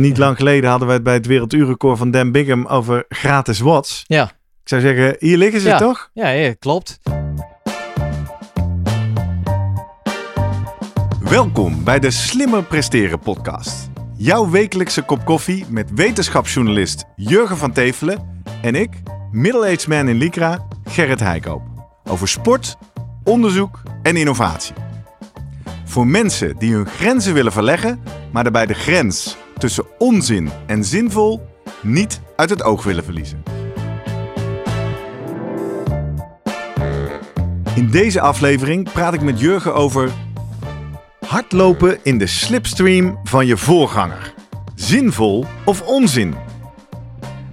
Niet 0.00 0.18
lang 0.18 0.36
geleden 0.36 0.70
hadden 0.70 0.88
we 0.88 0.94
het 0.94 1.02
bij 1.02 1.14
het 1.14 1.26
werelduurrecord 1.26 1.98
van 1.98 2.10
Dan 2.10 2.32
Bigham 2.32 2.66
over 2.66 3.04
gratis 3.08 3.60
watts. 3.60 4.04
Ja. 4.06 4.24
Ik 4.62 4.68
zou 4.68 4.80
zeggen, 4.80 5.16
hier 5.18 5.36
liggen 5.36 5.60
ze 5.60 5.68
Ja. 5.68 5.78
toch? 5.78 6.10
Ja, 6.12 6.28
ja, 6.28 6.54
klopt. 6.58 6.98
Welkom 11.20 11.84
bij 11.84 11.98
de 11.98 12.10
Slimmer 12.10 12.62
Presteren 12.62 13.18
podcast. 13.18 13.90
Jouw 14.16 14.50
wekelijkse 14.50 15.02
kop 15.02 15.24
koffie 15.24 15.64
met 15.68 15.90
wetenschapsjournalist 15.94 17.04
Jurgen 17.16 17.56
van 17.56 17.72
Tevelen 17.72 18.42
en 18.62 18.74
ik, 18.74 18.90
middle-aged 19.32 19.86
man 19.86 20.08
in 20.08 20.16
Lycra, 20.16 20.66
Gerrit 20.84 21.20
Heikoop. 21.20 21.62
Over 22.04 22.28
sport, 22.28 22.76
onderzoek 23.24 23.82
en 24.02 24.16
innovatie. 24.16 24.74
Voor 25.84 26.06
mensen 26.06 26.56
die 26.58 26.74
hun 26.74 26.86
grenzen 26.86 27.34
willen 27.34 27.52
verleggen, 27.52 28.02
maar 28.32 28.42
daarbij 28.42 28.66
de 28.66 28.74
grens 28.74 29.36
tussen 29.58 29.84
onzin 29.98 30.50
en 30.66 30.84
zinvol 30.84 31.46
niet 31.82 32.20
uit 32.36 32.50
het 32.50 32.62
oog 32.62 32.84
willen 32.84 33.04
verliezen. 33.04 33.42
In 37.74 37.90
deze 37.90 38.20
aflevering 38.20 38.92
praat 38.92 39.14
ik 39.14 39.20
met 39.20 39.40
Jurgen 39.40 39.74
over 39.74 40.10
hardlopen 41.26 41.98
in 42.02 42.18
de 42.18 42.26
slipstream 42.26 43.18
van 43.24 43.46
je 43.46 43.56
voorganger. 43.56 44.34
Zinvol 44.74 45.46
of 45.64 45.82
onzin? 45.82 46.34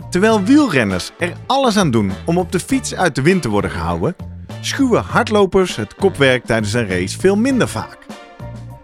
Terwijl 0.09 0.43
wielrenners 0.43 1.11
er 1.19 1.33
alles 1.45 1.77
aan 1.77 1.91
doen 1.91 2.11
om 2.25 2.37
op 2.37 2.51
de 2.51 2.59
fiets 2.59 2.95
uit 2.95 3.15
de 3.15 3.21
wind 3.21 3.41
te 3.41 3.49
worden 3.49 3.71
gehouden, 3.71 4.15
schuwen 4.61 5.03
hardlopers 5.03 5.75
het 5.75 5.95
kopwerk 5.95 6.45
tijdens 6.45 6.73
een 6.73 6.87
race 6.87 7.19
veel 7.19 7.35
minder 7.35 7.67
vaak. 7.67 8.04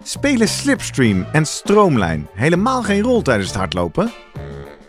Spelen 0.04 0.48
slipstream 0.48 1.26
en 1.32 1.46
stroomlijn 1.46 2.28
helemaal 2.34 2.84
geen 2.84 3.02
rol 3.02 3.22
tijdens 3.22 3.48
het 3.48 3.58
hardlopen? 3.58 4.12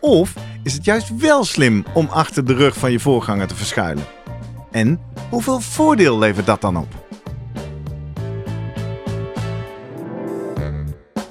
Of 0.01 0.35
is 0.63 0.73
het 0.73 0.85
juist 0.85 1.17
wel 1.17 1.45
slim 1.45 1.85
om 1.95 2.09
achter 2.11 2.45
de 2.45 2.55
rug 2.55 2.77
van 2.77 2.93
je 2.93 3.01
voorganger 3.01 3.47
te 3.47 3.55
verschuilen? 3.55 4.05
En 4.71 5.01
hoeveel 5.31 5.61
voordeel 5.61 6.19
levert 6.19 6.47
dat 6.47 6.61
dan 6.61 6.77
op? 6.77 7.01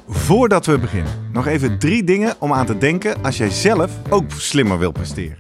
Voordat 0.07 0.65
we 0.65 0.77
beginnen, 0.77 1.29
nog 1.31 1.47
even 1.47 1.79
drie 1.79 2.03
dingen 2.03 2.35
om 2.39 2.53
aan 2.53 2.65
te 2.65 2.77
denken 2.77 3.23
als 3.23 3.37
jij 3.37 3.49
zelf 3.49 3.91
ook 4.09 4.31
slimmer 4.31 4.79
wil 4.79 4.91
presteren. 4.91 5.37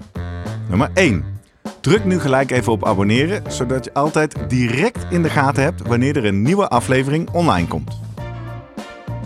Nummer 0.69 0.89
1. 0.93 1.23
Druk 1.81 2.05
nu 2.05 2.19
gelijk 2.19 2.51
even 2.51 2.71
op 2.71 2.85
abonneren, 2.85 3.51
zodat 3.51 3.85
je 3.85 3.93
altijd 3.93 4.35
direct 4.47 5.05
in 5.09 5.21
de 5.21 5.29
gaten 5.29 5.63
hebt 5.63 5.87
wanneer 5.87 6.17
er 6.17 6.25
een 6.25 6.41
nieuwe 6.41 6.67
aflevering 6.67 7.29
online 7.29 7.67
komt. 7.67 7.99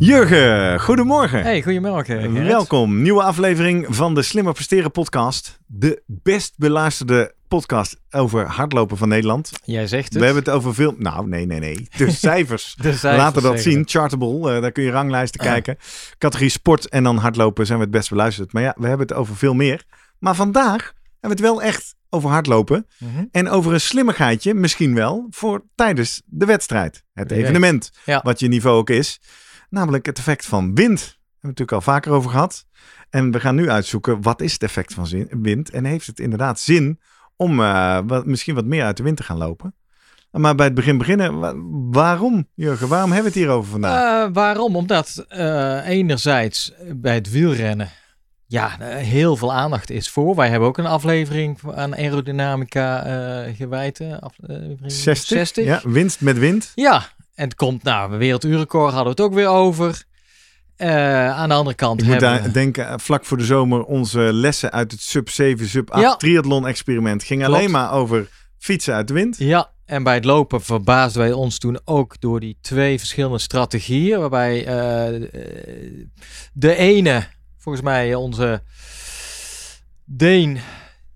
Jurgen, 0.00 0.80
goedemorgen. 0.80 1.42
Hey, 1.42 1.62
goedemorgen. 1.62 2.20
Gerrit. 2.20 2.46
Welkom, 2.46 3.02
nieuwe 3.02 3.22
aflevering 3.22 3.86
van 3.88 4.14
de 4.14 4.22
Slimmer 4.22 4.52
Presteren 4.52 4.90
podcast. 4.90 5.58
De 5.66 6.02
best 6.06 6.54
beluisterde 6.56 7.34
podcast 7.48 7.96
over 8.10 8.46
hardlopen 8.46 8.96
van 8.96 9.08
Nederland. 9.08 9.50
Jij 9.64 9.86
zegt 9.86 10.08
het. 10.08 10.18
We 10.18 10.24
hebben 10.24 10.42
het 10.44 10.52
over 10.52 10.74
veel... 10.74 10.94
Nou, 10.98 11.28
nee, 11.28 11.46
nee, 11.46 11.58
nee. 11.58 11.88
De 11.96 12.10
cijfers. 12.26 12.74
De 12.76 12.82
cijfers 12.82 13.22
Laten 13.22 13.42
dat 13.42 13.60
zien. 13.60 13.82
Chartable, 13.88 14.54
eh, 14.54 14.60
daar 14.60 14.72
kun 14.72 14.82
je 14.84 14.90
ranglijsten 14.90 15.40
kijken. 15.40 15.76
Categorie 16.18 16.50
sport 16.50 16.88
en 16.88 17.02
dan 17.02 17.16
hardlopen 17.16 17.66
zijn 17.66 17.78
we 17.78 17.84
het 17.84 17.92
best 17.92 18.10
beluisterd. 18.10 18.52
Maar 18.52 18.62
ja, 18.62 18.74
we 18.78 18.86
hebben 18.86 19.06
het 19.06 19.16
over 19.16 19.36
veel 19.36 19.54
meer. 19.54 19.84
Maar 20.18 20.34
vandaag 20.34 20.92
hebben 21.20 21.20
we 21.20 21.28
het 21.28 21.40
wel 21.40 21.62
echt 21.62 21.94
over 22.10 22.30
hardlopen. 22.30 22.86
Mhm. 22.98 23.24
En 23.30 23.48
over 23.48 23.72
een 23.72 23.80
slimmigheidje, 23.80 24.54
misschien 24.54 24.94
wel, 24.94 25.26
voor 25.30 25.64
tijdens 25.74 26.22
de 26.26 26.46
wedstrijd. 26.46 27.04
Het 27.12 27.30
evenement, 27.30 27.90
Ja. 28.04 28.20
wat 28.24 28.40
je 28.40 28.48
niveau 28.48 28.76
ook 28.76 28.90
is. 28.90 29.20
Namelijk 29.70 30.06
het 30.06 30.18
effect 30.18 30.46
van 30.46 30.74
wind. 30.74 30.98
Daar 30.98 31.06
hebben 31.06 31.18
we 31.18 31.36
het 31.38 31.42
natuurlijk 31.42 31.72
al 31.72 31.80
vaker 31.80 32.12
over 32.12 32.30
gehad. 32.30 32.66
En 33.10 33.30
we 33.30 33.40
gaan 33.40 33.54
nu 33.54 33.70
uitzoeken, 33.70 34.22
wat 34.22 34.40
is 34.40 34.52
het 34.52 34.62
effect 34.62 34.94
van 34.94 35.06
zin- 35.06 35.28
wind? 35.42 35.70
En 35.70 35.84
heeft 35.84 36.06
het 36.06 36.20
inderdaad 36.20 36.60
zin 36.60 37.00
om 37.36 37.60
eh, 37.60 37.98
wat, 38.06 38.26
misschien 38.26 38.54
wat 38.54 38.64
meer 38.64 38.84
uit 38.84 38.96
de 38.96 39.02
wind 39.02 39.16
te 39.16 39.22
gaan 39.22 39.38
lopen? 39.38 39.74
Maar 40.30 40.54
bij 40.54 40.66
het 40.66 40.74
begin 40.74 40.98
beginnen, 40.98 41.38
wa- 41.38 41.54
waarom, 41.90 42.48
Jurgen? 42.54 42.88
Waarom 42.88 43.12
hebben 43.12 43.32
we 43.32 43.38
het 43.38 43.46
hierover 43.46 43.70
vandaag? 43.70 44.26
Eh, 44.28 44.32
waarom? 44.34 44.76
Omdat 44.76 45.24
eh, 45.28 45.86
enerzijds 45.88 46.72
bij 46.96 47.14
het 47.14 47.30
wielrennen 47.30 47.88
ja, 48.46 48.76
heel 48.80 49.36
veel 49.36 49.52
aandacht 49.52 49.90
is 49.90 50.10
voor. 50.10 50.34
Wij 50.36 50.48
hebben 50.48 50.68
ook 50.68 50.78
een 50.78 50.86
aflevering 50.86 51.58
aan 51.74 51.94
aerodynamica 51.96 53.04
eh 53.04 53.56
gewijd. 53.56 54.00
eh, 54.00 54.18
aflevering 54.18 54.92
60? 54.92 55.28
60. 55.28 55.64
Ja, 55.64 55.80
winst 55.84 56.20
met 56.20 56.38
wind. 56.38 56.72
Ja, 56.74 57.02
en 57.40 57.48
het 57.48 57.54
komt, 57.54 57.82
nou, 57.82 58.18
werelduurrecord 58.18 58.92
hadden 58.94 59.16
we 59.16 59.22
het 59.22 59.30
ook 59.30 59.34
weer 59.34 59.48
over. 59.48 60.04
Eh, 60.76 61.30
aan 61.30 61.48
de 61.48 61.54
andere 61.54 61.76
kant 61.76 62.00
Ik 62.00 62.06
moet 62.06 62.20
hebben 62.20 62.42
daar 62.42 62.52
denken, 62.52 62.88
eh, 62.88 62.94
vlak 62.98 63.24
voor 63.24 63.36
de 63.36 63.44
zomer, 63.44 63.84
onze 63.84 64.18
lessen 64.20 64.72
uit 64.72 64.92
het 64.92 65.00
sub 65.00 65.28
7, 65.28 65.68
sub 65.68 65.90
8 65.90 66.02
Ja. 66.02 66.16
triathlon 66.16 66.66
experiment 66.66 67.22
ging 67.22 67.42
Klopt. 67.42 67.56
alleen 67.56 67.70
maar 67.70 67.92
over 67.92 68.28
fietsen 68.58 68.94
uit 68.94 69.08
de 69.08 69.14
wind. 69.14 69.36
Ja, 69.38 69.70
en 69.84 70.02
bij 70.02 70.14
het 70.14 70.24
lopen 70.24 70.62
verbaasden 70.62 71.22
wij 71.22 71.32
ons 71.32 71.58
toen 71.58 71.80
ook 71.84 72.20
door 72.20 72.40
die 72.40 72.58
twee 72.60 72.98
verschillende 72.98 73.38
strategieën. 73.38 74.20
Waarbij 74.20 74.66
eh, 74.66 75.28
de 76.52 76.74
ene, 76.76 77.26
volgens 77.58 77.84
mij 77.84 78.14
onze 78.14 78.62
Deen, 80.04 80.58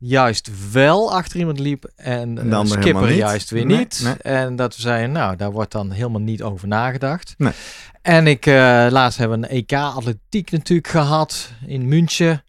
juist 0.06 0.72
wel 0.72 1.12
achter 1.12 1.38
iemand 1.38 1.58
liep. 1.58 1.90
En 1.96 2.34
de 2.34 2.48
de 2.48 2.66
skipper 2.66 3.12
juist 3.12 3.50
weer 3.50 3.66
Nee, 3.66 3.76
niet. 3.76 4.00
nee. 4.04 4.14
En 4.14 4.56
dat 4.56 4.76
we 4.76 4.82
zeiden, 4.82 5.12
nou, 5.12 5.36
daar 5.36 5.52
wordt 5.52 5.72
dan 5.72 5.90
helemaal 5.90 6.20
niet 6.20 6.42
over 6.42 6.68
nagedacht. 6.68 7.34
Nee. 7.38 7.52
En 8.02 8.26
ik, 8.26 8.46
eh, 8.46 8.86
laatst 8.90 9.18
hebben 9.18 9.40
we 9.40 9.46
een 9.46 9.56
EK 9.56 9.72
atletiek 9.72 10.50
natuurlijk 10.50 10.88
gehad 10.88 11.50
in 11.66 11.88
München. 11.88 12.44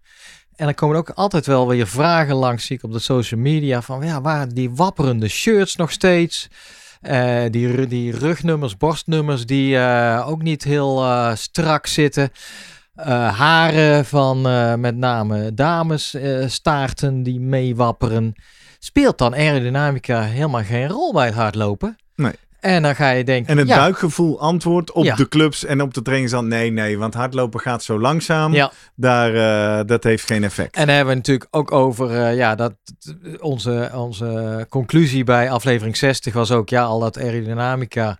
En 0.56 0.66
dan 0.66 0.74
komen 0.74 0.98
ook 0.98 1.10
altijd 1.10 1.46
wel 1.46 1.68
weer 1.68 1.88
vragen 1.88 2.36
langs, 2.36 2.66
zie 2.66 2.78
ik 2.78 2.84
op 2.84 2.92
de 2.92 3.00
social 3.00 3.40
media, 3.40 3.82
van 3.82 4.06
ja, 4.06 4.22
waar 4.22 4.54
die 4.54 4.72
wapperende 4.72 5.28
shirts 5.28 5.76
nog 5.76 5.92
steeds? 5.92 6.50
Eh, 7.02 7.44
die, 7.50 7.88
die 7.88 8.18
rugnummers, 8.18 8.78
borstnummers, 8.78 9.46
die 9.46 9.78
eh, 9.78 10.28
ook 10.28 10.42
niet 10.42 10.64
heel 10.64 11.04
eh, 11.04 11.36
strak 11.36 11.88
zitten. 11.88 12.32
Eh, 12.96 13.38
haren 13.38 14.06
van 14.06 14.48
eh, 14.48 14.74
met 14.76 14.96
name 14.98 15.54
dames, 15.54 16.14
eh, 16.14 16.44
staarten 16.48 17.24
die 17.24 17.40
meewapperen. 17.40 18.34
Speelt 18.80 19.18
dan 19.18 19.34
aerodynamica 19.34 20.22
helemaal 20.22 20.64
geen 20.64 20.88
rol 20.88 21.14
bij 21.14 21.26
het 21.26 21.36
hardlopen? 21.36 21.98
Nee. 22.16 22.32
En 22.60 22.82
dan 22.84 22.96
ga 22.96 23.10
je 23.10 23.24
denken, 23.24 23.52
En 23.52 23.58
het 23.58 23.68
ja, 23.68 23.76
buikgevoel 23.76 24.40
antwoordt 24.40 24.92
op 24.92 25.04
Ja. 25.04 25.16
de 25.16 25.28
clubs 25.28 25.66
en 25.66 25.82
op 25.82 25.94
de 25.94 26.02
trainings 26.02 26.34
dan 26.34 26.48
nee, 26.48 26.72
nee, 26.72 26.98
want 26.98 27.14
hardlopen 27.14 27.60
gaat 27.60 27.84
zo 27.84 28.00
langzaam. 28.00 28.54
Ja. 28.54 28.72
Daar, 28.96 29.86
dat 29.86 30.04
heeft 30.04 30.26
geen 30.26 30.44
effect. 30.44 30.76
En 30.76 30.86
dan 30.86 30.96
hebben 30.96 31.14
we 31.14 31.20
natuurlijk 31.20 31.48
ook 31.56 31.72
over, 31.72 32.32
ja, 32.32 32.56
dat 32.56 32.74
onze, 33.40 33.92
onze 33.94 34.66
conclusie 34.70 35.24
bij 35.24 35.52
aflevering 35.52 35.98
60 35.98 36.34
was 36.34 36.52
ook, 36.52 36.70
ja, 36.70 36.84
al 36.84 37.00
dat 37.00 37.18
aerodynamica, 37.18 38.18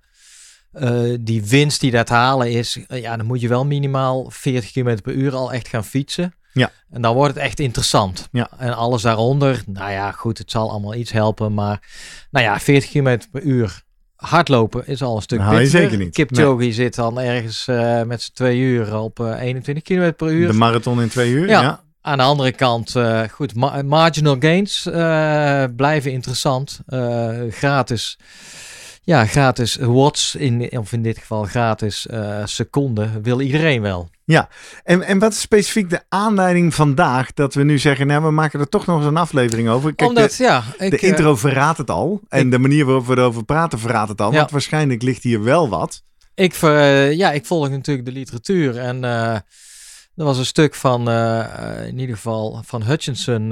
eh, 0.76 1.16
die 1.20 1.44
winst 1.46 1.80
die 1.82 1.92
dat 1.92 2.10
halen 2.10 2.52
is, 2.52 2.80
eh, 2.88 3.02
ja, 3.02 3.18
dan 3.18 3.26
moet 3.26 3.42
je 3.42 3.48
wel 3.48 3.66
minimaal 3.66 4.26
40 4.30 4.72
km 4.72 4.98
per 5.02 5.14
uur 5.14 5.34
al 5.36 5.52
echt 5.54 5.68
gaan 5.68 5.84
fietsen. 5.86 6.34
Ja. 6.54 6.72
En 6.92 7.02
dan 7.02 7.14
wordt 7.16 7.34
het 7.36 7.44
echt 7.44 7.60
interessant. 7.60 8.28
Ja. 8.32 8.50
En 8.58 8.76
alles 8.76 9.02
daaronder, 9.02 9.64
nou 9.66 9.92
ja, 9.92 10.12
goed, 10.12 10.38
het 10.38 10.52
zal 10.52 10.70
allemaal 10.72 10.96
iets 10.96 11.12
helpen, 11.12 11.54
maar 11.54 11.82
nou 12.32 12.46
ja, 12.46 12.60
40 12.60 12.90
km 12.92 13.18
per 13.32 13.42
uur 13.42 13.84
hardlopen 14.16 14.88
is 14.88 15.02
al 15.02 15.16
een 15.16 15.22
stuk 15.22 15.40
pittiger. 15.40 15.68
zeker 15.68 15.98
niet. 15.98 16.14
Kipchoge 16.14 16.72
zit 16.72 16.96
dan 16.96 17.20
ergens 17.20 17.68
eh, 17.68 18.02
met 18.02 18.22
z'n 18.22 18.32
twee 18.34 18.58
uur 18.60 18.98
op 19.00 19.20
eh, 19.20 19.42
21 19.42 19.84
km 19.84 20.14
per 20.18 20.32
uur. 20.32 20.48
De 20.48 20.54
marathon 20.54 21.02
in 21.02 21.10
twee 21.10 21.32
uur. 21.32 21.48
Ja. 21.48 21.62
Ja. 21.62 21.84
Aan 22.02 22.18
de 22.18 22.24
andere 22.24 22.52
kant, 22.52 22.94
goed, 23.32 23.56
ma- 23.56 23.82
marginal 23.82 24.36
gains 24.40 24.82
blijven 25.76 26.12
interessant. 26.12 26.80
Gratis, 27.50 28.18
ja, 29.06 29.26
gratis 29.26 29.76
watts, 29.76 30.36
in, 30.36 30.78
of 30.78 30.94
in 30.94 31.02
dit 31.02 31.18
geval 31.18 31.44
gratis 31.44 32.08
eh, 32.08 32.42
seconden, 32.46 33.22
wil 33.22 33.40
iedereen 33.42 33.82
wel. 33.82 34.10
En, 34.84 35.02
en 35.02 35.20
wat 35.20 35.32
is 35.32 35.40
specifiek 35.42 35.90
de 35.90 36.02
aanleiding 36.10 36.74
vandaag 36.74 37.34
dat 37.34 37.54
we 37.54 37.64
nu 37.64 37.78
zeggen, 37.80 38.08
nou, 38.08 38.24
we 38.24 38.32
maken 38.32 38.60
er 38.60 38.70
toch 38.70 38.86
nog 38.86 38.98
eens 38.98 39.06
een 39.06 39.18
aflevering 39.18 39.70
over? 39.70 39.96
Kijk, 39.96 40.10
Omdat, 40.10 40.36
de, 40.36 40.44
ja, 40.44 40.64
ik, 40.78 40.92
de 40.92 40.98
eh, 40.98 41.10
intro 41.10 41.36
verraadt 41.36 41.78
het 41.78 41.90
al. 41.90 42.22
En 42.30 42.46
ik- 42.46 42.52
de 42.52 42.60
manier 42.60 42.86
waarop 42.86 43.06
we 43.08 43.18
erover 43.18 43.44
praten 43.46 43.80
verraadt 43.80 44.10
het 44.10 44.22
al. 44.22 44.32
Ja. 44.32 44.38
Want 44.38 44.52
waarschijnlijk 44.52 45.02
ligt 45.02 45.24
hier 45.24 45.44
wel 45.44 45.70
wat. 45.70 46.04
Ik, 46.36 46.54
ver- 46.54 47.12
ja, 47.12 47.32
ik 47.32 47.46
volg 47.46 47.70
natuurlijk 47.70 48.06
de 48.06 48.12
literatuur 48.14 48.78
en 48.78 49.04
eh, 49.04 49.34
Er 50.16 50.24
was 50.24 50.38
een 50.38 50.46
stuk 50.46 50.76
van, 50.76 51.10
eh, 51.10 51.40
eh, 51.40 51.88
in 51.88 52.00
ieder 52.00 52.16
geval, 52.16 52.62
van 52.66 52.84
Hutchinson. 52.84 53.52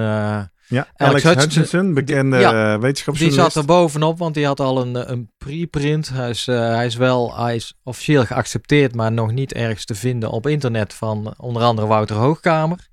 Ja, 0.74 0.88
Alex 0.96 1.25
Alex, 1.25 1.44
Hutchinson, 1.44 1.94
bekende 1.94 2.38
ja, 2.38 2.52
eh, 2.66 2.72
die 2.72 2.81
wetenschapsjournalist. 2.81 3.54
zat 3.54 3.64
er 3.64 3.68
bovenop, 3.68 4.18
want 4.18 4.34
die 4.34 4.46
had 4.46 4.60
al 4.60 4.81
een, 4.81 4.96
eh, 4.96 5.10
een 5.10 5.31
preprint. 5.38 6.10
Hij 6.10 6.30
is, 6.30 6.48
eh, 6.48 6.56
hij 6.56 6.86
is 6.86 6.96
wel 6.96 7.38
hij 7.38 7.56
is 7.56 7.74
officieel 7.84 8.25
geaccepteerd, 8.25 8.96
maar 8.96 9.12
nog 9.12 9.31
niet 9.31 9.54
ergens 9.54 9.86
te 9.86 9.96
vinden 9.96 10.30
op 10.30 10.48
internet 10.48 10.94
van 10.94 11.25
eh, 11.28 11.31
onder 11.38 11.62
andere 11.64 11.88
Wouter 11.88 12.16
Hoogkamer. 12.16 12.92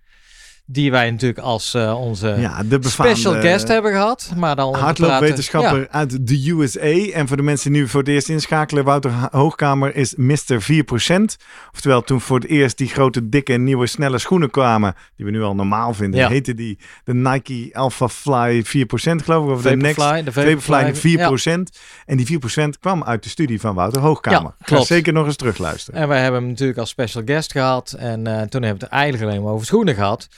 Die 0.73 0.91
wij 0.91 1.11
natuurlijk 1.11 1.39
als 1.41 1.75
eh, 1.75 2.01
onze 2.01 2.37
ja, 2.39 2.63
de 2.63 2.79
special 2.83 3.33
guest 3.41 3.69
hebben 3.69 3.93
gehad. 3.93 4.33
Maar 4.37 4.57
dan 4.57 4.75
hardloopwetenschapper 4.75 5.89
uit 5.91 6.27
de 6.27 6.51
USA. 6.51 7.13
En 7.13 7.29
voor 7.29 7.37
de 7.37 7.43
mensen 7.43 7.73
die 7.73 7.81
nu 7.81 7.89
voor 7.89 8.01
het 8.01 8.09
eerst 8.09 8.29
inschakelen, 8.29 8.85
Wouter 8.85 9.13
Hoogkamer 9.31 9.97
is 9.97 10.15
Mr. 10.17 10.37
4%. 10.63 11.37
Oftewel, 11.73 12.03
toen 12.03 12.21
voor 12.21 12.39
het 12.39 12.49
eerst 12.49 12.79
die 12.79 12.89
grote, 12.89 13.29
dikke, 13.29 13.53
nieuwe, 13.53 13.87
snelle 13.87 14.19
schoenen 14.19 14.51
kwamen, 14.51 14.95
die 15.17 15.25
we 15.27 15.31
nu 15.33 15.43
al 15.43 15.55
normaal 15.55 15.95
vinden, 15.95 16.21
Ja. 16.21 16.29
heette 16.29 16.55
die 16.55 16.79
de 17.05 17.15
Nike 17.15 17.69
Alpha 17.73 18.09
Fly 18.09 18.63
4%, 18.65 19.23
geloof 19.23 19.45
ik. 19.49 19.55
Of 19.55 19.63
de 19.63 19.77
Next 19.77 20.03
Vaporfly, 20.03 20.25
de 20.25 20.33
Vaporfly 20.33 20.95
Vaporfly, 20.95 21.57
4%. 21.59 21.79
En 22.07 22.17
die 22.17 22.27
4% 22.27 22.79
kwam 22.81 23.05
uit 23.05 23.23
de 23.23 23.29
studie 23.29 23.61
van 23.61 23.75
Wouter 23.75 24.01
Hoogkamer. 24.03 24.43
Ja, 24.43 24.55
Ga 24.59 24.65
klopt. 24.65 24.87
zeker 24.87 25.13
nog 25.13 25.27
eens 25.27 25.37
terugluisteren. 25.37 26.01
En 26.01 26.09
wij 26.09 26.23
hebben 26.23 26.41
hem 26.41 26.51
natuurlijk 26.51 26.79
als 26.79 26.89
special 26.89 27.23
guest 27.27 27.53
gehad. 27.53 27.93
En 27.99 28.27
eh, 28.27 28.33
toen 28.33 28.63
hebben 28.63 28.79
we 28.81 28.85
het 28.85 28.95
eigenlijk 28.95 29.25
alleen 29.31 29.43
maar 29.43 29.53
over 29.53 29.67
schoenen 29.67 29.95
gehad. 29.95 30.29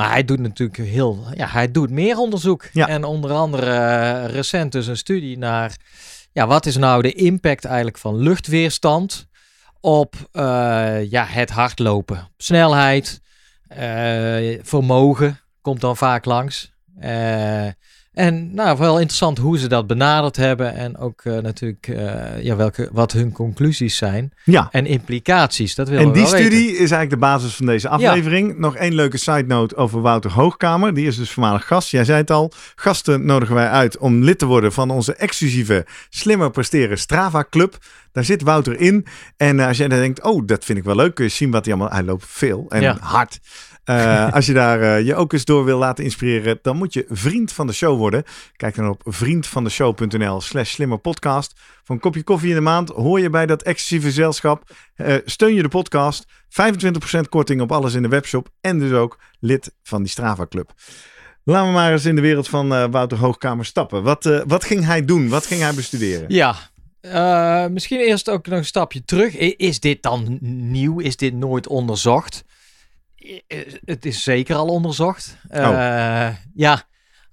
Maar 0.00 0.10
hij 0.10 0.24
doet 0.24 0.38
natuurlijk 0.38 0.78
heel, 0.78 1.26
ja, 1.34 1.46
hij 1.46 1.70
doet 1.70 1.90
meer 1.90 2.18
onderzoek. 2.18 2.68
Ja. 2.72 2.88
En 2.88 3.04
onder 3.04 3.30
andere 3.30 3.70
eh, 3.70 4.34
recent 4.34 4.72
dus 4.72 4.86
een 4.86 4.96
studie 4.96 5.38
naar, 5.38 5.76
ja, 6.32 6.46
wat 6.46 6.66
is 6.66 6.76
nou 6.76 7.02
de 7.02 7.12
impact 7.12 7.64
eigenlijk 7.64 7.98
van 7.98 8.16
luchtweerstand 8.16 9.26
op 9.80 10.14
eh, 10.32 11.10
ja, 11.10 11.24
het 11.24 11.50
hardlopen? 11.50 12.28
Snelheid, 12.36 13.20
eh, 13.68 14.58
vermogen 14.62 15.40
komt 15.60 15.80
dan 15.80 15.96
vaak 15.96 16.24
langs. 16.24 16.72
En 18.14 18.54
nou, 18.54 18.78
wel 18.78 18.94
interessant 18.98 19.38
hoe 19.38 19.58
ze 19.58 19.68
dat 19.68 19.86
benaderd 19.86 20.36
hebben 20.36 20.74
en 20.74 20.96
ook 20.98 21.20
eh, 21.24 21.38
natuurlijk 21.38 21.88
eh, 21.88 22.42
ja, 22.42 22.56
welke, 22.56 22.88
wat 22.92 23.12
hun 23.12 23.32
conclusies 23.32 23.96
zijn 23.96 24.32
Ja. 24.44 24.68
en 24.70 24.86
implicaties. 24.86 25.74
Dat 25.74 25.88
willen 25.88 26.02
En 26.04 26.08
we 26.10 26.14
die 26.14 26.24
weten. 26.24 26.38
studie 26.40 26.68
is 26.70 26.78
eigenlijk 26.78 27.10
de 27.10 27.16
basis 27.16 27.54
van 27.54 27.66
deze 27.66 27.88
aflevering. 27.88 28.58
Nog 28.58 28.76
één 28.76 28.94
leuke 28.94 29.18
side 29.18 29.44
note 29.46 29.76
over 29.76 30.00
Wouter 30.00 30.30
Hoogkamer. 30.32 30.94
Die 30.94 31.06
is 31.06 31.16
dus 31.16 31.30
voormalig 31.30 31.66
gast. 31.66 31.90
Jij 31.90 32.04
zei 32.04 32.18
het 32.18 32.30
al. 32.30 32.52
Gasten 32.74 33.24
nodigen 33.24 33.54
wij 33.54 33.68
uit 33.68 33.98
om 33.98 34.22
lid 34.22 34.38
te 34.38 34.46
worden 34.46 34.72
van 34.72 34.90
onze 34.90 35.14
exclusieve 35.14 35.86
Slimmer 36.08 36.50
Presteren 36.50 36.98
Strava 36.98 37.44
Club. 37.50 37.78
Daar 38.12 38.24
zit 38.24 38.42
Wouter 38.42 38.80
in. 38.80 39.06
En 39.36 39.60
eh, 39.60 39.66
als 39.66 39.76
jij 39.76 39.88
dan 39.88 39.98
denkt, 39.98 40.22
oh, 40.22 40.46
dat 40.46 40.64
vind 40.64 40.78
ik 40.78 40.84
wel 40.84 40.96
leuk. 40.96 41.14
Kun 41.14 41.24
je 41.24 41.30
zien 41.30 41.50
wat 41.50 41.64
hij 41.64 41.74
allemaal... 41.74 41.92
Hij 41.92 42.02
loopt 42.04 42.24
veel 42.28 42.66
en 42.68 42.80
Ja. 42.82 42.96
hard. 43.00 43.38
Eh, 43.90 44.32
als 44.32 44.46
je 44.46 44.52
daar 44.52 44.80
eh, 44.80 45.06
je 45.06 45.14
ook 45.14 45.32
eens 45.32 45.44
door 45.44 45.64
wil 45.64 45.78
laten 45.78 46.04
inspireren, 46.04 46.58
dan 46.62 46.76
moet 46.76 46.92
je 46.92 47.04
vriend 47.08 47.52
van 47.52 47.66
de 47.66 47.72
show 47.72 47.98
worden. 47.98 48.24
Kijk 48.56 48.74
dan 48.74 48.88
op 48.88 49.02
vriendvandeshow.nl 49.04 50.40
slash 50.40 50.70
slimmerpodcast. 50.70 51.60
Voor 51.84 51.94
een 51.94 52.00
kopje 52.00 52.22
koffie 52.22 52.48
in 52.48 52.54
de 52.54 52.60
maand 52.60 52.88
hoor 52.88 53.20
je 53.20 53.30
bij 53.30 53.46
dat 53.46 53.62
exclusieve 53.62 54.06
gezelschap. 54.06 54.70
Eh, 54.94 55.14
steun 55.24 55.54
je 55.54 55.62
de 55.62 55.68
podcast. 55.68 56.26
25% 56.48 57.28
korting 57.28 57.60
op 57.60 57.72
alles 57.72 57.94
in 57.94 58.02
de 58.02 58.08
webshop. 58.08 58.48
En 58.60 58.78
dus 58.78 58.92
ook 58.92 59.18
lid 59.40 59.74
van 59.82 60.02
die 60.02 60.10
Strava 60.10 60.46
Club. 60.46 60.72
Laten 61.44 61.66
we 61.66 61.72
maar 61.72 61.92
eens 61.92 62.04
in 62.04 62.14
de 62.14 62.20
wereld 62.20 62.48
van 62.48 62.90
Wouter 62.90 63.18
Hoogkamer 63.18 63.64
stappen. 63.64 64.02
Wat, 64.02 64.42
wat 64.46 64.64
ging 64.64 64.84
hij 64.84 65.04
doen? 65.04 65.28
Wat 65.28 65.46
ging 65.46 65.60
hij 65.60 65.74
bestuderen? 65.74 66.24
Ja, 66.28 66.56
misschien 67.68 68.00
eerst 68.00 68.30
ook 68.30 68.46
nog 68.46 68.58
een 68.58 68.64
stapje 68.64 69.04
terug. 69.04 69.36
Is 69.36 69.80
dit 69.80 70.02
dan 70.02 70.38
nieuw? 70.40 71.00
Is 71.00 71.16
dit 71.16 71.34
nooit 71.34 71.68
onderzocht? 71.68 72.44
Eh, 73.20 73.58
Het 73.84 74.06
is 74.06 74.22
zeker 74.22 74.56
al 74.56 74.66
onderzocht. 74.68 75.36
Eh, 75.48 75.60
Ja, 76.54 76.82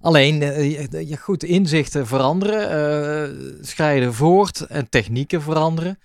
alleen, 0.00 0.42
eh, 0.42 1.16
goed, 1.18 1.44
inzichten 1.44 2.06
veranderen, 2.06 3.58
schrijden 3.66 4.14
voort 4.14 4.60
en 4.60 4.88
technieken 4.88 5.42
veranderen. 5.42 5.98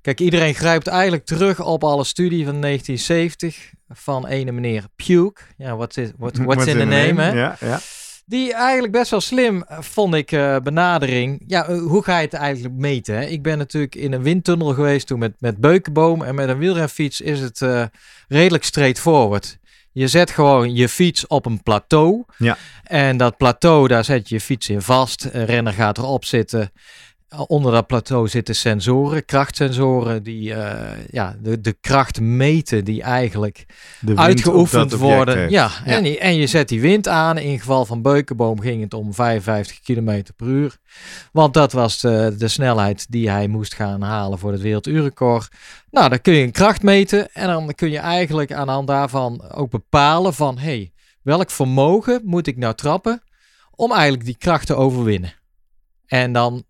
Kijk, 0.00 0.20
iedereen 0.20 0.54
grijpt 0.54 0.86
eigenlijk 0.86 1.24
terug 1.24 1.60
op 1.60 1.84
alle 1.84 2.04
studie 2.04 2.44
van 2.44 2.58
1970 2.60 3.72
van 3.88 4.26
ene 4.26 4.52
meneer 4.52 4.84
Puke. 4.96 5.40
Ja, 5.56 5.76
what's, 5.76 5.96
it, 5.96 6.12
what, 6.18 6.36
what's, 6.36 6.66
in 6.66 6.78
the 6.78 6.84
name, 6.84 7.22
hè? 7.22 7.32
Ja, 7.32 7.56
ja. 7.60 7.80
Die 8.30 8.54
eigenlijk 8.54 8.92
best 8.92 9.10
wel 9.10 9.20
slim 9.20 9.62
eh, 9.62 9.78
vond 9.80 10.14
ik 10.14 10.32
eh, 10.32 10.56
benadering. 10.62 11.42
Ja, 11.46 11.66
eh, 11.66 11.80
hoe 11.80 12.02
ga 12.02 12.18
je 12.18 12.24
het 12.24 12.34
eigenlijk 12.34 12.74
meten? 12.74 13.14
Hè? 13.14 13.24
Ik 13.24 13.42
ben 13.42 13.58
natuurlijk 13.58 13.94
in 13.94 14.12
een 14.12 14.22
windtunnel 14.22 14.74
geweest 14.74 15.06
toen 15.06 15.18
met, 15.18 15.32
met 15.38 15.56
Beukenboom. 15.56 16.22
En 16.22 16.34
met 16.34 16.48
een 16.48 16.58
wielrenfiets 16.58 17.20
is 17.20 17.40
het 17.40 17.62
eh, 17.62 17.84
redelijk 18.28 18.64
straightforward. 18.64 19.58
Je 19.92 20.08
zet 20.08 20.30
gewoon 20.30 20.74
je 20.74 20.88
fiets 20.88 21.26
op 21.26 21.46
een 21.46 21.62
plateau. 21.62 22.24
Ja. 22.36 22.56
En 22.84 23.16
dat 23.16 23.36
plateau, 23.36 23.88
daar 23.88 24.04
zet 24.04 24.28
je 24.28 24.34
je 24.34 24.40
fiets 24.40 24.68
in 24.68 24.82
vast. 24.82 25.28
Een 25.32 25.44
renner 25.44 25.72
gaat 25.72 25.98
erop 25.98 26.24
zitten. 26.24 26.72
Onder 27.46 27.72
dat 27.72 27.86
plateau 27.86 28.28
zitten 28.28 28.54
sensoren, 28.54 29.24
krachtsensoren, 29.24 30.22
die 30.22 30.54
eh, 30.54 31.06
ja, 31.10 31.36
de, 31.42 31.60
de 31.60 31.72
kracht 31.72 32.20
meten 32.20 32.84
die 32.84 33.02
eigenlijk 33.02 33.66
uitgeoefend 34.14 34.92
worden. 34.92 35.50
Ja, 35.50 35.70
En, 35.84 36.04
je, 36.04 36.18
en 36.18 36.34
je 36.36 36.46
zet 36.46 36.68
die 36.68 36.80
wind 36.80 37.08
aan. 37.08 37.38
In 37.38 37.58
geval 37.58 37.84
van 37.86 38.02
Beukenboom 38.02 38.60
ging 38.60 38.82
het 38.82 38.94
om 38.94 39.14
55 39.14 39.80
km 39.80 40.22
per 40.36 40.46
uur. 40.46 40.76
Want 41.32 41.54
dat 41.54 41.72
was 41.72 42.00
de, 42.00 42.34
de 42.38 42.48
snelheid 42.48 43.06
die 43.10 43.30
hij 43.30 43.48
moest 43.48 43.74
gaan 43.74 44.02
halen 44.02 44.38
voor 44.38 44.52
het 44.52 44.60
werelduurrecord. 44.60 45.48
Nou, 45.90 46.08
dan 46.08 46.20
kun 46.20 46.34
je 46.34 46.44
een 46.44 46.52
kracht 46.52 46.82
meten. 46.82 47.32
En 47.32 47.46
dan 47.46 47.74
kun 47.74 47.90
je 47.90 47.98
eigenlijk 47.98 48.52
aan 48.52 48.66
de 48.66 48.72
hand 48.72 48.86
daarvan 48.86 49.50
ook 49.52 49.70
bepalen 49.70 50.34
van... 50.34 50.58
hey, 50.58 50.92
welk 51.22 51.50
vermogen 51.50 52.20
moet 52.24 52.46
ik 52.46 52.56
nou 52.56 52.74
trappen 52.74 53.22
om 53.70 53.92
eigenlijk 53.92 54.24
die 54.24 54.36
kracht 54.38 54.66
te 54.66 54.74
overwinnen? 54.74 55.34
En 56.06 56.32
dan 56.32 56.64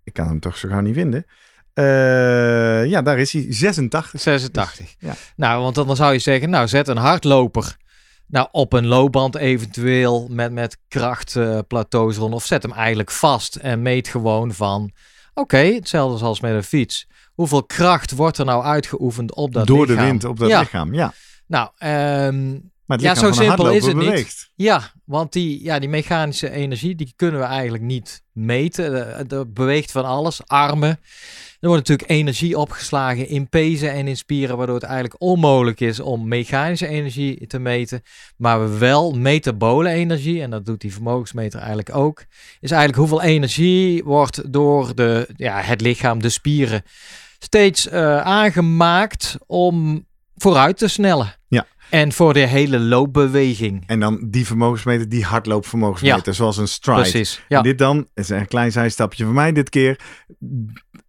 ik 0.03 0.13
kan 0.13 0.27
hem 0.27 0.39
toch 0.39 0.57
zo 0.57 0.69
gauw 0.69 0.79
niet 0.81 0.95
vinden. 0.95 1.25
Eh, 1.75 2.85
ja, 2.85 3.01
daar 3.01 3.19
is 3.19 3.33
hij. 3.33 3.45
86. 3.49 4.21
86. 4.21 4.95
Ja. 4.99 5.13
Nou, 5.35 5.61
want 5.61 5.75
dan 5.75 5.95
zou 5.95 6.13
je 6.13 6.19
zeggen, 6.19 6.49
nou 6.49 6.67
zet 6.67 6.87
een 6.87 6.97
hardloper 6.97 7.77
nou, 8.27 8.47
op 8.51 8.73
een 8.73 8.85
loopband 8.85 9.35
eventueel 9.35 10.27
met, 10.31 10.51
met 10.51 10.77
krachtplateaus 10.87 12.17
rond. 12.17 12.33
Of 12.33 12.45
zet 12.45 12.63
hem 12.63 12.71
eigenlijk 12.71 13.11
vast 13.11 13.55
en 13.55 13.81
meet 13.81 14.07
gewoon 14.07 14.53
van, 14.53 14.91
oké, 15.33 15.57
hetzelfde 15.57 16.25
als 16.25 16.39
met 16.39 16.53
een 16.53 16.63
fiets. 16.63 17.07
Hoeveel 17.33 17.63
kracht 17.63 18.11
wordt 18.11 18.37
er 18.37 18.45
nou 18.45 18.63
uitgeoefend 18.63 19.35
op 19.35 19.53
dat 19.53 19.67
Door 19.67 19.85
de 19.85 19.91
lichaam? 19.91 20.07
wind 20.09 20.23
op 20.23 20.39
dat 20.39 20.49
ja. 20.49 20.59
lichaam, 20.59 20.93
ja. 20.93 21.13
Nou, 21.47 21.69
ehm, 21.77 22.57
Maar 22.85 22.97
het 22.97 23.05
Ja, 23.05 23.15
zo 23.15 23.31
simpel 23.31 23.71
is 23.71 23.85
het 23.85 23.95
niet. 23.95 24.49
Ja, 24.55 24.91
want 25.05 25.33
die, 25.33 25.63
ja, 25.63 25.79
die 25.79 25.89
mechanische 25.89 26.49
energie, 26.49 26.95
die 26.95 27.13
kunnen 27.15 27.39
we 27.39 27.45
eigenlijk 27.45 27.83
niet 27.83 28.23
meten. 28.31 28.93
Er, 28.93 29.33
er 29.37 29.51
beweegt 29.51 29.91
van 29.91 30.05
alles, 30.05 30.47
armen. 30.47 30.99
Er 31.59 31.71
wordt 31.71 31.87
natuurlijk 31.87 32.19
energie 32.19 32.57
opgeslagen 32.57 33.27
in 33.27 33.49
pezen 33.49 33.91
en 33.91 34.07
in 34.07 34.17
spieren, 34.17 34.57
waardoor 34.57 34.75
het 34.75 34.83
eigenlijk 34.83 35.21
onmogelijk 35.21 35.79
is 35.79 35.99
om 35.99 36.27
mechanische 36.27 36.87
energie 36.87 37.47
te 37.47 37.59
meten. 37.59 38.01
Maar 38.37 38.61
we 38.61 38.77
wel 38.77 39.11
metabole 39.11 39.89
energie, 39.89 40.41
en 40.41 40.49
dat 40.49 40.65
doet 40.65 40.81
die 40.81 40.93
vermogensmeter 40.93 41.59
eigenlijk 41.59 41.95
ook, 41.95 42.25
is 42.59 42.71
eigenlijk 42.71 42.99
hoeveel 42.99 43.21
energie 43.21 44.03
wordt 44.03 44.53
door 44.53 44.95
de, 44.95 45.27
ja, 45.35 45.61
het 45.61 45.81
lichaam, 45.81 46.21
de 46.21 46.29
spieren, 46.29 46.83
steeds 47.39 47.87
eh, 47.87 48.21
aangemaakt 48.21 49.37
om 49.45 50.05
vooruit 50.35 50.77
te 50.77 50.87
snellen. 50.87 51.35
Ja. 51.47 51.65
En 51.89 52.11
voor 52.11 52.33
de 52.33 52.39
hele 52.47 52.79
loopbeweging. 52.79 53.83
En 53.87 53.99
dan 53.99 54.27
die 54.29 54.45
vermogensmeter, 54.45 55.09
die 55.09 55.23
hardloopvermogensmeter, 55.23 56.33
zoals 56.33 56.57
een 56.57 56.67
stride. 56.67 56.99
Precies. 57.01 57.41
Ja. 57.47 57.57
En 57.57 57.63
dit 57.63 57.77
dan, 57.77 58.07
is 58.13 58.29
een 58.29 58.47
klein 58.47 58.71
zijstapje 58.71 59.23
van 59.25 59.33
mij 59.33 59.51
dit 59.51 59.69
keer, 59.69 59.99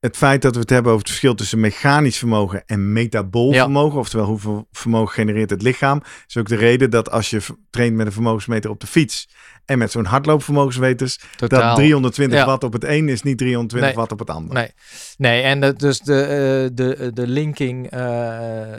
het 0.01 0.17
feit 0.17 0.43
dat 0.43 0.55
we 0.55 0.61
het 0.61 0.71
hebben 0.71 0.93
over 0.93 1.03
het 1.05 1.11
verschil 1.15 1.35
tussen 1.35 1.61
mechanisch 1.61 2.19
vermogen 2.19 2.63
en 2.67 2.93
metabool 2.93 3.53
Ja. 3.53 3.63
vermogen, 3.63 3.99
oftewel 3.99 4.27
hoeveel 4.27 4.69
vermogen 4.73 5.15
genereert 5.15 5.51
het 5.51 5.63
lichaam, 5.63 6.03
is 6.27 6.37
ook 6.37 6.49
de 6.49 6.57
reden 6.57 6.91
dat 6.91 7.11
als 7.11 7.31
je 7.31 7.41
traint 7.71 7.95
met 7.97 8.07
een 8.07 8.13
vermogensmeter 8.13 8.71
op 8.71 8.81
de 8.81 8.87
fiets 8.87 9.29
en 9.65 9.79
met 9.79 9.91
zo'n 9.91 10.05
hardloopvermogensmeters, 10.05 11.19
Totaal. 11.37 11.61
dat 11.61 11.77
320 11.77 12.39
Ja. 12.39 12.47
watt 12.47 12.65
op 12.65 12.73
het 12.73 12.85
een 12.85 13.09
is 13.09 13.23
niet 13.23 13.39
320 13.39 13.89
Nee. 13.89 13.95
watt 13.99 14.13
op 14.13 14.19
het 14.19 14.31
ander. 14.31 14.55
Nee, 14.55 14.71
nee 15.17 15.43
en 15.43 15.75
dus 15.77 15.99
de, 16.01 16.21
eh, 16.23 16.71
de, 16.77 17.11
de 17.15 17.27
linking 17.27 17.91
eh, 17.91 18.73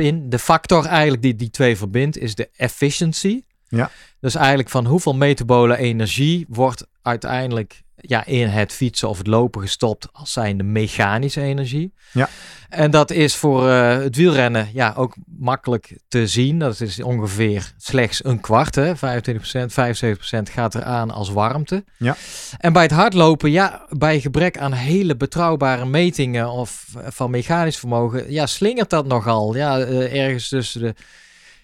pin, 0.00 0.28
de 0.30 0.38
factor 0.38 0.84
eigenlijk 0.84 1.22
die 1.22 1.34
die 1.34 1.50
twee 1.50 1.76
verbindt, 1.76 2.18
is 2.18 2.34
de 2.34 2.48
efficiency. 2.56 3.42
Ja. 3.68 3.90
Dus 4.20 4.34
eigenlijk 4.34 4.68
van 4.68 4.86
hoeveel 4.86 5.14
metabole 5.14 5.76
energie 5.76 6.46
wordt 6.48 6.86
uiteindelijk 7.02 7.82
ja, 8.00 8.26
in 8.26 8.48
het 8.48 8.72
fietsen 8.72 9.08
of 9.08 9.18
het 9.18 9.26
lopen 9.26 9.60
gestopt 9.60 10.08
als 10.12 10.32
zijnde 10.32 10.62
mechanische 10.62 11.40
energie. 11.40 11.92
Ja. 12.12 12.28
En 12.68 12.90
dat 12.90 13.10
is 13.10 13.36
voor 13.36 13.68
eh, 13.68 13.98
het 13.98 14.16
wielrennen 14.16 14.68
ja, 14.72 14.92
ook 14.96 15.16
makkelijk 15.38 15.98
te 16.08 16.26
zien. 16.26 16.58
Dat 16.58 16.80
is 16.80 17.02
ongeveer 17.02 17.72
slechts 17.76 18.24
een 18.24 18.40
kwart. 18.40 18.74
Hè? 18.74 18.94
25%, 18.94 18.98
75% 18.98 20.52
gaat 20.52 20.74
eraan 20.74 21.10
als 21.10 21.30
warmte. 21.30 21.84
Ja. 21.96 22.16
En 22.58 22.72
bij 22.72 22.82
het 22.82 22.90
hardlopen, 22.90 23.50
ja, 23.50 23.86
bij 23.88 24.20
gebrek 24.20 24.58
aan 24.58 24.72
hele 24.72 25.16
betrouwbare 25.16 25.84
metingen 25.86 26.50
of 26.50 26.86
eh, 26.96 27.06
van 27.08 27.30
mechanisch 27.30 27.78
vermogen, 27.78 28.32
ja, 28.32 28.46
slingert 28.46 28.90
dat 28.90 29.06
nogal. 29.06 29.54
Ja, 29.54 29.78
eh, 29.78 30.24
ergens 30.24 30.48
tussen 30.48 30.80
de 30.80 30.94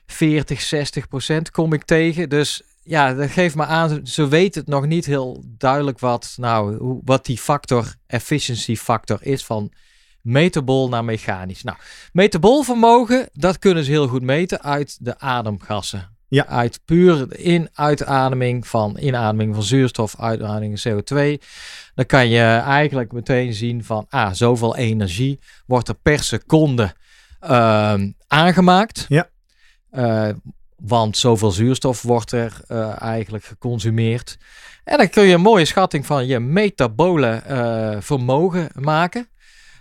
40, 0.07 0.61
60 0.61 1.09
procent 1.09 1.51
kom 1.51 1.73
ik 1.73 1.85
tegen. 1.85 2.29
Dus 2.29 2.63
ja, 2.87 3.15
dat 3.15 3.31
geeft 3.31 3.55
me 3.55 3.65
aan, 3.65 4.01
ze 4.07 4.29
weten 4.29 4.61
het 4.61 4.71
nog 4.71 4.87
niet 4.87 5.07
heel 5.07 5.45
duidelijk 5.47 5.99
wat, 5.99 6.35
nou, 6.37 6.77
hoe, 6.77 7.01
wat 7.05 7.25
die 7.25 7.39
factor, 7.39 7.95
efficiency 8.07 8.77
factor 8.77 9.19
is 9.21 9.45
van 9.45 9.73
metabol 10.21 10.89
naar 10.89 11.05
mechanisch. 11.05 11.63
Nou, 11.63 11.77
metabol 12.13 12.63
vermogen, 12.63 13.29
dat 13.33 13.59
kunnen 13.59 13.85
ze 13.85 13.91
heel 13.91 14.09
goed 14.09 14.23
meten 14.23 14.63
uit 14.63 14.97
de 15.01 15.19
ademgassen. 15.19 16.15
Ja. 16.29 16.47
Uit 16.47 16.81
puur 16.85 17.37
in-uitademing 17.39 18.67
van 18.67 18.99
inademing 18.99 19.55
van 19.55 19.63
zuurstof, 19.63 20.21
uitademing 20.21 20.81
van 20.81 20.93
CO2. 20.93 21.43
Dan 21.95 22.07
kan 22.07 22.29
je 22.29 22.43
eigenlijk 22.65 23.13
meteen 23.13 23.55
zien 23.55 23.85
van, 23.85 24.07
ah, 24.09 24.33
zoveel 24.33 24.77
energie 24.77 25.41
wordt 25.67 25.89
er 25.89 25.95
per 25.95 26.23
seconde 26.23 26.95
ehm, 27.41 28.11
aangemaakt. 28.27 29.05
Ja. 29.09 29.29
Eh, 29.91 30.29
want 30.77 31.17
zoveel 31.17 31.51
zuurstof 31.51 32.03
wordt 32.03 32.33
er 32.33 32.61
eh, 32.67 33.03
eigenlijk 33.03 33.45
geconsumeerd. 33.45 34.37
En 34.85 34.99
dan 34.99 35.09
kun 35.11 35.25
je 35.25 35.35
een 35.35 35.41
mooie 35.41 35.65
schatting 35.65 36.07
van 36.07 36.27
je 36.27 36.41
metabole 36.41 37.27
eh, 37.29 37.97
vermogen 38.01 38.69
maken. 38.75 39.29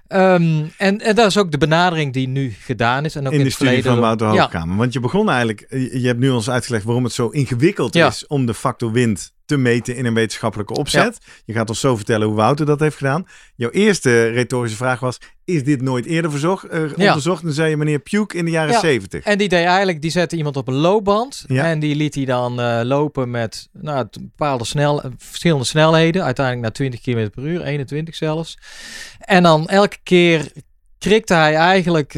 Ehm, 0.07 0.65
en, 0.77 1.01
en 1.01 1.15
dat 1.15 1.25
is 1.27 1.37
ook 1.37 1.51
de 1.51 1.57
benadering 1.57 2.13
die 2.13 2.27
nu 2.27 2.55
gedaan 2.59 3.05
is. 3.05 3.15
En 3.15 3.25
ook 3.25 3.31
in 3.31 3.37
de 3.37 3.43
het 3.43 3.53
studie 3.53 3.83
van 3.83 3.99
Wouter 3.99 4.33
ja, 4.33 4.39
Hoogkamer. 4.39 4.77
Want 4.77 4.93
je 4.93 4.99
begon 4.99 5.29
eigenlijk, 5.29 5.65
je 5.69 6.01
je 6.01 6.07
hebt 6.07 6.19
nu 6.19 6.29
ons 6.29 6.49
uitgelegd 6.49 6.83
waarom 6.83 7.03
het 7.03 7.13
zo 7.13 7.27
ingewikkeld 7.27 7.93
Ja. 7.93 8.07
is 8.07 8.27
om 8.27 8.45
de 8.45 8.53
factor 8.53 8.91
wind 8.91 9.33
te 9.45 9.57
meten 9.57 9.95
in 9.95 10.05
een 10.05 10.13
wetenschappelijke 10.13 10.73
opzet. 10.73 11.17
Je 11.45 11.53
gaat 11.53 11.69
ons 11.69 11.79
zo 11.79 11.95
vertellen 11.95 12.27
hoe 12.27 12.35
Wouter 12.35 12.65
dat 12.65 12.79
heeft 12.79 12.97
gedaan. 12.97 13.25
Jouw 13.55 13.69
eerste 13.69 14.27
retorische 14.27 14.77
vraag 14.77 14.99
was, 14.99 15.17
is 15.45 15.63
dit 15.63 15.81
nooit 15.81 16.05
eerder 16.05 16.31
verzocht, 16.31 16.63
eh, 16.63 16.79
Ja. 16.95 17.07
onderzocht? 17.07 17.43
Dan 17.43 17.51
zei 17.51 17.69
je 17.69 17.77
meneer 17.77 17.99
Puke 17.99 18.37
in 18.37 18.45
de 18.45 18.51
jaren 18.51 18.73
Ja. 18.73 18.79
70. 18.79 19.23
En 19.23 19.37
die 19.37 19.49
deed 19.49 19.65
eigenlijk, 19.65 20.01
die 20.01 20.11
zette 20.11 20.35
iemand 20.35 20.57
op 20.57 20.67
een 20.67 20.73
loopband. 20.73 21.43
Ja. 21.47 21.65
En 21.65 21.79
die 21.79 21.95
liet 21.95 22.15
hij 22.15 22.25
dan 22.25 22.59
eh, 22.59 22.79
lopen 22.83 23.29
met 23.29 23.69
nou, 23.73 24.07
bepaalde 24.19 24.65
snel, 24.65 25.01
eh, 25.03 25.11
verschillende 25.17 25.65
snelheden. 25.65 26.23
Uiteindelijk 26.23 26.65
naar 26.65 26.89
20 26.89 27.01
km 27.01 27.29
per 27.29 27.43
uur, 27.51 27.61
21 27.61 28.15
zelfs. 28.15 28.57
En 29.19 29.43
dan 29.43 29.67
elke 29.67 29.97
keer 30.03 30.51
krikte 30.97 31.33
hij 31.33 31.55
eigenlijk 31.55 32.11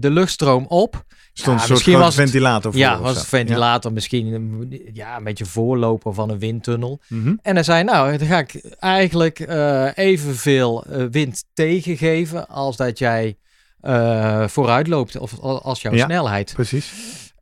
de 0.00 0.10
luchtstroom 0.10 0.66
op. 0.66 1.06
Stond 1.40 1.56
Ja, 1.56 1.68
een 1.68 1.76
soort 1.80 1.96
was 1.96 2.16
het- 2.16 2.24
ventilator 2.24 2.72
voor. 2.72 2.80
Ja, 2.80 3.00
was 3.00 3.16
een 3.16 3.24
ventilator 3.24 3.92
misschien 3.92 4.32
een- 4.32 4.90
ja, 4.92 5.16
een 5.16 5.24
beetje 5.24 5.46
voorloper 5.46 6.14
van 6.14 6.30
een 6.30 6.38
windtunnel. 6.38 7.00
Mhm. 7.08 7.34
En 7.42 7.54
hij 7.54 7.62
zei, 7.64 7.84
nou, 7.84 8.16
dan 8.16 8.26
ga 8.26 8.38
ik 8.38 8.60
eigenlijk 8.78 9.40
eh, 9.40 9.88
evenveel 9.94 10.84
eh, 10.84 11.04
wind 11.10 11.44
tegengeven 11.54 12.48
als 12.48 12.76
dat 12.76 12.98
jij 12.98 13.36
eh, 13.80 14.48
vooruit 14.48 14.86
loopt 14.86 15.18
of 15.18 15.38
als 15.40 15.82
jouw 15.82 15.92
Ja. 15.94 16.04
snelheid. 16.04 16.52
Precies. 16.54 16.92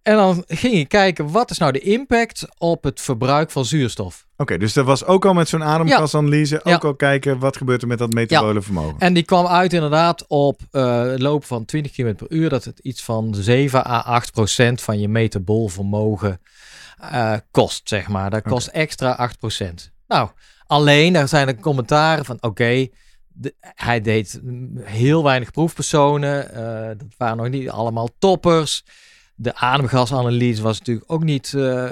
En 0.07 0.17
dan 0.17 0.45
ging 0.49 0.75
ik 0.75 0.89
kijken, 0.89 1.31
wat 1.31 1.51
is 1.51 1.59
nou 1.59 1.73
de 1.73 1.79
impact 1.81 2.47
op 2.59 2.85
het 2.85 3.01
verbruik 3.01 3.51
van 3.51 3.65
zuurstof? 3.65 4.27
Oké, 4.37 4.59
dus 4.59 4.73
dat 4.73 4.85
was 4.85 5.05
ook 5.05 5.25
al 5.25 5.35
met 5.35 5.49
zo'n 5.49 5.65
ademgasanalyse. 5.65 6.61
Ja. 6.65 6.75
Ook 6.75 6.85
al 6.85 6.95
kijken 6.95 7.39
wat 7.39 7.57
gebeurt 7.57 7.83
er 7.83 7.89
met 7.89 7.99
dat 7.99 8.13
metabole 8.13 8.63
vermogen. 8.63 8.99
En 8.99 9.15
die 9.15 9.23
kwam 9.23 9.47
uit 9.47 9.73
inderdaad 9.73 10.25
op 10.27 10.61
eh 10.71 11.01
het 11.03 11.21
lopen 11.23 11.47
van 11.49 11.65
20 11.65 11.93
km 11.93 12.15
per 12.15 12.27
uur, 12.31 12.49
dat 12.49 12.65
het 12.65 12.79
iets 12.79 13.03
van 13.03 13.35
7 13.35 13.87
à 13.87 13.99
8 14.01 14.33
procent 14.33 14.83
van 14.83 15.01
je 15.01 15.09
metabool 15.09 15.69
vermogen 15.69 16.41
eh, 17.01 17.33
kost, 17.51 17.89
zeg 17.89 18.09
maar. 18.09 18.31
Dat 18.31 18.43
kost 18.43 18.67
extra 18.67 19.11
8 19.13 19.39
procent. 19.39 19.93
Nou, 20.09 20.29
alleen, 20.67 21.13
daar 21.13 21.29
zijn 21.29 21.49
er 21.49 21.57
commentaren 21.61 22.25
van, 22.25 22.37
oké, 22.41 22.87
de- 23.29 23.55
hij 23.61 24.01
deed 24.01 24.41
heel 24.81 25.23
weinig 25.25 25.51
proefpersonen, 25.51 26.53
eh, 26.55 26.87
dat 26.99 27.09
waren 27.17 27.37
nog 27.37 27.49
niet 27.49 27.71
allemaal 27.71 28.09
toppers. 28.19 28.85
De 29.39 29.55
ademgasanalyse 29.55 30.63
was 30.63 30.79
natuurlijk 30.79 31.13
ook 31.13 31.25
niet 31.25 31.55
eh 31.55 31.85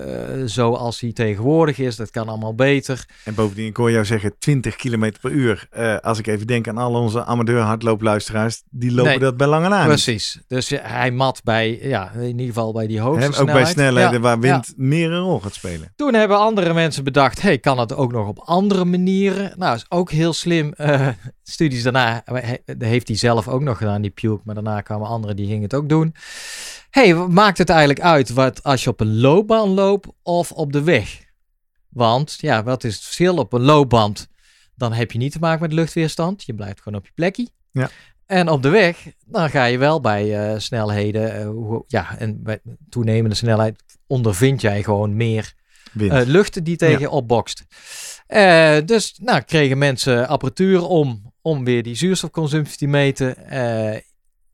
zoals 0.45 0.99
die 0.99 1.13
tegenwoordig 1.13 1.79
is. 1.79 1.97
Dat 1.97 2.11
kan 2.11 2.29
allemaal 2.29 2.55
beter. 2.55 3.05
En 3.25 3.35
bovendien, 3.35 3.67
ik 3.67 3.77
hoor 3.77 3.91
jou 3.91 4.05
zeggen 4.05 4.39
20 4.39 4.77
km 4.77 5.13
per 5.21 5.31
uur. 5.31 5.67
Eh, 5.71 5.97
als 5.97 6.19
ik 6.19 6.27
even 6.27 6.47
denk 6.47 6.69
aan 6.69 6.79
al 6.79 6.95
onze 6.95 7.25
amateur 7.25 7.61
hardloopluisteraars, 7.61 8.63
die 8.71 8.91
lopen 8.93 9.11
Nee, 9.11 9.19
dat 9.19 9.37
bij 9.37 9.47
lange 9.47 9.69
na. 9.69 9.85
Precies. 9.85 10.41
Dus 10.49 10.69
hij 10.83 11.11
mat 11.11 11.41
bij, 11.45 11.79
ja, 11.83 12.11
in 12.13 12.27
ieder 12.27 12.47
geval 12.47 12.73
bij 12.73 12.87
die 12.87 13.01
hoogste 13.01 13.21
Hè, 13.23 13.27
ook 13.29 13.35
snelheid. 13.35 13.63
bij 13.63 13.73
snelheden 13.73 14.13
Ja, 14.13 14.21
waar 14.21 14.35
ja. 14.35 14.41
wind 14.41 14.73
meer 14.77 15.11
een 15.13 15.21
rol 15.21 15.41
gaat 15.41 15.55
spelen. 15.55 15.93
Toen 15.97 16.15
hebben 16.15 16.39
andere 16.39 16.75
mensen 16.75 17.05
bedacht, 17.05 17.43
hey, 17.43 17.59
kan 17.59 17.77
dat 17.77 17.95
ook 17.95 18.13
nog 18.13 18.29
op 18.29 18.39
andere 18.39 18.85
manieren? 18.85 19.53
Nou, 19.57 19.75
is 19.75 19.87
ook 19.89 20.11
heel 20.11 20.33
slim. 20.33 20.73
Eh, 20.73 21.09
studies 21.45 21.83
daarna, 21.83 22.23
dat 22.65 22.77
heeft 22.89 23.09
hij 23.09 23.17
zelf 23.17 23.49
ook 23.49 23.63
nog 23.63 23.79
gedaan, 23.79 24.03
die 24.03 24.11
Puke. 24.11 24.41
Maar 24.45 24.55
daarna 24.55 24.81
kwamen 24.81 25.07
anderen, 25.09 25.37
die 25.37 25.47
gingen 25.47 25.63
het 25.63 25.75
ook 25.75 25.89
doen. 25.89 26.15
hey, 26.91 27.15
wat 27.15 27.31
maakt 27.31 27.59
het 27.59 27.69
eigenlijk 27.69 28.01
uit 28.01 28.31
wat, 28.31 28.63
als 28.63 28.85
je 28.85 28.91
op 28.91 29.01
een 29.01 29.21
loopbaan 29.21 29.69
loopt 29.69 30.09
of 30.23 30.53
op 30.53 30.73
de 30.73 30.83
weg? 30.83 31.23
Want, 31.89 32.37
ja, 32.41 32.63
wat 32.63 32.85
is 32.85 32.95
het 32.95 33.03
verschil 33.05 33.37
op 33.37 33.53
een 33.53 33.63
loopband? 33.63 34.29
Dan 34.77 34.93
heb 34.93 35.13
je 35.13 35.19
niet 35.19 35.33
te 35.33 35.39
maken 35.39 35.61
met 35.61 35.73
luchtweerstand. 35.73 36.45
Je 36.45 36.55
blijft 36.55 36.81
gewoon 36.83 36.99
op 36.99 37.07
je 37.07 37.13
plekje. 37.15 37.49
Ja. 37.73 37.91
En 38.27 38.49
op 38.49 38.63
de 38.63 38.69
weg, 38.69 39.07
dan 39.27 39.51
ga 39.51 39.65
je 39.65 39.79
wel 39.79 40.01
bij 40.01 40.51
eh, 40.53 40.59
snelheden, 40.59 41.35
eh, 41.41 41.47
hoe- 41.49 41.85
ja, 41.87 42.19
en 42.19 42.43
bij 42.43 42.61
toenemende 42.89 43.37
snelheid 43.37 43.83
ondervind 44.07 44.61
jij 44.61 44.83
gewoon 44.83 45.17
meer 45.17 45.53
eh, 46.13 46.27
lucht 46.27 46.65
die 46.65 46.77
tegen 46.77 47.01
je 47.01 47.11
opbokst. 47.11 47.65
Eh, 48.27 48.77
dus 48.85 49.19
nou, 49.23 49.41
kregen 49.41 49.79
mensen 49.79 50.29
apparatuur 50.29 50.83
om, 50.87 51.33
om 51.45 51.65
weer 51.65 51.83
die 51.83 51.95
zuurstofconsumptie 51.95 52.77
te 52.77 52.87
meten 52.87 53.49
eh, 53.49 54.01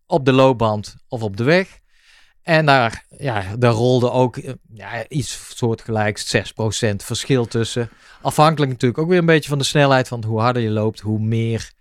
op 0.07 0.25
de 0.25 0.33
loopband 0.33 0.97
of 1.09 1.23
op 1.23 1.37
de 1.37 1.45
weg. 1.45 1.79
En 2.43 2.67
daar, 2.67 3.05
ja, 3.19 3.57
daar 3.59 3.73
rolde 3.73 4.11
ook 4.11 4.37
eh, 4.37 4.53
ja, 4.75 5.09
iets 5.09 5.57
soortgelijks 5.57 6.37
6% 6.37 6.41
verschil 6.97 7.47
tussen. 7.47 7.91
Afhankelijk 8.23 8.71
natuurlijk 8.71 9.01
ook 9.01 9.09
weer 9.09 9.19
een 9.19 9.27
beetje 9.27 9.49
van 9.49 9.59
de 9.59 9.65
snelheid, 9.65 10.09
want 10.09 10.25
hoe 10.25 10.41
harder 10.41 10.63
je 10.63 10.71
loopt, 10.71 11.01
hoe 11.01 11.19
meer 11.19 11.73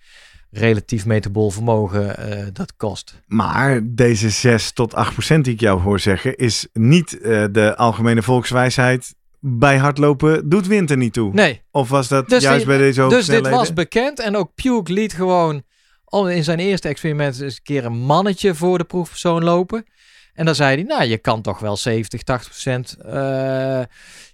relatief 0.51 1.05
metabol 1.05 1.49
vermogen 1.49 2.17
eh, 2.17 2.47
dat 2.53 2.75
kost. 2.75 3.21
Maar 3.25 3.81
deze 3.83 4.29
6 4.29 4.71
tot 4.71 4.93
8 4.93 5.13
procent 5.13 5.43
die 5.43 5.53
ik 5.53 5.59
jou 5.59 5.81
hoor 5.81 5.99
zeggen, 5.99 6.35
is 6.35 6.67
niet 6.73 7.09
de 7.51 7.73
algemene 7.77 8.21
volkswijsheid. 8.21 9.15
Bij 9.41 9.77
hardlopen 9.77 10.49
doet 10.49 10.67
wind 10.67 10.89
er 10.89 10.97
niet 10.97 11.13
toe. 11.13 11.33
Nee, 11.33 11.61
Of 11.71 11.89
was 11.89 12.07
dat 12.07 12.29
Dus 12.29 12.43
juist 12.43 12.57
die- 12.57 12.67
bij 12.67 12.77
deze 12.77 13.01
hoge 13.01 13.15
Dus 13.15 13.25
dit 13.25 13.49
was 13.49 13.73
bekend 13.73 14.19
en 14.19 14.35
ook 14.35 14.51
Puke 14.55 14.93
liet 14.93 15.13
gewoon 15.13 15.63
al 16.05 16.29
in 16.29 16.43
zijn 16.43 16.59
eerste 16.59 16.87
experiment 16.87 17.39
eens 17.41 17.55
een 17.55 17.63
keer 17.63 17.85
een 17.85 17.97
mannetje 17.97 18.55
voor 18.55 18.77
de 18.77 18.83
proefpersoon 18.83 19.43
lopen. 19.43 19.85
En 20.33 20.45
dan 20.45 20.55
zei 20.55 20.75
hij, 20.75 20.83
nou, 20.83 21.03
je 21.03 21.17
kan 21.17 21.41
toch 21.41 21.59
wel 21.59 21.77
70, 21.77 22.23
80 22.23 22.49
procent 22.49 22.97
eh, 23.05 23.81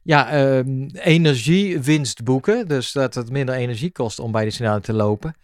ja, 0.03 0.29
ehm, 0.29 0.85
energiewinst 0.93 2.23
boeken. 2.23 2.67
Dus 2.67 2.91
dat 2.91 3.15
het 3.15 3.29
minder 3.29 3.55
energie 3.55 3.91
kost 3.91 4.19
om 4.19 4.31
bij 4.31 4.43
die 4.43 4.51
snelheid 4.51 4.83
te 4.83 4.93
lopen. 4.93 5.35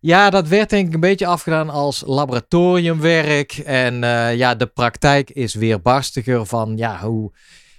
Ja, 0.00 0.30
dat 0.30 0.48
werd 0.48 0.70
denk 0.70 0.88
ik 0.88 0.94
een 0.94 1.00
beetje 1.00 1.26
afgedaan 1.26 1.70
als 1.70 2.02
laboratoriumwerk. 2.06 3.52
En 3.52 4.04
eh, 4.04 4.36
ja, 4.36 4.54
de 4.54 4.66
praktijk 4.66 5.30
is 5.30 5.54
weer 5.54 5.82
barstiger 5.82 6.46
van, 6.46 6.76
ja, 6.76 6.98
hoe 7.00 7.32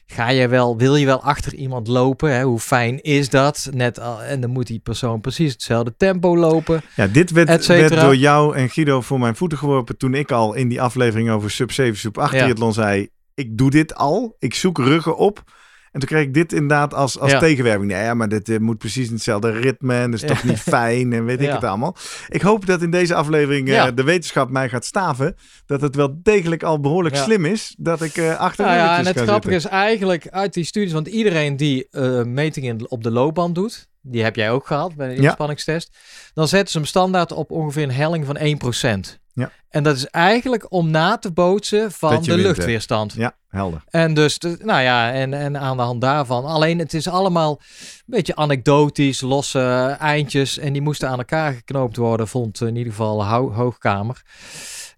ga 0.07 0.29
je 0.29 0.47
wel, 0.47 0.77
wil 0.77 0.95
je 0.95 1.05
wel 1.05 1.21
achter 1.21 1.53
iemand 1.53 1.87
lopen? 1.87 2.33
Hè? 2.35 2.43
Hoe 2.43 2.59
fijn 2.59 3.01
is 3.01 3.29
dat? 3.29 3.69
Net 3.73 3.99
al, 3.99 4.23
en 4.23 4.41
dan 4.41 4.49
moet 4.49 4.67
die 4.67 4.79
persoon 4.79 5.21
precies 5.21 5.51
hetzelfde 5.51 5.93
tempo 5.97 6.37
lopen. 6.37 6.81
Ja, 6.95 7.07
dit 7.07 7.31
werd, 7.31 7.65
werd 7.65 7.99
door 8.01 8.15
jou 8.15 8.55
en 8.55 8.69
Guido 8.69 9.01
voor 9.01 9.19
mijn 9.19 9.35
voeten 9.35 9.57
geworpen 9.57 9.97
toen 9.97 10.13
ik 10.13 10.31
al 10.31 10.53
in 10.53 10.67
die 10.67 10.81
aflevering 10.81 11.29
over 11.29 11.51
sub 11.51 11.71
7, 11.71 11.97
sub 11.97 12.17
8 12.17 12.33
Ja. 12.33 12.39
triathlon 12.39 12.73
zei, 12.73 13.09
ik 13.33 13.57
doe 13.57 13.69
dit 13.69 13.95
al, 13.95 14.35
ik 14.39 14.53
zoek 14.53 14.77
ruggen 14.77 15.17
op 15.17 15.43
En 15.91 15.99
toen 15.99 16.09
kreeg 16.09 16.23
ik 16.23 16.33
dit 16.33 16.53
inderdaad 16.53 16.93
als, 16.93 17.19
als 17.19 17.31
Ja. 17.31 17.39
tegenwerping. 17.39 17.91
Nee, 17.91 18.03
ja, 18.03 18.13
maar 18.13 18.29
dit 18.29 18.59
moet 18.59 18.77
precies 18.77 19.07
in 19.07 19.13
hetzelfde 19.13 19.51
ritme 19.51 19.95
en 19.95 20.11
dat 20.11 20.21
is 20.21 20.27
toch 20.27 20.43
niet 20.43 20.59
fijn 20.59 21.13
en 21.13 21.25
weet 21.25 21.41
ik 21.41 21.49
het 21.51 21.63
allemaal. 21.63 21.95
Ik 22.29 22.41
hoop 22.41 22.65
dat 22.65 22.81
in 22.81 22.91
deze 22.91 23.15
aflevering 23.15 23.69
eh, 23.69 23.87
de 23.95 24.03
wetenschap 24.03 24.49
mij 24.49 24.69
gaat 24.69 24.85
staven. 24.85 25.35
Dat 25.65 25.81
het 25.81 25.95
wel 25.95 26.19
degelijk 26.23 26.63
al 26.63 26.79
behoorlijk 26.79 27.15
slim 27.15 27.45
is 27.45 27.75
dat 27.77 28.01
ik 28.01 28.17
eh 28.17 28.37
achter 28.39 28.65
Nou 28.65 28.77
ja, 28.77 28.97
en 28.97 29.05
het 29.05 29.19
grappige 29.19 29.55
is 29.55 29.65
eigenlijk 29.65 30.27
uit 30.29 30.53
die 30.53 30.63
studies, 30.63 30.91
want 30.93 31.07
iedereen 31.07 31.55
die 31.57 31.87
eh, 31.91 32.23
metingen 32.23 32.91
op 32.91 33.03
de 33.03 33.11
loopband 33.11 33.55
doet, 33.55 33.87
die 34.01 34.23
heb 34.23 34.35
jij 34.35 34.51
ook 34.51 34.67
gehad 34.67 34.95
bij 34.95 35.15
de 35.15 35.21
inspanningstest, 35.21 35.97
dan 36.33 36.47
zetten 36.47 36.71
ze 36.71 36.77
hem 36.77 36.87
standaard 36.87 37.31
op 37.31 37.51
ongeveer 37.51 37.83
een 37.83 37.91
helling 37.91 38.25
van 38.25 38.37
1%. 38.37 39.19
En 39.77 39.83
dat 39.83 39.95
is 39.95 40.05
eigenlijk 40.05 40.71
om 40.71 40.91
na 40.91 41.17
te 41.17 41.31
bootsen 41.31 41.91
van 41.91 42.09
de 42.21 42.35
wint, 42.35 42.41
luchtweerstand. 42.41 43.13
Ja, 43.13 43.35
helder. 43.49 43.83
En 43.89 44.13
dus, 44.13 44.37
nou 44.63 44.81
ja, 44.81 45.11
en, 45.11 45.33
en 45.33 45.57
aan 45.57 45.77
de 45.77 45.83
hand 45.83 46.01
daarvan. 46.01 46.45
Alleen 46.45 46.79
het 46.79 46.93
is 46.93 47.07
allemaal 47.07 47.51
een 47.59 48.03
beetje 48.05 48.35
anekdotisch, 48.35 49.21
losse 49.21 49.95
eindjes. 49.99 50.57
En 50.57 50.73
die 50.73 50.81
moesten 50.81 51.09
aan 51.09 51.17
elkaar 51.17 51.53
geknoopt 51.53 51.97
worden, 51.97 52.27
vond 52.27 52.61
in 52.61 52.75
ieder 52.75 52.91
geval 52.91 53.23
Hou- 53.23 53.53
Hoogkamer. 53.53 54.21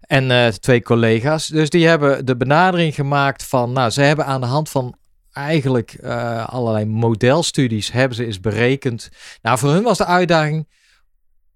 En 0.00 0.30
eh, 0.30 0.46
twee 0.46 0.82
collega's. 0.82 1.46
Dus 1.46 1.70
die 1.70 1.86
hebben 1.86 2.26
de 2.26 2.36
benadering 2.36 2.94
gemaakt 2.94 3.44
van, 3.44 3.72
nou, 3.72 3.90
ze 3.90 4.00
hebben 4.02 4.26
aan 4.26 4.40
de 4.40 4.46
hand 4.46 4.68
van 4.68 4.94
eigenlijk 5.32 5.92
eh, 5.92 6.48
allerlei 6.48 6.84
modelstudies, 6.84 7.92
hebben 7.92 8.16
ze 8.16 8.26
eens 8.26 8.40
berekend. 8.40 9.08
Nou, 9.42 9.58
voor 9.58 9.70
hun 9.70 9.82
was 9.82 9.98
de 9.98 10.06
uitdaging 10.06 10.68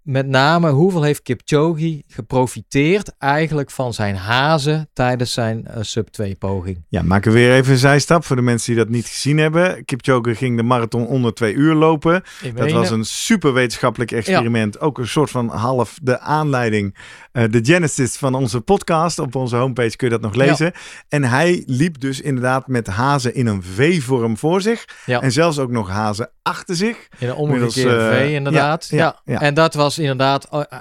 met 0.05 0.27
name 0.27 0.69
hoeveel 0.69 1.03
heeft 1.03 1.21
Kipchoge 1.21 2.03
geprofiteerd 2.07 3.11
eigenlijk 3.17 3.71
van 3.71 3.93
zijn 3.93 4.15
hazen 4.15 4.89
tijdens 4.93 5.33
zijn 5.33 5.67
eh, 5.67 5.77
sub 5.81 6.07
2 6.07 6.35
poging. 6.35 6.83
Ja, 6.89 7.01
maken 7.03 7.31
we 7.31 7.37
weer 7.37 7.53
even 7.53 7.71
een 7.71 7.77
zijstap 7.77 8.25
voor 8.25 8.35
de 8.35 8.41
mensen 8.41 8.73
die 8.75 8.83
dat 8.83 8.93
niet 8.93 9.05
gezien 9.07 9.37
hebben. 9.37 9.85
Kipchoge 9.85 10.35
ging 10.35 10.57
de 10.57 10.63
marathon 10.63 11.07
onder 11.07 11.33
twee 11.33 11.53
uur 11.53 11.73
lopen. 11.73 12.23
Dat 12.55 12.71
was 12.71 12.89
een 12.89 13.05
super 13.05 13.53
wetenschappelijk 13.53 14.11
experiment. 14.11 14.79
Ook 14.79 14.97
een 14.97 15.07
soort 15.07 15.29
van 15.29 15.49
half 15.49 15.99
de 16.01 16.19
aanleiding. 16.19 16.95
eh, 17.31 17.43
de 17.49 17.59
genesis 17.63 18.15
van 18.15 18.33
onze 18.35 18.61
podcast. 18.61 19.19
Op 19.19 19.35
onze 19.35 19.55
homepage 19.55 19.95
kun 19.95 20.07
je 20.07 20.13
dat 20.13 20.21
nog 20.21 20.35
lezen. 20.35 20.71
En 21.09 21.23
hij 21.23 21.63
liep 21.65 21.99
dus 21.99 22.21
inderdaad 22.21 22.67
met 22.67 22.87
hazen 22.87 23.35
in 23.35 23.47
een 23.47 23.63
V-vorm 23.63 24.37
voor 24.37 24.61
zich. 24.61 24.85
Ja. 25.05 25.21
En 25.21 25.31
zelfs 25.31 25.59
ook 25.59 25.71
nog 25.71 25.89
hazen 25.89 26.29
achter 26.41 26.75
zich. 26.75 27.07
In 27.17 27.27
een 27.29 27.35
omgekeerde 27.35 27.97
eh, 27.97 28.17
V, 28.17 28.29
inderdaad. 28.31 28.87
Ja, 28.89 28.97
ja, 28.97 29.21
ja. 29.33 29.41
En 29.41 29.53
dat 29.53 29.73
was 29.73 29.94
inderdaad, 29.99 30.49
oh, 30.49 30.63
eh, 30.69 30.79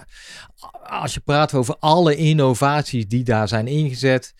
als 1.01 1.15
je 1.15 1.21
praat 1.21 1.55
over 1.55 1.77
alle 1.79 2.17
innovaties 2.17 3.09
die 3.09 3.25
daar 3.25 3.49
zijn 3.49 3.67
ingezet, 3.67 4.35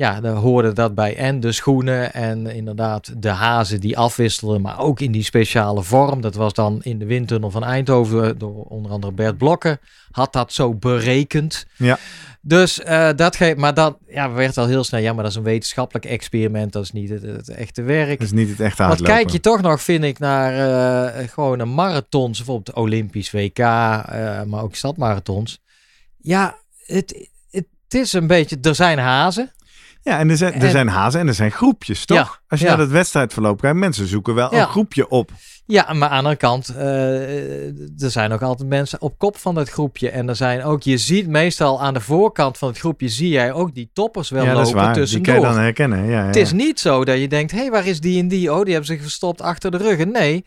ja, 0.00 0.20
dan 0.20 0.36
hoorde 0.36 0.72
dat 0.72 0.94
bij 0.94 1.16
en 1.16 1.40
de 1.40 1.52
schoenen 1.52 2.12
en 2.12 2.46
inderdaad 2.46 3.22
de 3.22 3.28
hazen 3.28 3.80
die 3.80 3.98
afwisselden, 3.98 4.60
maar 4.60 4.78
ook 4.78 5.00
in 5.00 5.12
die 5.12 5.22
speciale 5.22 5.82
vorm. 5.82 6.20
Dat 6.20 6.34
was 6.34 6.52
dan 6.52 6.82
in 6.82 6.98
de 6.98 7.04
windtunnel 7.04 7.50
van 7.50 7.64
Eindhoven 7.64 8.38
door 8.38 8.64
onder 8.64 8.92
andere 8.92 9.12
Bert 9.12 9.38
Blokken, 9.38 9.80
had 10.10 10.32
dat 10.32 10.52
zo 10.52 10.74
berekend. 10.74 11.66
Ja. 11.76 11.98
Dus 12.42 12.78
uh, 12.78 13.08
dat 13.16 13.36
geeft, 13.36 13.56
maar 13.56 13.74
dat 13.74 13.98
ja, 14.08 14.32
werd 14.32 14.58
al 14.58 14.66
heel 14.66 14.84
snel, 14.84 15.00
ja, 15.00 15.12
maar 15.12 15.22
dat 15.22 15.32
is 15.32 15.38
een 15.38 15.44
wetenschappelijk 15.44 16.04
experiment, 16.04 16.72
dat 16.72 16.82
is 16.82 16.92
niet 16.92 17.08
het, 17.08 17.22
het 17.22 17.48
echte 17.48 17.82
werk. 17.82 18.18
Dat 18.18 18.26
is 18.26 18.32
niet 18.32 18.48
het 18.48 18.60
echte 18.60 18.82
Want 18.82 18.88
hardlopen. 18.88 19.14
kijk 19.14 19.30
je 19.30 19.40
toch 19.40 19.60
nog, 19.60 19.82
vind 19.82 20.04
ik, 20.04 20.18
naar 20.18 20.52
uh, 21.22 21.28
gewoon 21.28 21.58
een 21.58 21.74
marathons, 21.74 22.36
bijvoorbeeld 22.36 22.76
Olympisch 22.76 23.30
WK, 23.30 23.58
uh, 23.58 23.64
maar 24.42 24.62
ook 24.62 24.74
stadmarathons. 24.74 25.60
Ja, 26.16 26.58
het, 26.86 27.28
het, 27.50 27.66
is 27.88 28.12
een 28.12 28.26
beetje, 28.26 28.58
er 28.62 28.74
zijn 28.74 28.98
hazen. 28.98 29.52
Ja, 30.02 30.18
en 30.18 30.30
er 30.30 30.36
zijn, 30.36 30.52
er 30.54 30.62
En- 30.62 30.70
zijn 30.70 30.88
hazen 30.88 31.20
en 31.20 31.28
er 31.28 31.34
zijn 31.34 31.50
groepjes, 31.50 32.04
toch? 32.04 32.16
Ja, 32.18 32.38
Als 32.48 32.60
je 32.60 32.66
ja. 32.66 32.72
naar 32.72 32.80
het 32.80 32.90
wedstrijdverloop 32.90 33.60
kijkt, 33.60 33.76
mensen 33.76 34.06
zoeken 34.06 34.34
wel 34.34 34.54
Ja. 34.54 34.60
een 34.62 34.68
groepje 34.68 35.08
op. 35.08 35.30
Ja, 35.66 35.82
maar 35.92 35.92
aan 35.92 35.98
de 36.10 36.16
andere 36.16 36.36
kant, 36.36 36.68
eh, 36.68 38.02
er 38.02 38.10
zijn 38.10 38.32
ook 38.32 38.42
altijd 38.42 38.68
mensen 38.68 39.00
op 39.00 39.18
kop 39.18 39.36
van 39.36 39.54
dat 39.54 39.68
groepje. 39.70 40.10
En 40.10 40.28
er 40.28 40.36
zijn 40.36 40.62
ook, 40.64 40.82
je 40.82 40.98
ziet 40.98 41.28
meestal 41.28 41.82
aan 41.82 41.94
de 41.94 42.00
voorkant 42.00 42.58
van 42.58 42.68
het 42.68 42.78
groepje, 42.78 43.08
zie 43.08 43.28
jij 43.28 43.52
ook 43.52 43.74
die 43.74 43.90
toppers 43.92 44.30
wel 44.30 44.44
ja, 44.44 44.52
dat 44.52 44.66
is 44.66 44.72
lopen 44.72 44.84
waar. 44.94 45.06
Die 45.06 45.20
kan 45.20 45.34
je 45.34 45.40
dan 45.40 45.58
herkennen. 45.58 46.04
Ja, 46.04 46.20
ja. 46.20 46.26
Het 46.26 46.36
is 46.36 46.52
niet 46.52 46.80
zo 46.80 47.04
dat 47.04 47.18
je 47.18 47.28
denkt, 47.28 47.52
hé, 47.52 47.58
hey, 47.58 47.70
waar 47.70 47.86
is 47.86 48.00
die 48.00 48.20
en 48.20 48.28
die? 48.28 48.52
Oh, 48.52 48.62
die 48.62 48.72
hebben 48.72 48.90
zich 48.94 49.02
verstopt 49.02 49.40
achter 49.40 49.70
de 49.70 49.76
ruggen. 49.76 50.10
Nee. 50.10 50.44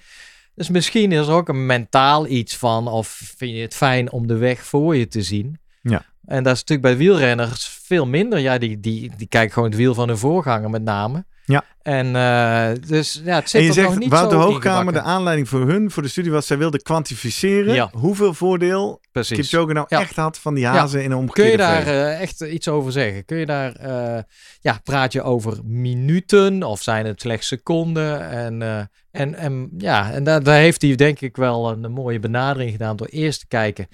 Dus 0.55 0.69
misschien 0.69 1.11
is 1.11 1.27
er 1.27 1.33
ook 1.33 1.49
een 1.49 1.65
mentaal 1.65 2.27
iets 2.27 2.57
van, 2.57 2.87
of 2.87 3.21
vind 3.37 3.55
je 3.55 3.61
het 3.61 3.75
fijn 3.75 4.11
om 4.11 4.27
de 4.27 4.37
weg 4.37 4.65
voor 4.65 4.95
je 4.95 5.07
te 5.07 5.21
zien? 5.21 5.59
Ja. 5.81 6.05
En 6.25 6.43
dat 6.43 6.53
is 6.53 6.59
natuurlijk 6.59 6.87
bij 6.87 6.97
wielrenners 6.97 7.79
veel 7.93 8.07
minder. 8.07 8.39
Ja, 8.39 8.57
die, 8.57 8.79
die, 8.79 9.11
die 9.17 9.27
kijken 9.27 9.53
gewoon 9.53 9.69
het 9.69 9.77
wiel 9.77 9.93
van 9.93 10.07
hun 10.07 10.17
voorganger 10.17 10.69
met 10.69 10.83
name. 10.83 11.25
Ja. 11.45 11.63
En 11.81 12.15
eh, 12.15 12.87
dus 12.87 13.21
ja, 13.23 13.35
het 13.35 13.49
zit 13.49 13.61
En 13.61 13.67
je 13.67 13.81
er 13.81 13.87
nog 13.87 13.99
niet 13.99 14.09
Wouter 14.09 14.41
zo 14.41 14.45
Hoogkamer, 14.45 14.93
de 14.93 15.01
aanleiding 15.01 15.49
voor 15.49 15.67
hun, 15.67 15.91
voor 15.91 16.03
de 16.03 16.09
studie 16.09 16.31
was, 16.31 16.47
zij 16.47 16.57
wilde 16.57 16.81
kwantificeren 16.81 17.73
Ja. 17.73 17.89
hoeveel 17.91 18.33
voordeel 18.33 19.01
Precies. 19.11 19.37
Kipchoge 19.37 19.73
nou 19.73 19.85
Ja. 19.89 19.99
echt 19.99 20.15
had 20.15 20.39
van 20.39 20.53
die 20.53 20.65
hazen 20.65 20.99
in 20.99 21.05
een 21.05 21.09
Kun 21.09 21.19
omgekeerde 21.19 21.51
je 21.51 21.57
daar 21.57 21.87
eh, 21.87 22.21
echt 22.21 22.41
iets 22.41 22.67
over 22.67 22.91
zeggen? 22.91 23.25
Kun 23.25 23.37
je 23.37 23.45
daar, 23.45 23.75
eh, 23.75 24.21
ja, 24.61 24.79
praat 24.83 25.13
je 25.13 25.21
over 25.21 25.59
minuten 25.63 26.63
of 26.63 26.81
zijn 26.81 27.05
het 27.05 27.21
slechts 27.21 27.47
seconden? 27.47 28.29
En, 28.29 28.89
en, 29.11 29.35
en 29.35 29.69
ja, 29.77 30.11
en 30.11 30.23
daar, 30.23 30.43
daar 30.43 30.57
heeft 30.57 30.81
hij 30.81 30.95
denk 30.95 31.21
ik 31.21 31.35
wel 31.35 31.71
een, 31.71 31.91
mooie 31.91 32.19
benadering 32.19 32.71
gedaan 32.71 32.95
door 32.95 33.07
eerst 33.07 33.39
te 33.39 33.47
kijken. 33.47 33.87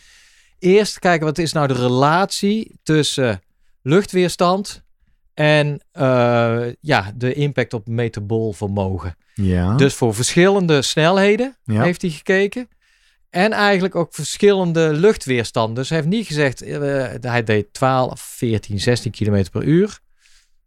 Eerst 0.60 0.94
te 0.94 1.00
kijken 1.00 1.26
wat 1.26 1.38
is 1.38 1.54
nou 1.54 1.68
de 1.68 1.74
relatie 1.74 2.80
tussen 2.84 3.42
luchtweerstand 3.82 4.84
en 5.34 5.82
eh, 5.92 6.66
ja, 6.80 7.12
de 7.16 7.34
impact 7.34 7.74
op 7.74 7.88
metabool 7.88 8.54
vermogen. 8.54 9.16
Ja. 9.34 9.76
Dus 9.76 9.94
voor 9.94 10.16
verschillende 10.16 10.82
snelheden 10.82 11.58
Ja. 11.64 11.84
heeft 11.84 12.02
hij 12.02 12.12
gekeken. 12.12 12.70
En 13.30 13.52
eigenlijk 13.52 13.96
ook 13.96 14.14
verschillende 14.14 14.94
luchtweerstand. 14.94 15.76
Dus 15.76 15.90
hij 15.90 15.98
heeft 15.98 16.10
niet 16.10 16.28
gezegd, 16.28 16.62
eh, 16.62 17.08
hij 17.22 17.44
deed 17.44 17.74
12, 17.74 18.22
14, 18.22 18.80
16 18.80 19.12
kilometer 19.12 19.52
per 19.52 19.64
uur. 19.64 20.00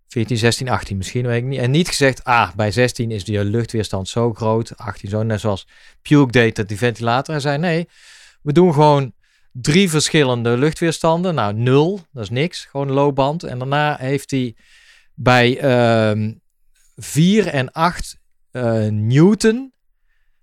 14, 0.09 0.37
16, 0.37 0.68
18 0.68 0.96
misschien, 0.96 1.27
weet 1.27 1.42
ik 1.42 1.48
niet. 1.48 1.61
En 1.61 1.70
niet 1.70 1.88
gezegd, 1.88 2.25
ah, 2.25 2.53
bij 2.55 2.70
16 2.70 3.11
is 3.11 3.25
die 3.25 3.44
luchtweerstand 3.44 4.09
zo 4.09 4.33
groot. 4.33 4.77
18 4.77 5.09
zo, 5.11 5.22
net 5.22 5.40
zoals 5.40 5.66
Puke 6.03 6.33
deed 6.33 6.57
dat 6.57 6.68
die 6.68 6.79
ventilator. 6.79 7.35
Hij 7.35 7.42
zei, 7.42 7.59
nee, 7.59 7.88
we 8.42 8.53
doen 8.53 8.72
gewoon 8.72 9.12
drie 9.52 9.90
verschillende 9.90 10.56
luchtweerstanden. 10.56 11.34
Nou, 11.34 11.54
nul, 11.54 12.00
dat 12.12 12.22
is 12.22 12.30
niks. 12.30 12.64
Gewoon 12.64 12.90
loopband. 12.90 13.42
En 13.42 13.58
daarna 13.58 13.96
heeft 13.96 14.30
hij 14.30 14.56
bij 15.14 15.58
ehm 15.58 16.32
4 16.96 17.46
en 17.46 17.72
8 17.72 18.18
eh, 18.50 18.86
Newton. 18.88 19.72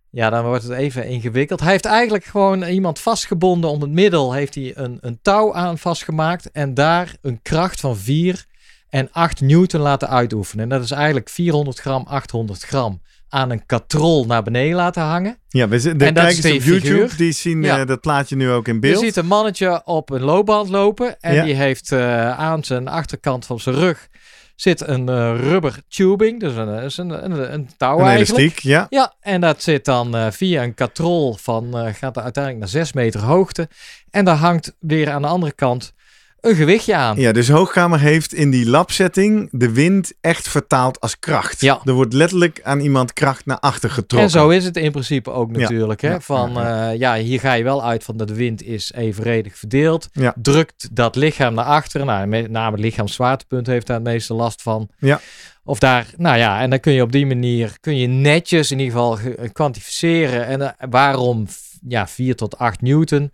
Ja, 0.09 0.29
dan 0.29 0.45
wordt 0.45 0.63
het 0.63 0.71
even 0.71 1.07
ingewikkeld. 1.07 1.59
Hij 1.59 1.71
heeft 1.71 1.85
eigenlijk 1.85 2.23
gewoon 2.23 2.63
iemand 2.63 2.99
vastgebonden 2.99 3.69
om 3.69 3.81
het 3.81 3.89
middel. 3.89 4.33
Heeft 4.33 4.55
hij 4.55 4.77
een, 4.77 4.97
een 5.01 5.19
touw 5.21 5.53
aan 5.53 5.77
vastgemaakt. 5.77 6.51
En 6.51 6.73
daar 6.73 7.15
een 7.21 7.41
kracht 7.41 7.79
van 7.79 7.97
4 7.97 8.45
en 8.89 9.11
8 9.11 9.41
Newton 9.41 9.81
laten 9.81 10.09
uitoefenen. 10.09 10.63
En 10.63 10.69
dat 10.69 10.83
is 10.83 10.91
eigenlijk 10.91 11.29
400 11.29 11.79
gram, 11.79 12.05
800 12.07 12.63
gram 12.63 13.01
aan 13.29 13.49
een 13.49 13.65
katrol 13.65 14.25
naar 14.25 14.43
beneden 14.43 14.75
laten 14.75 15.01
hangen. 15.03 15.37
ja, 15.47 15.67
we 15.67 15.79
de 15.97 16.05
en 16.05 16.13
dat 16.13 16.31
is 16.31 16.39
kijkers 16.39 16.63
op 16.63 16.69
YouTube, 16.69 16.81
figuur. 17.01 17.17
die 17.17 17.31
zien 17.31 17.63
Ja. 17.63 17.79
eh, 17.79 17.85
dat 17.87 18.01
plaatje 18.01 18.35
nu 18.35 18.49
ook 18.51 18.67
in 18.67 18.73
Je 18.73 18.79
beeld. 18.79 18.99
ziet 19.03 19.15
een 19.15 19.25
mannetje 19.25 19.81
op 19.85 20.09
een 20.09 20.21
loopband 20.21 20.69
lopen. 20.69 21.19
En 21.19 21.33
Ja. 21.33 21.43
die 21.43 21.53
heeft 21.55 21.91
eh, 21.91 22.39
aan 22.39 22.63
zijn 22.63 22.87
achterkant 22.87 23.45
van 23.45 23.59
zijn 23.59 23.75
rug 23.75 24.07
zit 24.55 24.87
een 24.87 25.09
eh, 25.09 25.33
rubber 25.39 25.75
tubing. 25.87 26.39
Dus 26.39 26.55
een, 26.55 26.69
is 26.83 26.97
een, 26.97 27.09
een, 27.25 27.53
een 27.53 27.69
touw 27.77 27.99
een 27.99 28.05
eigenlijk. 28.05 28.39
elastiek, 28.39 28.59
ja. 28.63 28.85
Ja, 28.89 29.13
en 29.21 29.41
dat 29.41 29.61
zit 29.61 29.85
dan 29.85 30.31
via 30.33 30.63
een 30.63 30.73
katrol 30.73 31.33
van, 31.33 31.73
gaat 31.93 32.17
er 32.17 32.23
uiteindelijk 32.23 32.57
naar 32.63 32.67
6 32.85 32.93
meter 32.93 33.21
hoogte. 33.21 33.69
En 34.09 34.25
daar 34.25 34.35
hangt 34.35 34.75
weer 34.79 35.09
aan 35.11 35.21
de 35.21 35.27
andere 35.27 35.51
kant 35.51 35.93
een 36.41 36.55
gewichtje 36.55 36.95
aan. 36.95 37.17
Ja, 37.19 37.31
dus 37.31 37.49
Hoogkamer 37.49 37.99
heeft 37.99 38.33
in 38.33 38.49
die 38.49 38.69
labsetting 38.69 39.47
de 39.51 39.71
wind 39.71 40.13
echt 40.21 40.47
vertaald 40.47 40.99
als 40.99 41.19
kracht. 41.19 41.61
Ja. 41.61 41.81
Er 41.83 41.93
wordt 41.93 42.13
letterlijk 42.13 42.59
aan 42.63 42.79
iemand 42.79 43.13
kracht 43.13 43.45
naar 43.45 43.59
achter 43.59 43.89
getrokken. 43.89 44.19
En 44.19 44.29
zo 44.39 44.49
is 44.49 44.65
het 44.65 44.77
in 44.77 44.91
principe 44.91 45.31
ook 45.31 45.51
Ja, 45.55 45.59
natuurlijk. 45.59 46.01
Hè? 46.01 46.09
ja, 46.09 46.19
van, 46.19 46.51
ja, 46.53 46.89
ja, 46.91 47.15
ja, 47.15 47.23
hier 47.23 47.39
ga 47.39 47.53
je 47.53 47.63
wel 47.63 47.83
uit 47.83 48.03
van 48.03 48.17
dat 48.17 48.27
de 48.27 48.33
wind 48.35 48.63
is 48.63 48.91
evenredig 48.93 49.57
verdeeld. 49.57 50.07
Ja. 50.11 50.33
Drukt 50.41 50.89
dat 50.91 51.15
lichaam 51.15 51.53
naar 51.53 51.65
achteren. 51.65 52.07
Nou, 52.07 52.27
met 52.27 52.49
name 52.51 52.71
het 52.71 52.79
lichaamszwaartepunt 52.85 53.67
heeft 53.67 53.87
daar 53.87 53.95
het 53.95 54.05
meeste 54.05 54.33
last 54.33 54.61
van. 54.61 54.89
Ja. 54.97 55.21
Of 55.63 55.79
daar, 55.79 56.07
nou 56.17 56.37
ja, 56.37 56.61
en 56.61 56.69
dan 56.69 56.79
kun 56.79 56.93
je 56.93 57.01
op 57.01 57.11
die 57.11 57.25
manier, 57.25 57.77
kun 57.79 57.97
je 57.97 58.07
netjes 58.07 58.71
in 58.71 58.79
ieder 58.79 58.93
geval 58.93 59.15
ge- 59.15 59.35
eh, 59.35 59.49
kwantificeren. 59.51 60.45
En 60.45 60.61
eh, 60.61 60.69
waarom 60.89 61.47
ja, 61.87 62.07
4 62.07 62.35
tot 62.35 62.57
8 62.57 62.81
newton? 62.81 63.31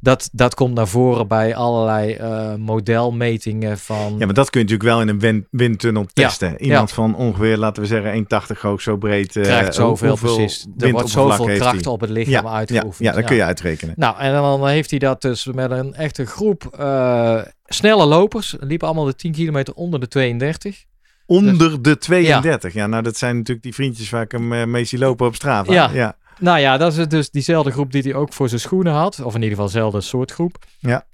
Dat, 0.00 0.28
dat 0.32 0.54
komt 0.54 0.74
naar 0.74 0.88
voren 0.88 1.28
bij 1.28 1.54
allerlei 1.56 2.12
eh, 2.14 2.54
modelmetingen 2.54 3.78
van... 3.78 4.14
Ja, 4.18 4.24
maar 4.24 4.34
dat 4.34 4.50
kun 4.50 4.60
je 4.60 4.66
natuurlijk 4.66 4.94
wel 4.96 5.00
in 5.00 5.08
een 5.08 5.18
win- 5.18 5.46
windtunnel 5.50 6.06
testen. 6.12 6.62
Iemand 6.62 6.88
ja. 6.88 6.94
van 6.94 7.14
ongeveer, 7.16 7.56
laten 7.56 7.82
we 7.82 7.88
zeggen, 7.88 8.26
1,80 8.56 8.60
hoog, 8.60 8.80
zo 8.80 8.96
breed. 8.96 9.36
eh, 9.36 9.42
krijgt 9.42 9.74
zoveel 9.74 10.16
precies. 10.16 10.66
Er 10.78 10.90
wordt 10.92 11.08
zoveel 11.08 11.46
kracht 11.46 11.86
op 11.86 12.00
het 12.00 12.10
lichaam 12.10 12.44
Ja, 12.44 12.52
uitgeoefend. 12.52 12.98
ja, 13.08 13.12
dat 13.12 13.24
kun 13.24 13.36
je 13.36 13.42
uitrekenen. 13.44 13.94
Nou, 13.96 14.18
en 14.18 14.32
dan 14.32 14.68
heeft 14.68 14.90
hij 14.90 14.98
dat 14.98 15.22
dus 15.22 15.44
met 15.46 15.70
een 15.70 15.94
echte 15.94 16.26
groep 16.26 16.76
eh, 16.78 17.40
snelle 17.66 18.06
lopers. 18.06 18.56
Liepen 18.60 18.86
allemaal 18.86 19.04
de 19.04 19.14
10 19.14 19.32
kilometer 19.32 19.74
onder 19.74 20.00
de 20.00 20.08
32. 20.08 20.84
Onder 21.26 21.82
de 21.82 21.98
32. 21.98 22.72
Ja. 22.72 22.86
nou 22.86 23.02
dat 23.02 23.16
zijn 23.16 23.36
natuurlijk 23.36 23.62
die 23.62 23.74
vriendjes 23.74 24.10
waar 24.10 24.22
ik 24.22 24.32
hem 24.32 24.52
uh, 24.52 24.64
mee 24.64 24.84
zie 24.84 24.98
lopen 24.98 25.26
op 25.26 25.34
straat. 25.34 25.68
Ja. 25.68 26.16
Nou 26.38 26.58
ja, 26.58 26.76
dat 26.76 26.96
is 26.96 27.08
dus 27.08 27.30
diezelfde 27.30 27.70
groep 27.70 27.92
die 27.92 28.02
hij 28.02 28.14
ook 28.14 28.32
voor 28.32 28.48
zijn 28.48 28.60
schoenen 28.60 28.92
had. 28.92 29.20
Of 29.20 29.34
in 29.34 29.42
ieder 29.42 29.56
geval 29.56 29.72
dezelfde 29.72 30.00
soort 30.00 30.32
groep. 30.32 30.64
Ja. 30.78 31.06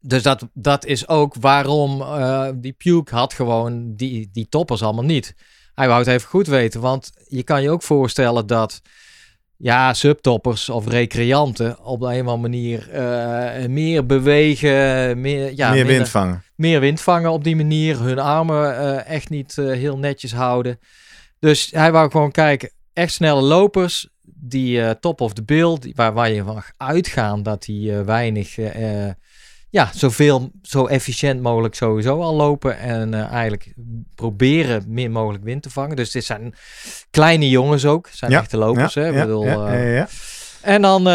Dus 0.00 0.22
dat, 0.22 0.48
dat 0.52 0.84
is 0.84 1.08
ook 1.08 1.34
waarom 1.40 2.00
uh, 2.00 2.48
die 2.54 2.72
Puke 2.72 3.14
had 3.14 3.32
gewoon 3.32 3.94
die, 3.94 4.28
die 4.32 4.48
toppers 4.48 4.82
allemaal 4.82 5.04
niet. 5.04 5.34
Hij 5.74 5.86
wou 5.86 5.98
het 5.98 6.08
even 6.08 6.28
goed 6.28 6.46
weten, 6.46 6.80
want 6.80 7.10
je 7.28 7.42
kan 7.42 7.62
je 7.62 7.70
ook 7.70 7.82
voorstellen 7.82 8.46
dat 8.46 8.80
ja, 9.56 9.94
subtoppers 9.94 10.68
of 10.68 10.88
recreanten 10.88 11.84
op 11.84 12.02
een 12.02 12.20
of 12.20 12.32
andere 12.32 12.36
manier 12.36 12.88
uh, 12.92 13.68
meer 13.68 14.06
bewegen, 14.06 15.20
meer, 15.20 15.52
ja, 15.56 15.70
meer 15.70 15.86
wind 15.86 16.08
vangen. 16.08 16.42
Meer 16.54 16.80
wind 16.80 17.00
vangen 17.00 17.30
op 17.30 17.44
die 17.44 17.56
manier, 17.56 18.00
hun 18.00 18.18
armen 18.18 18.72
uh, 18.74 19.06
echt 19.06 19.30
niet 19.30 19.56
uh, 19.56 19.72
heel 19.72 19.98
netjes 19.98 20.32
houden. 20.32 20.78
Dus 21.38 21.68
hij 21.70 21.92
wou 21.92 22.10
gewoon 22.10 22.30
kijken, 22.30 22.70
echt 22.92 23.12
snelle 23.12 23.42
lopers, 23.42 24.08
die 24.40 24.98
top 24.98 25.20
of 25.20 25.32
the 25.32 25.42
bill, 25.42 25.76
die, 25.78 25.92
waar, 25.96 26.12
waar 26.12 26.30
je 26.30 26.44
van 26.44 26.62
uitgaan 26.76 27.42
dat 27.42 27.62
die 27.62 27.92
weinig 27.92 28.56
ja, 29.70 29.90
zoveel, 29.94 30.50
zo 30.62 30.86
efficiënt 30.86 31.42
mogelijk 31.42 31.74
sowieso 31.74 32.20
al 32.20 32.34
lopen. 32.34 32.78
En 32.78 33.14
eigenlijk 33.14 33.74
proberen 34.14 34.84
min 34.86 35.12
mogelijk 35.12 35.44
wind 35.44 35.62
te 35.62 35.70
vangen. 35.70 35.96
Dus 35.96 36.10
dit 36.10 36.24
zijn 36.24 36.54
kleine 37.10 37.48
jongens 37.48 37.84
ook. 37.84 38.08
Zijn 38.12 38.30
ja, 38.30 38.40
echte 38.40 38.56
lopers. 38.56 38.94
Ja, 38.94 39.02
hè? 39.02 39.08
Ja, 39.08 39.20
bedoel, 39.20 39.44
ja, 39.44 40.08
en 40.62 40.82
dan 40.82 41.08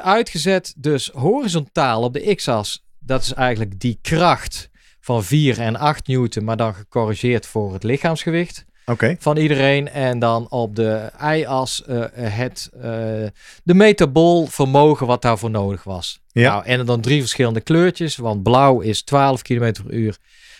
uitgezet 0.00 0.74
dus 0.76 1.08
horizontaal 1.08 2.02
op 2.02 2.12
de 2.12 2.34
x-as. 2.34 2.84
Dat 2.98 3.22
is 3.22 3.32
eigenlijk 3.32 3.80
die 3.80 3.98
kracht 4.02 4.70
van 5.00 5.24
4 5.24 5.60
en 5.60 5.76
8 5.76 6.06
newton. 6.06 6.44
Maar 6.44 6.56
dan 6.56 6.74
gecorrigeerd 6.74 7.46
voor 7.46 7.72
het 7.72 7.82
lichaamsgewicht. 7.82 8.64
Okay. 8.90 9.16
van 9.18 9.36
iedereen. 9.36 9.88
En 9.88 10.18
dan 10.18 10.46
op 10.48 10.76
de 10.76 11.10
y-as 11.22 11.82
uh, 11.88 12.04
het, 12.14 12.70
uh, 12.76 12.82
de 13.62 13.74
metabool 13.74 14.46
vermogen 14.46 15.06
wat 15.06 15.22
daarvoor 15.22 15.50
nodig 15.50 15.84
was. 15.84 16.20
Ja. 16.32 16.50
Nou, 16.52 16.64
en 16.64 16.86
dan 16.86 17.00
drie 17.00 17.20
verschillende 17.20 17.60
kleurtjes, 17.60 18.16
want 18.16 18.42
blauw 18.42 18.80
is 18.80 19.02
12 19.02 19.42
km 19.42 19.72
per 19.72 19.92
uur, 19.92 20.16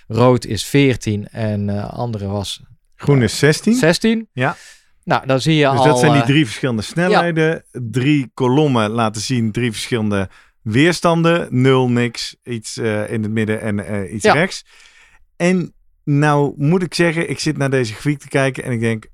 rood 0.09 0.45
is 0.45 0.65
14 0.65 1.29
en 1.29 1.69
uh, 1.69 1.91
andere 1.93 2.27
was... 2.27 2.63
Groen 2.97 3.23
is 3.23 3.39
16. 3.39 3.75
16. 3.75 4.29
Ja. 4.33 4.57
Nou, 5.05 5.27
dan 5.27 5.41
zie 5.41 5.55
je 5.55 5.71
dus 5.71 5.79
al... 5.79 5.85
dat 5.85 5.99
zijn 5.99 6.13
die 6.13 6.23
drie 6.23 6.45
verschillende 6.45 6.83
snelheden. 6.83 7.65
Ja. 7.73 7.81
Drie 7.91 8.31
kolommen 8.35 8.91
laten 8.91 9.21
zien 9.21 9.53
drie 9.53 9.73
verschillende 9.73 10.29
weerstanden. 10.63 11.49
Nul, 11.51 11.89
niks, 11.89 12.37
iets 12.43 12.77
in 12.77 13.23
het 13.23 13.31
midden 13.31 13.61
en 13.61 14.15
iets 14.15 14.25
ja. 14.25 14.33
rechts. 14.33 14.65
En 15.37 15.75
nou 16.05 16.53
moet 16.57 16.83
ik 16.83 16.95
zeggen, 16.95 17.31
ik 17.31 17.39
zit 17.39 17.57
naar 17.57 17.71
deze 17.71 17.93
grafiek 17.93 18.19
te 18.19 18.29
kijken 18.29 18.65
en 18.65 18.73
ik 18.73 18.81
denk, 18.81 19.07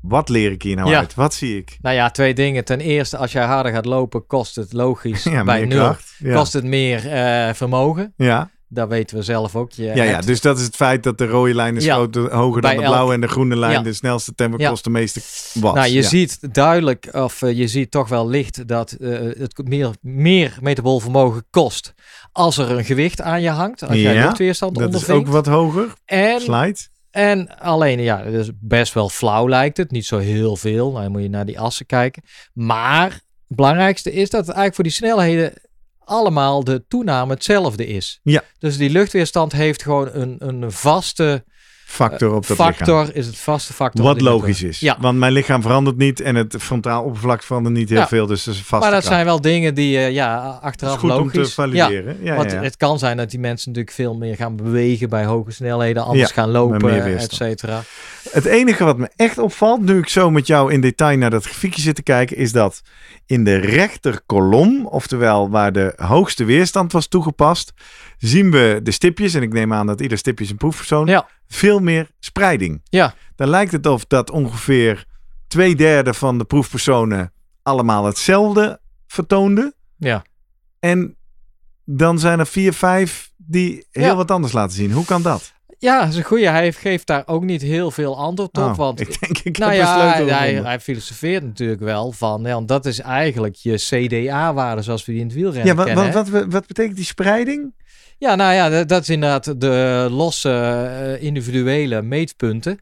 wat 0.00 0.28
leer 0.28 0.50
ik 0.50 0.62
hier 0.62 0.76
nou 0.76 0.90
Ja. 0.90 0.98
uit? 0.98 1.14
Wat 1.14 1.34
zie 1.34 1.56
ik? 1.58 1.78
Nou 1.82 1.94
ja, 1.96 2.10
twee 2.10 2.34
dingen. 2.34 2.64
Ten 2.64 2.80
eerste, 2.80 3.16
als 3.16 3.32
jij 3.32 3.44
harder 3.44 3.72
gaat 3.72 3.84
lopen, 3.84 4.26
kost 4.26 4.56
het 4.56 4.72
logisch 4.72 5.24
Ja, 5.24 5.44
bij 5.44 5.64
nul. 5.64 5.78
kracht. 5.78 6.14
Ja. 6.18 6.34
Kost 6.34 6.52
het 6.52 6.64
meer 6.64 7.08
eh, 7.10 7.54
vermogen. 7.54 8.12
ja. 8.16 8.50
Dat 8.72 8.88
weten 8.88 9.16
we 9.16 9.22
zelf 9.22 9.56
ook. 9.56 9.72
Je 9.72 9.82
Ja, 9.84 10.02
ja, 10.04 10.20
dus 10.20 10.40
dat 10.40 10.58
is 10.58 10.64
het 10.64 10.76
feit 10.76 11.02
dat 11.02 11.18
de 11.18 11.26
rode 11.26 11.54
lijn 11.54 11.76
is 11.76 11.84
Ja. 11.84 11.94
groter, 11.94 12.34
hoger 12.34 12.62
dan 12.62 12.70
de 12.70 12.76
elk- 12.76 12.86
blauwe 12.86 13.14
en 13.14 13.20
de 13.20 13.28
groene 13.28 13.56
lijn. 13.56 13.72
Ja. 13.72 13.82
De 13.82 13.92
snelste 13.92 14.34
tempo 14.34 14.56
kost 14.56 14.84
de 14.84 14.90
meeste 14.90 15.20
watt. 15.60 15.76
Nou, 15.76 15.88
je 15.90 16.02
ziet 16.02 16.54
duidelijk, 16.54 17.08
of 17.12 17.42
eh, 17.42 17.52
je 17.58 17.68
ziet 17.68 17.90
toch 17.90 18.08
wel 18.08 18.28
licht 18.28 18.68
dat 18.68 18.92
eh, 18.92 19.10
het 19.38 19.60
meer, 19.64 19.90
meer 20.00 20.56
metabool 20.60 21.00
vermogen 21.00 21.44
kost 21.50 21.94
als 22.32 22.58
er 22.58 22.70
een 22.70 22.84
gewicht 22.84 23.20
aan 23.20 23.42
je 23.42 23.50
hangt. 23.50 23.82
Als 23.82 23.96
jij 23.96 24.14
Ja, 24.14 24.24
luchtweerstand 24.24 24.78
dat 24.78 24.94
is 24.94 25.08
ook 25.08 25.26
wat 25.26 25.46
hoger. 25.46 25.92
en, 26.04 26.40
Slide. 26.40 26.78
en 27.10 27.58
alleen, 27.58 28.00
ja, 28.00 28.22
het 28.24 28.34
is 28.34 28.50
best 28.60 28.94
wel 28.94 29.08
flauw 29.08 29.48
lijkt 29.48 29.76
het. 29.76 29.90
Niet 29.90 30.06
zo 30.06 30.18
heel 30.18 30.56
veel. 30.56 30.90
Nou, 30.90 31.02
dan 31.02 31.12
moet 31.12 31.22
je 31.22 31.28
naar 31.28 31.46
die 31.46 31.60
assen 31.60 31.86
kijken. 31.86 32.22
Maar 32.52 33.10
het 33.12 33.56
belangrijkste 33.58 34.12
is 34.12 34.30
dat 34.30 34.46
het 34.46 34.56
eigenlijk 34.56 34.74
voor 34.74 34.84
die 34.84 34.92
snelheden 34.92 35.52
allemaal 36.10 36.64
de 36.64 36.84
toename 36.88 37.32
hetzelfde 37.32 37.86
is. 37.86 38.20
Ja. 38.22 38.42
Dus 38.58 38.76
die 38.76 38.90
luchtweerstand 38.90 39.52
heeft 39.52 39.82
gewoon 39.82 40.08
een, 40.12 40.36
een 40.38 40.72
vaste 40.72 41.44
Factor 41.92 42.34
op 42.34 42.46
dat 42.46 42.56
factor, 42.56 42.98
lichaam. 43.00 43.14
is 43.16 43.26
het 43.26 43.38
vaste 43.38 43.72
factor. 43.72 44.04
Wat 44.04 44.20
logisch 44.20 44.62
is. 44.62 44.80
Ja. 44.80 44.96
Want 45.00 45.18
mijn 45.18 45.32
lichaam 45.32 45.62
verandert 45.62 45.96
niet 45.96 46.20
en 46.20 46.34
het 46.34 46.54
frontaal 46.58 47.02
oppervlak 47.04 47.42
verandert 47.42 47.74
niet 47.74 47.88
heel 47.88 47.98
Ja. 47.98 48.08
veel. 48.08 48.26
Dus 48.26 48.44
dat 48.44 48.54
is 48.54 48.60
een 48.60 48.66
vaste 48.66 48.84
Maar 48.86 48.94
dat 48.94 49.04
kracht. 49.04 49.14
zijn 49.14 49.26
wel 49.26 49.40
dingen 49.40 49.74
die 49.74 49.96
eh, 49.98 50.10
ja, 50.10 50.58
achteraf 50.62 50.98
goed 50.98 51.08
logisch. 51.10 51.36
om 51.38 51.42
te 51.44 51.50
valideren. 51.50 52.16
Ja, 52.20 52.30
ja, 52.32 52.36
Want 52.36 52.52
het 52.52 52.76
kan 52.76 52.98
zijn 52.98 53.16
dat 53.16 53.30
die 53.30 53.40
mensen 53.40 53.68
natuurlijk 53.68 53.96
veel 53.96 54.14
meer 54.14 54.36
gaan 54.36 54.56
bewegen 54.56 55.08
bij 55.08 55.24
hoge 55.24 55.50
snelheden, 55.50 56.04
anders 56.04 56.30
gaan 56.32 56.50
lopen, 56.50 57.16
et 57.18 57.32
cetera. 57.32 57.82
Het 58.30 58.44
enige 58.44 58.84
wat 58.84 58.96
me 58.96 59.08
echt 59.16 59.38
opvalt, 59.38 59.80
nu 59.80 59.98
ik 59.98 60.08
zo 60.08 60.30
met 60.30 60.46
jou 60.46 60.72
in 60.72 60.80
detail 60.80 61.16
naar 61.18 61.30
dat 61.30 61.44
grafiekje 61.44 61.82
zit 61.82 61.94
te 61.94 62.02
kijken, 62.02 62.36
is 62.36 62.52
dat 62.52 62.80
in 63.26 63.44
de 63.44 63.56
rechterkolom, 63.56 64.86
oftewel 64.86 65.50
waar 65.50 65.72
de 65.72 65.92
hoogste 65.96 66.44
weerstand 66.44 66.92
was 66.92 67.06
toegepast, 67.06 67.72
zien 68.28 68.50
we 68.50 68.80
de 68.82 68.90
stipjes, 68.90 69.34
en 69.34 69.42
ik 69.42 69.52
neem 69.52 69.72
aan 69.72 69.86
dat 69.86 70.00
ieder 70.00 70.18
stipje 70.18 70.44
is 70.44 70.50
een 70.50 70.56
proefpersoon, 70.56 71.06
Ja. 71.06 71.28
veel 71.46 71.78
meer 71.80 72.10
spreiding. 72.18 72.80
Ja. 72.84 73.14
Dan 73.36 73.48
lijkt 73.48 73.72
het 73.72 73.86
of 73.86 74.04
dat 74.06 74.30
ongeveer 74.30 75.04
twee 75.48 75.76
derde 75.76 76.14
van 76.14 76.38
de 76.38 76.44
proefpersonen 76.44 77.32
allemaal 77.62 78.04
hetzelfde 78.04 78.80
vertoonden. 79.06 79.74
Ja. 79.96 80.22
En 80.78 81.16
dan 81.84 82.18
zijn 82.18 82.38
er 82.38 82.46
vier, 82.46 82.72
vijf 82.72 83.30
die 83.36 83.86
heel 83.90 84.04
Ja. 84.04 84.16
wat 84.16 84.30
anders 84.30 84.52
laten 84.52 84.76
zien. 84.76 84.92
Hoe 84.92 85.04
kan 85.04 85.22
dat? 85.22 85.52
Ja, 85.78 86.00
dat 86.00 86.08
is 86.08 86.16
een 86.16 86.24
goeie. 86.24 86.46
Hij 86.48 86.72
geeft 86.72 87.06
daar 87.06 87.22
ook 87.26 87.42
niet 87.42 87.62
heel 87.62 87.90
veel 87.90 88.16
antwoord 88.18 88.56
op. 88.58 88.64
Oh, 88.64 88.76
want 88.76 89.00
ik 89.00 89.20
denk, 89.20 89.38
ik 89.38 89.58
nou 89.58 89.72
heb 89.72 89.80
ja, 89.80 90.24
hij, 90.24 90.54
hij, 90.54 90.80
filosofeert 90.80 91.42
natuurlijk 91.42 91.80
wel 91.80 92.12
van, 92.12 92.42
ja, 92.42 92.52
want 92.54 92.68
dat 92.68 92.86
is 92.86 92.98
eigenlijk 93.00 93.54
je 93.54 93.74
CDA-waarde 93.76 94.82
zoals 94.82 95.04
we 95.04 95.12
die 95.12 95.20
in 95.20 95.26
het 95.26 95.36
wielrennen 95.36 95.66
Ja, 95.66 95.74
wat, 95.74 95.86
kennen. 95.86 96.12
wat, 96.12 96.28
wat, 96.28 96.44
wat 96.48 96.66
betekent 96.66 96.96
die 96.96 97.04
spreiding? 97.04 97.74
Ja, 98.20 98.34
nou 98.34 98.54
ja, 98.54 98.84
dat, 98.84 99.02
is 99.02 99.08
inderdaad 99.08 99.60
de 99.60 100.06
losse 100.10 100.50
eh, 100.50 101.22
individuele 101.22 102.02
meetpunten. 102.02 102.78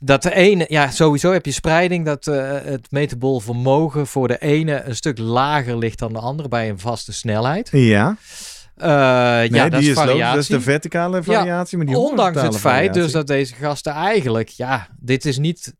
Dat 0.00 0.22
de 0.22 0.34
ene, 0.34 0.66
ja, 0.68 0.90
sowieso 0.90 1.32
heb 1.32 1.46
je 1.46 1.52
spreiding 1.52 2.04
dat 2.04 2.26
eh, 2.26 2.52
het 2.64 2.90
metabol 2.90 3.40
vermogen 3.40 4.06
voor 4.06 4.28
de 4.28 4.38
ene 4.38 4.82
een 4.82 4.96
stuk 4.96 5.18
lager 5.18 5.78
ligt 5.78 5.98
dan 5.98 6.12
de 6.12 6.18
andere 6.18 6.48
bij 6.48 6.68
een 6.68 6.78
vaste 6.78 7.12
snelheid. 7.12 7.68
Ja, 7.72 8.16
Eh, 8.76 8.88
nee, 8.88 9.50
ja, 9.50 9.68
dat 9.68 9.80
die 9.80 9.90
is 9.90 9.96
logisch. 9.96 10.10
variatie. 10.10 10.34
Dat 10.34 10.42
is 10.42 10.48
de 10.48 10.60
verticale 10.60 11.22
variatie. 11.22 11.76
maar 11.76 11.86
die 11.86 11.98
Ondanks 11.98 12.42
het 12.42 12.58
feit 12.58 12.94
dus 12.94 13.12
dat 13.12 13.26
deze 13.26 13.54
gasten 13.54 13.92
eigenlijk, 13.92 14.48
ja, 14.48 14.88
dit 15.00 15.24
is 15.24 15.38
niet 15.38 15.74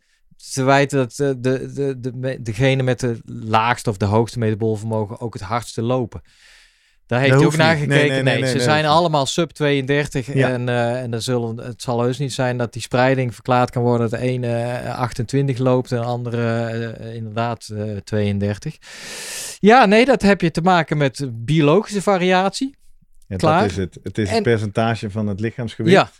te 0.53 0.63
wijten 0.63 0.99
dat 0.99 1.15
de, 1.17 1.41
de, 1.41 1.73
de, 1.73 2.01
de, 2.01 2.43
degene 2.43 2.83
met 2.83 3.01
de 3.01 3.19
laagste 3.25 3.91
of 3.91 3.97
de 3.97 4.05
hoogste 4.05 4.39
metabolvermogen 4.39 5.21
ook 5.21 5.33
het 5.33 5.43
hardste 5.43 5.83
lopen. 5.83 6.23
Daar 7.07 7.21
heeft 7.21 7.35
hij 7.35 7.45
ook 7.45 7.57
naar 7.57 7.77
gekeken. 7.77 7.89
Nee, 7.89 8.09
Nee, 8.09 8.23
nee, 8.23 8.33
nee, 8.35 8.43
nee, 8.43 8.51
ze 8.51 8.61
zijn 8.61 8.87
allemaal 8.87 9.27
sub 9.27 9.51
32 9.51 10.35
Ja. 10.35 10.49
en, 10.49 10.69
eh, 10.69 11.03
en 11.03 11.13
er 11.13 11.23
zullen, 11.23 11.57
het 11.57 11.83
zal 11.83 12.03
heus 12.03 12.19
niet 12.19 12.33
zijn 12.33 12.57
dat 12.59 12.73
die 12.73 12.83
spreiding 12.83 13.35
verklaard 13.35 13.71
kan 13.71 13.83
worden 13.83 14.11
dat 14.11 14.21
de 14.21 14.27
ene 14.27 14.57
eh, 14.57 14.99
28 14.99 15.59
loopt 15.59 15.93
en 15.93 15.99
de 16.01 16.05
andere 16.07 16.65
eh, 16.67 17.15
inderdaad 17.15 17.69
eh, 17.77 17.83
32. 18.05 18.77
Ja, 19.59 19.87
nee, 19.87 20.05
dat 20.05 20.23
heb 20.23 20.41
je 20.41 20.51
te 20.51 20.61
maken 20.61 20.97
met 20.97 21.29
biologische 21.33 22.03
variatie. 22.03 22.75
Ja, 23.27 23.37
klaar. 23.37 23.61
Dat 23.61 23.71
is 23.71 23.77
het. 23.77 23.99
Het 24.03 24.19
is 24.19 24.29
En- 24.29 24.35
het 24.35 24.43
percentage 24.43 25.11
van 25.11 25.27
het 25.27 25.41
lichaamsgewicht. 25.41 25.95
Ja. 25.97 26.11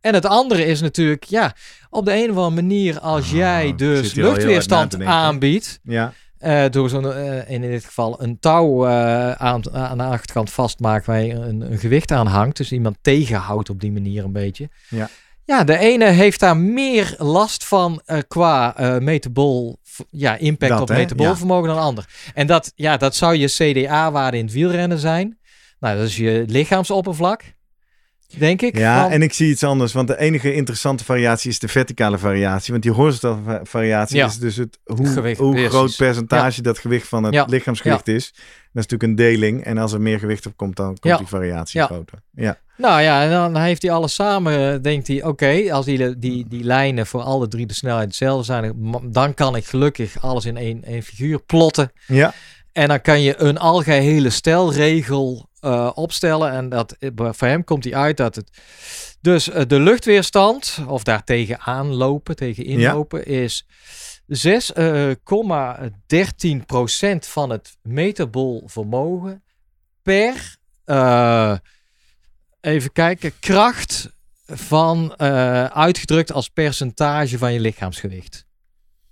En 0.00 0.14
het 0.14 0.26
andere 0.26 0.64
is 0.64 0.80
natuurlijk, 0.80 1.24
ja, 1.24 1.54
op 1.90 2.04
de 2.04 2.12
een 2.12 2.30
of 2.30 2.36
andere 2.36 2.62
manier, 2.62 3.00
als 3.00 3.24
Ah, 3.24 3.36
jij 3.36 3.74
dus 3.76 4.14
luchtweerstand 4.14 5.02
aanbiedt, 5.02 5.80
Ja. 5.82 6.12
Eh, 6.44 6.70
door 6.70 6.88
zo'n, 6.88 7.12
eh, 7.12 7.50
in 7.50 7.60
dit 7.60 7.84
geval 7.84 8.22
een 8.22 8.38
touw 8.38 8.86
eh, 8.86 9.32
aan, 9.32 9.74
aan 9.74 9.98
de 9.98 10.04
achterkant 10.04 10.50
vastmaakt 10.50 11.06
waar 11.06 11.22
je 11.22 11.32
een, 11.32 11.60
een 11.60 11.78
gewicht 11.78 12.12
aan 12.12 12.26
hangt, 12.26 12.56
dus 12.56 12.72
iemand 12.72 12.96
tegenhoudt 13.00 13.70
op 13.70 13.80
die 13.80 13.92
manier 13.92 14.24
een 14.24 14.32
beetje. 14.32 14.68
Ja. 14.88 15.08
Ja, 15.44 15.64
de 15.64 15.78
ene 15.78 16.04
heeft 16.04 16.40
daar 16.40 16.56
meer 16.56 17.14
last 17.18 17.64
van 17.64 18.02
qua 18.28 18.74
metabol, 19.00 19.78
ja, 20.10 20.36
impact 20.36 20.72
Dat, 20.72 20.80
op 20.80 20.88
metabolvermogen 20.88 21.66
dan 21.66 21.76
de 21.76 21.82
ander. 21.82 22.06
En 22.34 22.46
dat, 22.46 22.72
ja, 22.74 22.96
dat 22.96 23.14
zou 23.14 23.34
je 23.36 23.46
CDA-waarde 23.46 24.36
in 24.36 24.44
het 24.44 24.54
wielrennen 24.54 24.98
zijn. 24.98 25.38
Nou, 25.80 25.96
dat 25.96 26.06
is 26.06 26.16
je 26.16 26.44
lichaamsoppervlak, 26.46 27.42
denk 28.38 28.62
ik. 28.62 28.78
Ja, 28.78 29.02
van- 29.02 29.10
en 29.10 29.22
ik 29.22 29.32
zie 29.32 29.50
iets 29.50 29.62
anders, 29.64 29.92
want 29.92 30.08
de 30.08 30.18
enige 30.18 30.54
interessante 30.54 31.04
variatie 31.04 31.50
is 31.50 31.58
de 31.58 31.68
verticale 31.68 32.18
variatie. 32.18 32.70
Want 32.72 32.82
die 32.84 32.92
horizontale 32.92 33.40
va- 33.44 33.60
variatie 33.62 34.16
Ja. 34.16 34.26
is 34.26 34.38
dus 34.38 34.56
het, 34.56 34.78
hoe, 34.84 35.06
Gewicht 35.06 35.40
hoe 35.40 35.68
groot 35.68 35.96
percentage 35.96 36.62
dat 36.62 36.78
gewicht 36.78 37.08
van 37.08 37.24
het 37.24 37.34
Ja. 37.34 37.44
lichaamsgewicht 37.48 38.08
is. 38.08 38.30
Dat 38.72 38.84
is 38.84 38.90
natuurlijk 38.90 39.02
een 39.02 39.14
deling. 39.14 39.64
En 39.64 39.78
als 39.78 39.92
er 39.92 40.00
meer 40.00 40.18
gewicht 40.18 40.46
op 40.46 40.56
komt, 40.56 40.76
dan 40.76 40.98
komt 41.00 41.18
die 41.18 41.26
variatie 41.26 41.80
Ja. 41.80 41.86
groter. 41.86 42.18
Ja. 42.32 42.58
Nou 42.76 43.00
ja, 43.02 43.22
en 43.22 43.30
dan 43.30 43.56
heeft 43.62 43.82
hij 43.82 43.90
alles 43.90 44.14
samen, 44.14 44.82
denkt 44.82 45.06
hij, 45.08 45.24
oké, 45.24 45.72
als 45.72 45.84
die, 45.84 46.18
die, 46.18 46.44
die 46.48 46.64
lijnen 46.64 47.06
voor 47.06 47.22
alle 47.22 47.48
drie 47.48 47.66
de 47.66 47.74
snelheid 47.74 48.06
hetzelfde 48.06 48.44
zijn, 48.44 48.74
dan 49.10 49.34
kan 49.34 49.56
ik 49.56 49.64
gelukkig 49.64 50.22
alles 50.22 50.44
in 50.44 50.56
één, 50.56 50.84
één 50.84 51.02
figuur 51.02 51.40
plotten. 51.46 51.92
ja. 52.06 52.32
En 52.72 52.88
dan 52.88 53.00
kan 53.00 53.20
je 53.22 53.40
een 53.40 53.58
algehele 53.58 54.30
stelregel 54.30 55.48
eh, 55.64 55.90
opstellen. 55.94 56.50
En 56.50 56.68
dat, 56.68 56.96
eh, 56.98 57.10
voor 57.14 57.48
hem 57.48 57.64
komt 57.64 57.84
hij 57.84 57.94
uit 57.94 58.16
dat 58.16 58.34
het. 58.34 58.50
Dus 59.20 59.50
eh, 59.50 59.62
de 59.66 59.80
luchtweerstand, 59.80 60.78
of 60.86 61.02
daar 61.02 61.24
tegenaan 61.24 61.94
lopen, 61.94 62.36
tegen 62.36 62.64
inlopen, 62.64 63.26
is 63.26 63.66
6,13% 64.26 67.26
van 67.26 67.50
het 67.50 67.76
metabol 67.82 68.62
vermogen 68.66 69.42
per. 70.02 70.56
even 72.60 72.92
kijken, 72.92 73.32
kracht 73.40 74.12
van 74.46 75.18
uitgedrukt 75.70 76.32
als 76.32 76.48
percentage 76.48 77.38
van 77.38 77.52
je 77.52 77.60
lichaamsgewicht. 77.60 78.44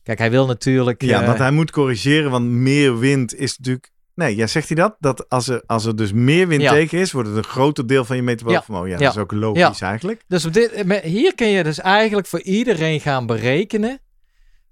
Kijk, 0.02 0.18
hij 0.18 0.30
wil 0.30 0.46
natuurlijk. 0.46 1.02
Ja, 1.02 1.20
eh, 1.20 1.26
want 1.26 1.38
hij 1.38 1.50
moet 1.50 1.70
corrigeren, 1.70 2.30
want 2.30 2.48
meer 2.48 2.98
wind 2.98 3.34
is 3.34 3.56
natuurlijk... 3.56 3.91
Nee, 4.14 4.36
ja, 4.36 4.46
zegt 4.46 4.68
hij 4.68 4.76
dat? 4.76 4.96
Dat 4.98 5.28
als 5.28 5.48
er, 5.48 5.62
als 5.66 5.84
er 5.84 5.96
dus 5.96 6.12
meer 6.12 6.48
wind 6.48 6.62
Ja. 6.62 6.70
tegen 6.70 6.98
is, 6.98 7.12
wordt 7.12 7.28
het 7.28 7.36
een 7.38 7.44
groter 7.44 7.86
deel 7.86 8.04
van 8.04 8.16
je 8.16 8.22
metabolisch 8.22 8.58
Ja. 8.58 8.64
vermogen. 8.64 8.88
Ja, 8.88 8.96
Ja. 8.98 9.04
dat 9.04 9.14
is 9.14 9.20
ook 9.22 9.32
logisch 9.32 9.80
eigenlijk. 9.80 10.22
Dus 10.28 10.44
op 10.44 10.52
dit, 10.52 11.00
hier 11.02 11.34
kun 11.34 11.48
je 11.48 11.62
dus 11.62 11.80
eigenlijk 11.80 12.26
voor 12.26 12.40
iedereen 12.42 13.00
gaan 13.00 13.26
berekenen. 13.26 14.00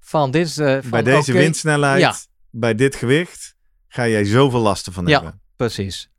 Van 0.01 0.31
dit 0.31 0.47
is, 0.47 0.59
eh, 0.59 0.79
van, 0.81 0.91
Bij 0.91 1.03
deze 1.03 1.33
windsnelheid, 1.33 2.01
Ja. 2.01 2.15
bij 2.51 2.75
dit 2.75 2.97
gewicht, 2.97 3.55
ga 3.89 4.09
jij 4.09 4.25
zoveel 4.25 4.61
lasten 4.61 4.93
van 4.93 5.07
Ja. 5.07 5.13
hebben. 5.23 5.41
Precies. 5.57 6.11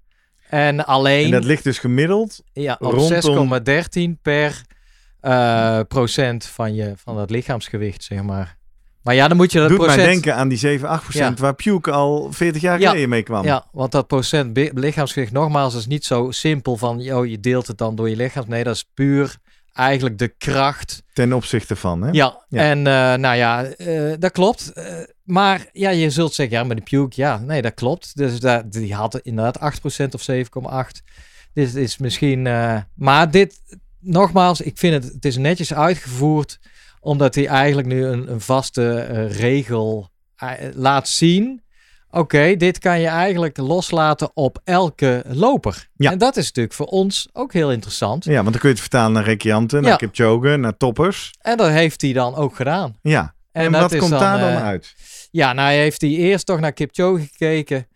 En 0.49 0.85
alleen 0.85 1.25
En 1.25 1.31
dat 1.31 1.43
ligt 1.43 1.63
dus 1.63 1.79
gemiddeld. 1.79 2.43
ja, 2.53 2.77
op 2.79 2.91
rondom- 2.91 3.07
6,13 3.07 4.19
per 4.21 4.61
eh, 5.19 5.79
procent 5.87 6.45
van, 6.45 6.75
je, 6.75 6.93
van 6.95 7.17
het 7.17 7.29
lichaamsgewicht, 7.29 8.03
zeg 8.03 8.21
maar. 8.23 8.57
Maar 9.03 9.15
ja, 9.15 9.27
dan 9.27 9.37
moet 9.37 9.51
je 9.51 9.59
dat 9.59 9.69
Doet 9.69 9.77
procent... 9.77 10.01
mij 10.01 10.05
denken 10.11 10.35
aan 10.35 10.47
die 10.47 10.57
7, 10.57 10.87
8 10.87 11.03
procent 11.03 11.39
waar 11.39 11.53
Puke 11.55 11.91
al 11.91 12.27
40 12.31 12.61
jaar 12.61 12.79
Ja. 12.79 12.89
geleden 12.89 13.09
mee 13.09 13.23
kwam. 13.23 13.43
Ja, 13.45 13.65
want 13.71 13.91
dat 13.91 14.07
procent 14.07 14.57
lichaamsgewicht, 14.73 15.31
nogmaals, 15.31 15.75
is 15.75 15.87
niet 15.87 16.05
zo 16.05 16.31
simpel 16.31 16.77
van, 16.77 16.99
joh, 16.99 17.25
je 17.25 17.39
deelt 17.39 17.67
het 17.67 17.77
dan 17.77 17.95
door 17.95 18.09
je 18.09 18.15
lichaam. 18.15 18.43
Nee, 18.47 18.63
dat 18.63 18.75
is 18.75 18.89
puur 18.93 19.37
eigenlijk 19.73 20.17
de 20.17 20.27
kracht 20.27 21.03
Ten 21.13 21.33
opzichte 21.33 21.75
van, 21.75 22.01
hè? 22.01 22.09
Ja, 22.11 22.43
Ja. 22.49 22.61
en 22.61 22.77
eh, 22.77 23.13
nou 23.19 23.35
ja, 23.35 23.63
eh, 23.63 24.13
dat 24.19 24.31
klopt. 24.31 24.73
Eh, 24.73 24.93
maar 25.23 25.65
ja, 25.71 25.89
je 25.89 26.09
zult 26.09 26.33
zeggen, 26.33 26.57
ja, 26.57 26.63
maar 26.63 26.75
die 26.75 26.85
Puke, 26.85 27.21
ja, 27.21 27.37
nee, 27.37 27.61
dat 27.61 27.73
klopt. 27.73 28.17
Dus 28.17 28.39
dat, 28.39 28.71
die 28.71 28.93
had 28.93 29.19
inderdaad 29.19 29.59
8% 29.59 30.13
of 30.13 30.21
7,8. 30.21 31.01
Dit 31.53 31.75
is 31.75 31.97
misschien... 31.97 32.41
maar 32.95 33.31
dit, 33.31 33.59
nogmaals, 33.99 34.61
ik 34.61 34.77
vind 34.77 35.03
het, 35.03 35.13
het 35.13 35.25
is 35.25 35.37
netjes 35.37 35.73
uitgevoerd, 35.73 36.59
omdat 37.01 37.35
hij 37.35 37.47
eigenlijk 37.47 37.87
nu 37.87 38.05
een, 38.05 38.31
een 38.31 38.41
vaste 38.41 38.93
eh, 38.95 39.31
regel 39.39 40.09
eh, 40.35 40.49
laat 40.73 41.07
zien. 41.07 41.61
Oké, 42.09 42.55
dit 42.55 42.79
kan 42.79 42.99
je 42.99 43.07
eigenlijk 43.07 43.57
loslaten 43.57 44.31
op 44.33 44.59
elke 44.63 45.23
loper. 45.27 45.89
Ja. 45.95 46.11
En 46.11 46.17
dat 46.17 46.37
is 46.37 46.45
natuurlijk 46.45 46.75
voor 46.75 46.85
ons 46.85 47.29
ook 47.33 47.53
heel 47.53 47.71
interessant. 47.71 48.23
Ja, 48.23 48.33
want 48.33 48.51
dan 48.51 48.59
kun 48.59 48.69
je 48.69 48.75
het 48.75 48.79
vertalen 48.79 49.11
naar 49.11 49.23
recreanten, 49.23 49.81
naar 49.81 49.91
Ja. 49.91 49.97
Kipchoge, 49.97 50.55
naar 50.55 50.77
toppers. 50.77 51.31
En 51.41 51.57
dat 51.57 51.69
heeft 51.69 52.01
hij 52.01 52.13
dan 52.13 52.35
ook 52.35 52.55
gedaan. 52.55 52.97
Ja. 53.01 53.33
En, 53.51 53.71
dat 53.71 53.81
wat 53.81 53.97
komt 53.97 54.11
daar 54.11 54.39
dan 54.39 54.49
eh, 54.49 54.63
uit? 54.63 54.95
Ja, 55.31 55.53
nou 55.53 55.71
heeft 55.71 56.01
hij 56.01 56.09
eerst 56.09 56.45
toch 56.45 56.59
naar 56.59 56.73
Kipchoge 56.73 57.21
gekeken. 57.21 57.87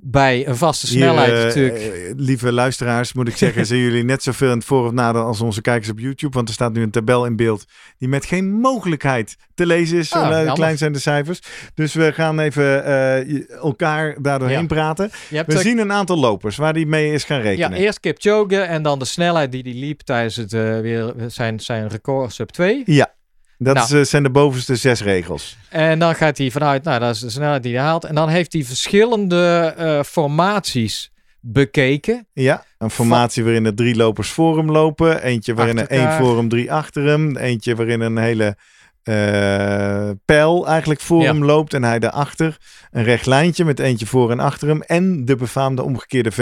Bij 0.00 0.46
een 0.48 0.56
vaste 0.56 0.86
Hier, 0.86 0.96
snelheid 0.98 1.32
eh, 1.32 1.44
natuurlijk. 1.44 1.76
eh, 1.78 2.12
lieve 2.16 2.52
luisteraars, 2.52 3.12
moet 3.12 3.28
ik 3.28 3.36
zeggen, 3.36 3.66
zijn 3.72 3.80
jullie 3.80 4.04
net 4.04 4.22
zoveel 4.22 4.50
in 4.50 4.56
het 4.56 4.64
voor 4.64 4.86
of 4.86 4.92
nadeel 4.92 5.22
als 5.22 5.40
onze 5.40 5.60
kijkers 5.60 5.90
op 5.90 5.98
YouTube. 5.98 6.34
Want 6.36 6.48
er 6.48 6.54
staat 6.54 6.72
nu 6.72 6.82
een 6.82 6.90
tabel 6.90 7.26
in 7.26 7.36
beeld 7.36 7.64
die 7.98 8.08
met 8.08 8.24
geen 8.24 8.50
mogelijkheid 8.52 9.36
te 9.54 9.66
lezen 9.66 9.98
is. 9.98 10.08
Zo 10.08 10.18
Ah, 10.18 10.24
eh, 10.30 10.36
jammer. 10.36 10.54
klein 10.54 10.78
zijn 10.78 10.92
de 10.92 10.98
cijfers. 10.98 11.40
Dus 11.74 11.94
we 11.94 12.12
gaan 12.12 12.38
even 12.38 12.84
eh, 12.84 13.50
elkaar 13.50 14.16
daardoor 14.22 14.48
heen 14.48 14.60
Ja. 14.60 14.66
praten. 14.66 15.10
We 15.28 15.44
ook- 15.48 15.50
zien 15.60 15.78
een 15.78 15.92
aantal 15.92 16.18
lopers 16.18 16.56
waar 16.56 16.72
die 16.72 16.86
mee 16.86 17.12
is 17.12 17.24
gaan 17.24 17.36
ja, 17.36 17.42
rekenen. 17.42 17.72
eerst 17.78 18.00
Kipchoge 18.00 18.56
en 18.60 18.82
dan 18.82 18.98
de 18.98 19.04
snelheid 19.04 19.52
die 19.52 19.62
hij 19.62 19.74
liep 19.74 20.00
tijdens 20.00 20.36
het, 20.36 20.52
eh, 20.52 20.80
weer 20.80 21.14
zijn, 21.26 21.60
zijn 21.60 21.88
record 21.88 22.32
sub 22.32 22.48
2. 22.50 22.82
Ja, 22.86 23.14
dat 23.58 23.74
Nou. 23.74 23.86
is, 23.86 23.92
eh, 23.92 24.02
zijn 24.02 24.22
de 24.22 24.30
bovenste 24.30 24.76
zes 24.76 25.02
regels. 25.02 25.56
En 25.68 25.98
dan 25.98 26.14
gaat 26.14 26.38
hij 26.38 26.50
vanuit, 26.50 26.84
nou 26.84 27.00
dat 27.00 27.14
is 27.14 27.20
de 27.20 27.30
snelheid 27.30 27.62
die 27.62 27.74
hij 27.76 27.84
haalt. 27.84 28.04
En 28.04 28.14
dan 28.14 28.28
heeft 28.28 28.52
hij 28.52 28.64
verschillende 28.64 29.74
eh, 29.76 30.02
formaties 30.02 31.10
bekeken. 31.40 32.26
Ja, 32.32 32.64
een 32.78 32.90
formatie 32.90 33.44
waarin 33.44 33.64
er 33.64 33.74
drie 33.74 33.96
lopers 33.96 34.28
voor 34.30 34.56
hem 34.56 34.70
lopen. 34.70 35.22
Eentje 35.22 35.54
waarin 35.54 35.78
er 35.78 35.86
één 35.88 36.12
voor 36.12 36.36
hem, 36.36 36.48
drie 36.48 36.72
achter 36.72 37.04
hem. 37.04 37.36
Eentje 37.36 37.74
waarin 37.74 38.00
een 38.00 38.16
hele 38.18 38.56
eh 39.08 40.10
pijl 40.24 40.66
eigenlijk 40.66 41.00
voor 41.00 41.22
Ja. 41.22 41.26
hem 41.32 41.44
loopt 41.44 41.74
en 41.74 41.84
hij 41.84 41.98
daarachter. 41.98 42.56
Een 42.90 43.04
recht 43.04 43.26
lijntje 43.26 43.64
met 43.64 43.78
eentje 43.78 44.06
voor 44.06 44.30
en 44.30 44.40
achter 44.40 44.68
hem. 44.68 44.82
En 44.82 45.24
de 45.24 45.36
befaamde 45.36 45.82
omgekeerde 45.82 46.30
V. 46.32 46.38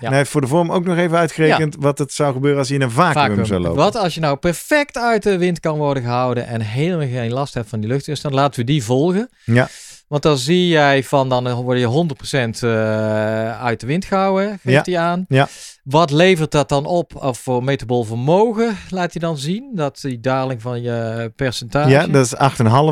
En 0.00 0.08
hij 0.08 0.16
heeft 0.16 0.30
voor 0.30 0.40
de 0.40 0.46
vorm 0.46 0.72
ook 0.72 0.84
nog 0.84 0.96
even 0.96 1.18
uitgerekend 1.18 1.76
wat 1.78 1.98
het 1.98 2.12
zou 2.12 2.32
gebeuren 2.32 2.58
als 2.58 2.68
hij 2.68 2.76
in 2.76 2.82
een 2.82 2.90
vacuüm, 2.90 3.22
Vacuüm. 3.22 3.44
zou 3.44 3.60
lopen. 3.60 3.76
Wat 3.78 3.96
als 3.96 4.14
je 4.14 4.20
nou 4.20 4.36
perfect 4.36 4.98
uit 4.98 5.22
de 5.22 5.38
wind 5.38 5.60
kan 5.60 5.78
worden 5.78 6.02
gehouden 6.02 6.46
en 6.46 6.60
helemaal 6.60 7.06
geen 7.06 7.32
last 7.32 7.54
hebt 7.54 7.68
van 7.68 7.80
die 7.80 7.88
luchtweerstand, 7.88 8.34
laten 8.34 8.60
we 8.60 8.66
die 8.66 8.84
volgen. 8.84 9.28
Ja. 9.44 9.68
Want 10.06 10.22
dan 10.22 10.38
zie 10.38 10.68
jij 10.68 11.02
van, 11.02 11.28
dan 11.28 11.54
word 11.54 11.78
je 11.78 11.86
100% 11.86 12.62
eh, 12.62 13.62
uit 13.62 13.80
de 13.80 13.86
wind 13.86 14.04
gehouden, 14.04 14.58
geeft 14.62 14.86
hij 14.86 14.98
aan. 14.98 15.24
Ja. 15.28 15.48
Wat 15.82 16.10
levert 16.10 16.50
dat 16.50 16.68
dan 16.68 16.86
op 16.86 17.14
of 17.14 17.38
voor 17.38 17.64
metabol 17.64 18.04
vermogen? 18.04 18.76
Laat 18.90 19.12
hij 19.12 19.20
dan 19.20 19.38
zien, 19.38 19.70
dat 19.74 20.00
die 20.00 20.20
daling 20.20 20.62
van 20.62 20.82
je 20.82 21.32
percentage. 21.36 21.90
Ja, 21.90 22.06
dat 22.06 22.24
is 22.24 22.34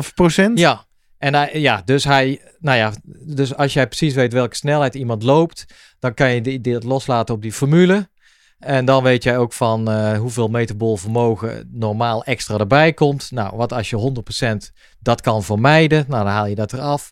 8,5 0.07 0.13
procent. 0.13 0.59
Ja. 0.59 0.85
En 1.17 1.33
hij, 1.33 1.49
ja, 1.53 1.81
dus 1.85 2.03
hij, 2.03 2.41
nou 2.59 2.77
ja, 2.77 2.93
dus 3.25 3.55
als 3.55 3.73
jij 3.73 3.87
precies 3.87 4.13
weet 4.13 4.33
welke 4.33 4.55
snelheid 4.55 4.95
iemand 4.95 5.23
loopt, 5.23 5.65
dan 5.99 6.13
kan 6.13 6.33
je 6.33 6.61
dit 6.61 6.83
loslaten 6.83 7.35
op 7.35 7.41
die 7.41 7.53
formule. 7.53 8.09
En 8.65 8.85
dan 8.85 9.03
weet 9.03 9.23
jij 9.23 9.37
ook 9.37 9.53
van 9.53 9.91
eh, 9.91 10.17
hoeveel 10.17 10.47
metabol 10.47 10.97
vermogen 10.97 11.69
normaal 11.71 12.23
extra 12.23 12.57
erbij 12.57 12.93
komt. 12.93 13.31
Nou, 13.31 13.55
wat 13.57 13.73
als 13.73 13.89
je 13.89 14.13
100% 14.71 14.71
dat 14.99 15.21
kan 15.21 15.43
vermijden, 15.43 16.05
nou 16.07 16.23
dan 16.23 16.33
haal 16.33 16.45
je 16.45 16.55
dat 16.55 16.73
eraf. 16.73 17.11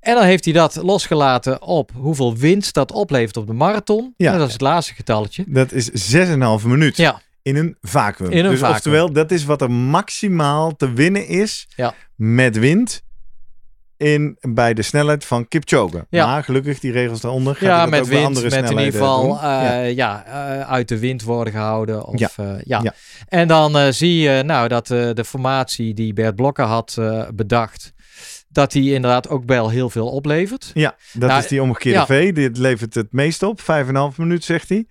En 0.00 0.14
dan 0.14 0.24
heeft 0.24 0.44
hij 0.44 0.52
dat 0.54 0.76
losgelaten 0.76 1.62
op 1.62 1.90
hoeveel 1.94 2.36
winst 2.36 2.74
dat 2.74 2.92
oplevert 2.92 3.36
op 3.36 3.46
de 3.46 3.52
marathon. 3.52 4.14
Ja. 4.16 4.32
En 4.32 4.38
dat 4.38 4.46
is 4.46 4.52
het 4.52 4.62
laatste 4.62 4.94
getalletje. 4.94 5.44
Dat 5.46 5.72
is 5.72 6.14
6,5 6.14 6.66
minuut 6.66 6.96
Ja, 6.96 7.20
in 7.42 7.56
een 7.56 7.76
vacuüm. 7.80 8.30
In 8.30 8.44
een 8.44 8.50
dus 8.50 8.58
vacuüm. 8.58 8.76
oftewel, 8.76 9.12
dat 9.12 9.30
is 9.30 9.44
wat 9.44 9.62
er 9.62 9.70
maximaal 9.70 10.76
te 10.76 10.92
winnen 10.92 11.26
is 11.26 11.68
Ja. 11.76 11.94
met 12.16 12.58
wind 12.58 13.02
in, 14.02 14.36
bij 14.40 14.74
de 14.74 14.82
snelheid 14.82 15.24
van 15.24 15.48
Kipchoge. 15.48 16.06
Ja. 16.10 16.26
Maar 16.26 16.44
gelukkig, 16.44 16.78
die 16.80 16.92
regels 16.92 17.20
daaronder 17.20 17.54
gaat 17.54 17.62
ja 17.68 17.80
dat 17.80 17.90
met 17.90 18.00
ook 18.00 18.06
wind, 18.06 18.26
andere 18.26 18.60
met 18.60 18.70
in 18.70 18.78
ieder 18.78 18.92
geval 18.92 19.24
eh, 19.24 19.40
Ja. 19.42 19.80
ja. 19.82 20.24
eh, 20.26 20.70
uit 20.70 20.88
de 20.88 20.98
wind 20.98 21.22
worden 21.22 21.52
gehouden. 21.52 22.04
Of, 22.06 22.18
Ja. 22.18 22.28
ja. 22.36 22.58
ja. 22.64 22.80
Ja. 22.82 22.94
En 23.28 23.48
dan 23.48 23.76
eh, 23.78 23.86
zie 23.90 24.18
je 24.20 24.42
nou 24.42 24.68
dat 24.68 24.90
eh, 24.90 25.10
de 25.14 25.24
formatie 25.24 25.94
die 25.94 26.12
Bert 26.12 26.36
Blokker 26.36 26.64
had 26.64 26.96
eh, 26.98 27.22
bedacht, 27.34 27.92
dat 28.52 28.72
die 28.72 28.92
inderdaad 28.94 29.28
ook 29.28 29.42
wel 29.46 29.68
heel 29.70 29.90
veel 29.90 30.08
oplevert. 30.08 30.70
Ja, 30.74 30.96
dat 31.12 31.28
Nou, 31.28 31.42
is 31.42 31.48
die 31.48 31.62
omgekeerde 31.62 31.98
ja. 31.98 32.06
V. 32.06 32.32
Dit 32.32 32.58
levert 32.58 32.94
het 32.94 33.12
meest 33.12 33.42
op. 33.42 33.60
5,5 33.60 34.16
minuut, 34.16 34.44
zegt 34.44 34.68
hij. 34.68 34.86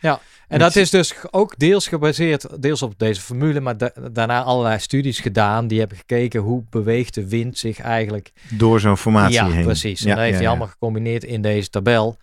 En 0.48 0.60
dat 0.60 0.76
is 0.76 0.90
dus 0.90 1.14
ook 1.32 1.58
deels 1.58 1.88
gebaseerd, 1.88 2.62
deels 2.62 2.82
op 2.82 2.94
deze 2.98 3.22
formule, 3.22 3.60
maar 3.60 3.78
da- 3.78 3.92
daarna 4.12 4.44
allerlei 4.44 4.80
studies 4.80 5.20
gedaan. 5.20 5.68
Die 5.68 5.80
hebben 5.80 5.98
gekeken 5.98 6.42
hoe 6.42 6.64
beweegt 6.70 7.14
de 7.14 7.28
wind 7.30 7.58
zich 7.58 7.80
eigenlijk 7.80 8.32
Door 8.50 8.80
zo'n 8.80 8.98
formatie 8.98 9.34
ja, 9.34 9.50
heen. 9.50 9.64
precies. 9.64 10.02
En 10.02 10.08
Ja, 10.08 10.14
dat 10.16 10.24
heeft 10.24 10.32
ja, 10.34 10.36
hij 10.38 10.44
ja. 10.46 10.50
allemaal 10.50 10.68
gecombineerd 10.74 11.24
in 11.24 11.42
deze 11.42 11.70
tabel. 11.70 12.18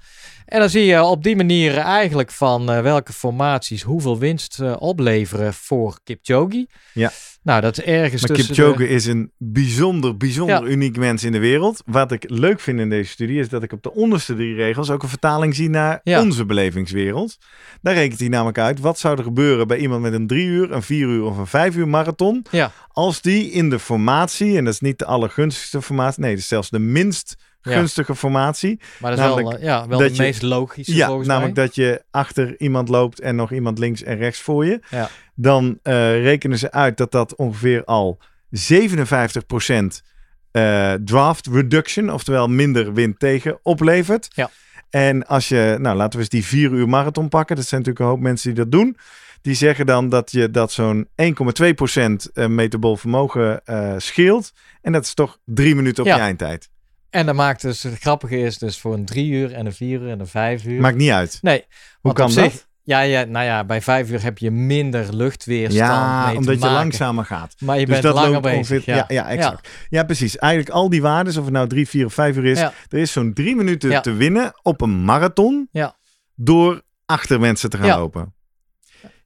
En 0.46 0.60
dan 0.60 0.68
zie 0.70 0.84
je 0.84 1.02
op 1.02 1.22
die 1.22 1.36
manier 1.36 1.76
eigenlijk 1.78 2.30
van 2.30 2.70
eh, 2.70 2.80
welke 2.80 3.12
formaties 3.12 3.82
hoeveel 3.82 4.18
winst 4.18 4.60
eh, 4.60 4.74
opleveren 4.78 5.54
voor 5.54 5.98
Kipchoge. 6.04 6.66
Ja. 6.92 7.10
Nou, 7.48 7.60
dat 7.60 7.78
is 7.78 7.84
ergens 7.84 8.26
Maar 8.26 8.36
Kipchoge 8.36 8.78
de- 8.78 8.88
is 8.88 9.06
een 9.06 9.32
bijzonder, 9.38 10.16
bijzonder 10.16 10.62
Ja. 10.62 10.68
uniek 10.70 10.96
mens 10.96 11.24
in 11.24 11.32
de 11.32 11.38
wereld. 11.38 11.82
Wat 11.86 12.12
ik 12.12 12.24
leuk 12.30 12.60
vind 12.60 12.80
in 12.80 12.88
deze 12.88 13.10
studie 13.10 13.38
is 13.38 13.48
dat 13.48 13.62
ik 13.62 13.72
op 13.72 13.82
de 13.82 13.92
onderste 13.94 14.34
drie 14.34 14.54
regels 14.54 14.90
ook 14.90 15.02
een 15.02 15.08
vertaling 15.08 15.54
zie 15.54 15.68
naar 15.70 16.00
Ja. 16.02 16.20
onze 16.22 16.44
belevingswereld. 16.46 17.38
Daar 17.82 17.94
rekent 17.94 18.20
hij 18.20 18.28
namelijk 18.28 18.58
uit 18.58 18.80
wat 18.80 18.98
zou 18.98 19.16
er 19.18 19.22
gebeuren 19.24 19.66
bij 19.66 19.78
iemand 19.78 20.02
met 20.02 20.12
een 20.12 20.26
drie 20.26 20.46
uur, 20.46 20.72
een 20.72 20.82
vier 20.82 21.06
uur 21.08 21.22
of 21.22 21.36
een 21.38 21.46
vijf 21.46 21.76
uur 21.76 21.88
marathon. 21.88 22.46
Ja. 22.50 22.72
Als 22.88 23.20
die 23.22 23.50
in 23.50 23.70
de 23.70 23.78
formatie, 23.78 24.56
en 24.56 24.64
dat 24.64 24.72
is 24.74 24.80
niet 24.80 24.98
de 24.98 25.04
allergunstigste 25.06 25.82
formatie, 25.82 26.20
nee, 26.22 26.30
dat 26.30 26.40
is 26.40 26.48
zelfs 26.48 26.70
de 26.70 26.78
minst 26.78 27.36
Ja. 27.62 27.72
gunstige 27.72 28.14
formatie. 28.14 28.80
Maar 29.00 29.10
dat 29.10 29.20
is 29.20 29.26
wel, 29.26 29.34
namelijk 29.36 29.58
eh, 29.60 29.66
ja, 29.66 29.88
wel 29.88 29.98
dat 29.98 30.08
de 30.08 30.14
je- 30.14 30.22
meest 30.22 30.42
logische 30.42 30.94
Ja, 30.94 31.08
namelijk 31.08 31.54
mij. 31.54 31.64
dat 31.64 31.74
je 31.74 32.02
achter 32.10 32.60
iemand 32.60 32.88
loopt 32.88 33.20
en 33.20 33.36
nog 33.36 33.52
iemand 33.52 33.78
links 33.78 34.02
en 34.02 34.16
rechts 34.16 34.40
voor 34.40 34.64
je. 34.66 34.80
Ja. 34.90 35.08
Dan 35.34 35.78
eh, 35.82 36.22
rekenen 36.22 36.58
ze 36.58 36.70
uit 36.72 36.96
dat 36.96 37.10
dat 37.12 37.34
ongeveer 37.36 37.84
al 37.84 38.18
57% 38.50 40.02
eh, 40.50 40.92
draft 41.04 41.46
reduction, 41.46 42.12
oftewel 42.12 42.48
minder 42.48 42.92
wind 42.92 43.18
tegen, 43.18 43.58
oplevert. 43.62 44.28
Ja. 44.34 44.50
En 44.90 45.26
als 45.26 45.48
je, 45.48 45.76
nou 45.80 45.96
laten 45.96 46.12
we 46.12 46.18
eens 46.18 46.28
die 46.28 46.44
vier 46.44 46.70
uur 46.70 46.88
marathon 46.88 47.28
pakken. 47.28 47.56
Dat 47.56 47.66
zijn 47.66 47.80
natuurlijk 47.80 48.08
een 48.10 48.14
hoop 48.16 48.24
mensen 48.24 48.54
die 48.54 48.62
dat 48.64 48.72
doen. 48.72 48.96
Die 49.42 49.54
zeggen 49.54 49.86
dan 49.86 50.08
dat 50.08 50.30
je 50.32 50.50
dat 50.50 50.72
zo'n 50.72 51.08
1,2% 51.22 52.32
eh, 52.32 52.46
metabol 52.46 52.96
vermogen 52.96 53.64
eh, 53.64 53.94
scheelt. 53.96 54.52
En 54.82 54.92
dat 54.92 55.04
is 55.04 55.14
toch 55.14 55.38
drie 55.44 55.74
minuten 55.74 56.02
op 56.02 56.08
Ja. 56.08 56.16
je 56.16 56.20
eindtijd. 56.22 56.68
En 57.10 57.26
dat 57.26 57.34
maakt 57.34 57.62
dus, 57.62 57.82
het 57.82 57.98
grappige 57.98 58.38
is 58.38 58.58
dus 58.58 58.78
voor 58.80 58.94
een 58.94 59.04
drie 59.04 59.30
uur 59.30 59.52
en 59.52 59.66
een 59.66 59.72
vier 59.72 60.00
uur 60.00 60.10
en 60.10 60.20
een 60.20 60.26
vijf 60.26 60.64
uur. 60.64 60.80
Maakt 60.80 60.96
niet 60.96 61.10
uit. 61.10 61.38
nee. 61.42 61.64
Hoe 62.00 62.12
kan 62.12 62.34
dat? 62.34 62.66
Ja, 62.82 63.00
ja, 63.00 63.24
nou 63.24 63.44
ja, 63.44 63.64
bij 63.64 63.82
vijf 63.82 64.10
uur 64.10 64.22
heb 64.22 64.38
je 64.38 64.50
minder 64.50 65.14
luchtweerstand 65.16 65.76
Ja, 65.90 66.34
omdat 66.36 66.54
je 66.62 66.68
langzamer 66.70 67.24
gaat. 67.24 67.54
Maar 67.58 67.78
je 67.78 67.86
dus 67.86 68.00
bent 68.00 68.02
dat 68.02 68.14
langer 68.24 68.40
bezig. 68.40 68.58
ongeveer- 68.58 68.94
ja. 68.94 68.96
ja, 68.96 69.04
ja, 69.08 69.28
exact. 69.28 69.68
Ja. 69.88 70.04
precies. 70.04 70.36
Eigenlijk 70.38 70.72
al 70.74 70.88
die 70.88 71.02
waarden, 71.02 71.38
of 71.38 71.44
het 71.44 71.52
nou 71.52 71.68
drie, 71.68 71.88
vier 71.88 72.06
of 72.06 72.14
vijf 72.14 72.36
uur 72.36 72.44
is, 72.44 72.58
Ja. 72.58 72.72
er 72.88 72.98
is 72.98 73.12
zo'n 73.12 73.32
drie 73.32 73.56
minuten 73.56 73.90
Ja. 73.90 74.00
te 74.00 74.12
winnen 74.12 74.52
op 74.62 74.80
een 74.80 75.04
marathon 75.04 75.68
Ja. 75.72 75.96
door 76.34 76.82
achter 77.06 77.40
mensen 77.40 77.70
te 77.70 77.76
gaan 77.76 77.86
Ja. 77.86 77.98
lopen. 77.98 78.34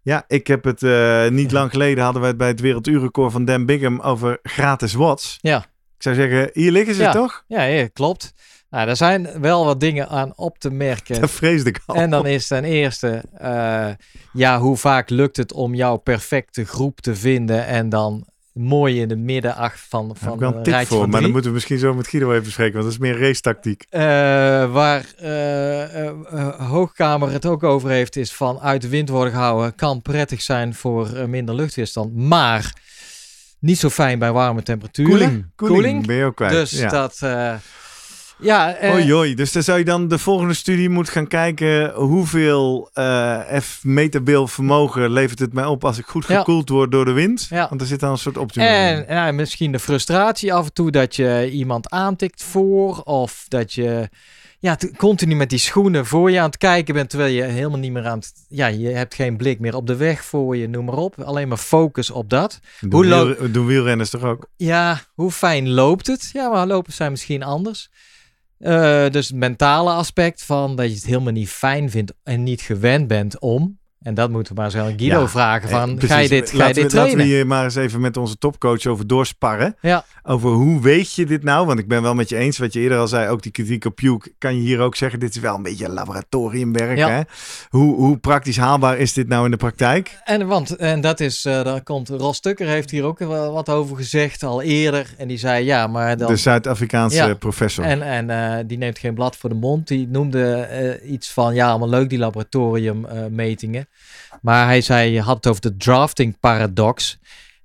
Ja, 0.02 0.24
ik 0.26 0.46
heb 0.46 0.64
het 0.64 0.82
eh, 0.82 1.28
niet 1.28 1.52
lang 1.52 1.70
geleden 1.70 2.04
hadden 2.04 2.22
we 2.22 2.28
het 2.28 2.36
bij 2.36 2.48
het 2.48 2.60
werelduurrecord 2.60 3.32
van 3.32 3.44
Dan 3.44 3.66
Bigham 3.66 4.00
over 4.00 4.38
gratis 4.42 4.92
watts. 4.94 5.38
Ja. 5.40 5.64
Ik 6.02 6.08
zou 6.12 6.28
zeggen, 6.28 6.50
hier 6.52 6.70
liggen 6.72 6.94
ze 6.94 7.02
Ja. 7.02 7.12
toch? 7.12 7.44
Ja, 7.46 7.62
ja, 7.62 7.86
klopt. 7.92 8.32
Nou, 8.70 8.88
er 8.88 8.96
zijn 8.96 9.28
wel 9.40 9.64
wat 9.64 9.80
dingen 9.80 10.08
aan 10.08 10.32
op 10.36 10.58
te 10.58 10.70
merken. 10.70 11.20
Dat 11.20 11.30
vreesde 11.30 11.68
ik 11.68 11.80
al. 11.86 11.94
En 11.94 12.10
dan 12.10 12.26
is 12.26 12.46
ten 12.46 12.64
eerste, 12.64 13.22
eh, 13.38 13.88
ja, 14.32 14.58
hoe 14.58 14.76
vaak 14.76 15.10
lukt 15.10 15.36
het 15.36 15.52
om 15.52 15.74
jouw 15.74 15.96
perfecte 15.96 16.64
groep 16.64 17.00
te 17.00 17.14
vinden 17.16 17.66
en 17.66 17.88
dan 17.88 18.24
mooi 18.52 19.00
in 19.00 19.08
de 19.08 19.16
midden 19.16 19.56
ach, 19.56 19.74
van, 19.88 20.08
Daar 20.08 20.16
heb 20.16 20.24
van 20.24 20.32
ik 20.34 20.40
wel 20.40 20.48
een 20.50 20.56
een 20.56 20.62
tip 20.62 20.72
rijtje 20.72 20.94
voor, 20.94 21.08
maar 21.08 21.20
dan 21.20 21.30
moeten 21.30 21.48
we 21.50 21.54
misschien 21.54 21.78
zo 21.78 21.94
met 21.94 22.08
Guido 22.08 22.30
even 22.30 22.44
bespreken, 22.44 22.72
want 22.72 22.84
dat 22.84 22.92
is 22.92 22.98
meer 22.98 23.20
racetactiek. 23.20 23.84
Eh, 23.88 24.00
waar 24.72 25.04
eh, 25.18 25.82
eh, 25.82 26.06
eh, 26.30 26.68
Hoogkamer 26.70 27.30
het 27.32 27.46
ook 27.46 27.62
over 27.62 27.90
heeft, 27.90 28.16
is 28.16 28.32
van 28.32 28.60
uit 28.60 28.82
de 28.82 28.88
wind 28.88 29.08
worden 29.08 29.32
gehouden 29.32 29.74
kan 29.74 30.02
prettig 30.02 30.42
zijn 30.42 30.74
voor 30.74 31.12
eh, 31.14 31.24
minder 31.24 31.54
luchtweerstand, 31.54 32.14
maar 32.16 32.72
niet 33.62 33.78
zo 33.78 33.88
fijn 33.88 34.18
bij 34.18 34.32
warme 34.32 34.62
temperaturen. 34.62 35.10
Koeling, 35.10 35.46
koeling, 35.56 36.06
ben 36.06 36.16
je 36.16 36.24
ook 36.24 36.36
kwijt. 36.36 36.52
Dus 36.52 36.70
ja. 36.70 36.88
dat, 36.88 37.18
eh, 37.20 37.54
ja, 38.38 38.74
eh, 38.74 38.92
Oei, 38.94 39.14
oei. 39.14 39.34
Dus 39.34 39.52
dan 39.52 39.62
zou 39.62 39.78
je 39.78 39.84
dan 39.84 40.08
de 40.08 40.18
volgende 40.18 40.54
studie 40.54 40.88
moeten 40.88 41.12
gaan 41.12 41.26
kijken 41.26 41.92
hoeveel 41.92 42.90
eh 42.92 43.40
F-metabil 43.60 44.46
vermogen 44.48 45.10
levert 45.10 45.38
het 45.38 45.52
mij 45.52 45.64
op 45.64 45.84
als 45.84 45.98
ik 45.98 46.06
goed 46.06 46.26
Ja. 46.26 46.38
gekoeld 46.38 46.68
word 46.68 46.90
door 46.92 47.04
de 47.04 47.12
wind. 47.12 47.46
Ja. 47.50 47.66
Want 47.68 47.80
er 47.80 47.86
zit 47.86 48.00
dan 48.00 48.10
een 48.10 48.18
soort 48.18 48.38
optimum 48.38 48.68
En 48.68 49.06
in. 49.08 49.14
ja, 49.14 49.32
misschien 49.32 49.72
de 49.72 49.78
frustratie 49.78 50.52
af 50.54 50.64
en 50.64 50.72
toe 50.72 50.90
dat 50.90 51.16
je 51.16 51.50
iemand 51.50 51.90
aantikt 51.90 52.42
voor. 52.42 53.00
Of 53.02 53.44
dat 53.48 53.72
je 53.72 54.08
ja, 54.62 54.76
continu 54.96 55.34
met 55.34 55.50
die 55.50 55.58
schoenen 55.58 56.06
voor 56.06 56.30
je 56.30 56.38
aan 56.38 56.46
het 56.46 56.56
kijken 56.56 56.94
bent. 56.94 57.10
Terwijl 57.10 57.34
je 57.34 57.42
helemaal 57.42 57.78
niet 57.78 57.92
meer 57.92 58.06
aan 58.06 58.18
het... 58.18 58.32
Ja, 58.48 58.66
je 58.66 58.88
hebt 58.88 59.14
geen 59.14 59.36
blik 59.36 59.60
meer 59.60 59.74
op 59.74 59.86
de 59.86 59.96
weg 59.96 60.24
voor 60.24 60.56
je, 60.56 60.68
noem 60.68 60.84
maar 60.84 60.96
op. 60.96 61.20
Alleen 61.20 61.48
maar 61.48 61.56
focus 61.56 62.10
op 62.10 62.30
dat. 62.30 62.60
Doen, 62.80 62.92
hoe 63.12 63.34
wiel- 63.36 63.52
doen 63.52 63.66
wielrenners 63.66 64.10
toch 64.10 64.22
ook? 64.22 64.48
Ja, 64.56 65.00
hoe 65.14 65.30
fijn 65.30 65.70
loopt 65.70 66.06
het? 66.06 66.30
Ja, 66.32 66.48
maar 66.48 66.66
lopen 66.66 66.92
zijn 66.92 67.10
misschien 67.10 67.42
anders. 67.42 67.90
Eh, 68.58 69.08
dus 69.10 69.28
het 69.28 69.36
mentale 69.36 69.90
aspect 69.90 70.42
van 70.42 70.76
dat 70.76 70.88
je 70.88 70.94
het 70.94 71.04
helemaal 71.06 71.32
niet 71.32 71.48
fijn 71.48 71.90
vindt 71.90 72.12
en 72.22 72.42
niet 72.42 72.60
gewend 72.60 73.06
bent 73.08 73.38
om. 73.40 73.78
En 74.02 74.14
dat 74.14 74.30
moeten 74.30 74.54
we 74.54 74.60
maar 74.60 74.70
eens 74.74 74.80
aan 74.80 74.98
Guido 74.98 75.20
Ja, 75.20 75.28
vragen 75.28 75.68
van, 75.68 75.98
Eh, 76.00 76.08
ga 76.08 76.18
je 76.18 76.28
dit, 76.28 76.50
ga 76.50 76.56
je 76.56 76.62
laten, 76.62 76.74
dit 76.74 76.92
we, 76.92 76.96
laten 76.96 77.10
trainen? 77.10 77.16
we 77.16 77.22
hier 77.32 77.46
maar 77.46 77.64
eens 77.64 77.74
even 77.74 78.00
met 78.00 78.16
onze 78.16 78.38
topcoach 78.38 78.86
over 78.86 79.06
doorsparren. 79.06 79.76
Ja. 79.80 80.04
Over 80.22 80.50
hoe 80.50 80.80
weet 80.80 81.14
je 81.14 81.26
dit 81.26 81.42
nou? 81.42 81.66
Want 81.66 81.78
ik 81.78 81.88
ben 81.88 82.02
wel 82.02 82.14
met 82.14 82.28
je 82.28 82.36
eens 82.36 82.58
wat 82.58 82.72
je 82.72 82.80
eerder 82.80 82.98
al 82.98 83.08
zei. 83.08 83.28
Ook 83.28 83.42
die 83.42 83.52
kritiek 83.52 83.84
op 83.84 83.94
Puke. 83.96 84.32
Kan 84.38 84.54
je 84.54 84.60
hier 84.60 84.80
ook 84.80 84.96
zeggen, 84.96 85.20
dit 85.20 85.34
is 85.34 85.40
wel 85.40 85.54
een 85.54 85.62
beetje 85.62 85.88
laboratoriumwerk. 85.88 86.96
Ja. 86.96 87.08
Hè? 87.10 87.20
Hoe, 87.68 87.94
hoe 87.94 88.18
praktisch 88.18 88.56
haalbaar 88.56 88.98
is 88.98 89.12
dit 89.12 89.28
nou 89.28 89.44
in 89.44 89.50
de 89.50 89.56
praktijk? 89.56 90.18
En, 90.24 90.46
want, 90.46 90.76
en 90.76 91.00
dat 91.00 91.20
is, 91.20 91.44
eh 91.44 91.64
daar 91.64 91.82
komt 91.82 92.08
Ros 92.08 92.40
Tucker 92.40 92.66
heeft 92.66 92.90
hier 92.90 93.04
ook 93.04 93.18
wel 93.18 93.52
wat 93.52 93.68
over 93.68 93.96
gezegd 93.96 94.42
al 94.42 94.62
eerder. 94.62 95.14
En 95.18 95.28
die 95.28 95.38
zei 95.38 95.64
ja, 95.64 95.86
maar 95.86 96.16
dan... 96.16 96.28
De 96.28 96.36
Zuid-Afrikaanse 96.36 97.16
Ja. 97.16 97.34
professor. 97.34 97.84
En, 97.84 98.02
en 98.02 98.30
eh, 98.30 98.64
die 98.66 98.78
neemt 98.78 98.98
geen 98.98 99.14
blad 99.14 99.36
voor 99.36 99.48
de 99.50 99.56
mond. 99.56 99.88
Die 99.88 100.08
noemde 100.08 101.00
iets 101.06 101.32
van, 101.32 101.54
ja, 101.54 101.68
allemaal 101.68 101.88
leuk 101.88 102.08
die 102.08 102.18
laboratoriummetingen. 102.18 103.88
Maar 104.40 104.66
hij 104.66 104.80
zei, 104.80 105.10
je 105.10 105.20
had 105.20 105.36
het 105.36 105.46
over 105.46 105.60
de 105.60 105.76
drafting 105.76 106.38
paradox. 106.40 107.18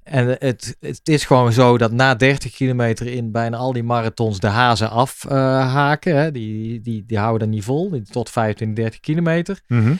En 0.04 0.28
het, 0.28 0.78
het 0.80 1.02
is 1.04 1.26
gewoon 1.26 1.54
zo 1.54 1.78
dat 1.78 1.92
na 1.92 2.16
30 2.16 2.52
kilometer 2.52 3.08
in 3.08 3.32
bijna 3.32 3.58
al 3.58 3.74
die 3.74 3.84
marathons 3.84 4.40
de 4.40 4.48
hazen 4.48 4.90
afhaken. 4.90 6.16
hè. 6.18 6.32
die, 6.32 6.82
die, 6.82 7.04
die 7.06 7.18
houden 7.18 7.48
er 7.48 7.54
niet 7.54 7.64
vol, 7.64 8.02
tot 8.12 8.30
25, 8.30 8.84
30 8.84 9.00
kilometer. 9.00 9.60
Mhm. 9.68 9.96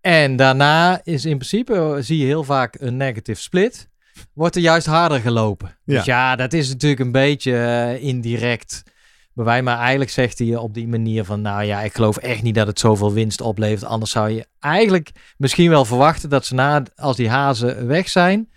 En 0.00 0.36
daarna 0.36 1.00
is 1.04 1.24
in 1.24 1.36
principe, 1.36 1.74
eh, 1.74 1.96
zie 1.98 2.18
je 2.18 2.24
heel 2.24 2.44
vaak 2.44 2.76
een 2.78 2.96
negative 2.96 3.40
split. 3.40 3.88
Wordt 4.32 4.56
er 4.56 4.62
juist 4.62 4.86
harder 4.86 5.20
gelopen. 5.20 5.68
Ja. 5.84 5.96
Dus 5.96 6.04
ja, 6.04 6.36
dat 6.36 6.52
is 6.52 6.68
natuurlijk 6.68 7.00
een 7.00 7.12
beetje 7.12 7.56
eh, 7.56 8.02
indirect 8.02 8.82
bewijs. 9.44 9.62
Maar 9.62 9.78
eigenlijk 9.78 10.10
zegt 10.10 10.38
hij 10.38 10.56
op 10.56 10.74
die 10.74 10.88
manier 10.88 11.24
van... 11.24 11.40
Nou 11.40 11.64
ja, 11.64 11.80
ik 11.80 11.94
geloof 11.94 12.16
echt 12.16 12.42
niet 12.42 12.54
dat 12.54 12.66
het 12.66 12.78
zoveel 12.78 13.12
winst 13.12 13.40
oplevert. 13.40 13.84
Anders 13.84 14.10
zou 14.10 14.30
je 14.30 14.46
eigenlijk 14.58 15.10
misschien 15.36 15.70
wel 15.70 15.84
verwachten 15.84 16.28
dat 16.28 16.46
ze 16.46 16.54
na, 16.54 16.82
als 16.96 17.16
die 17.16 17.28
hazen 17.28 17.86
weg 17.86 18.08
zijn... 18.08 18.48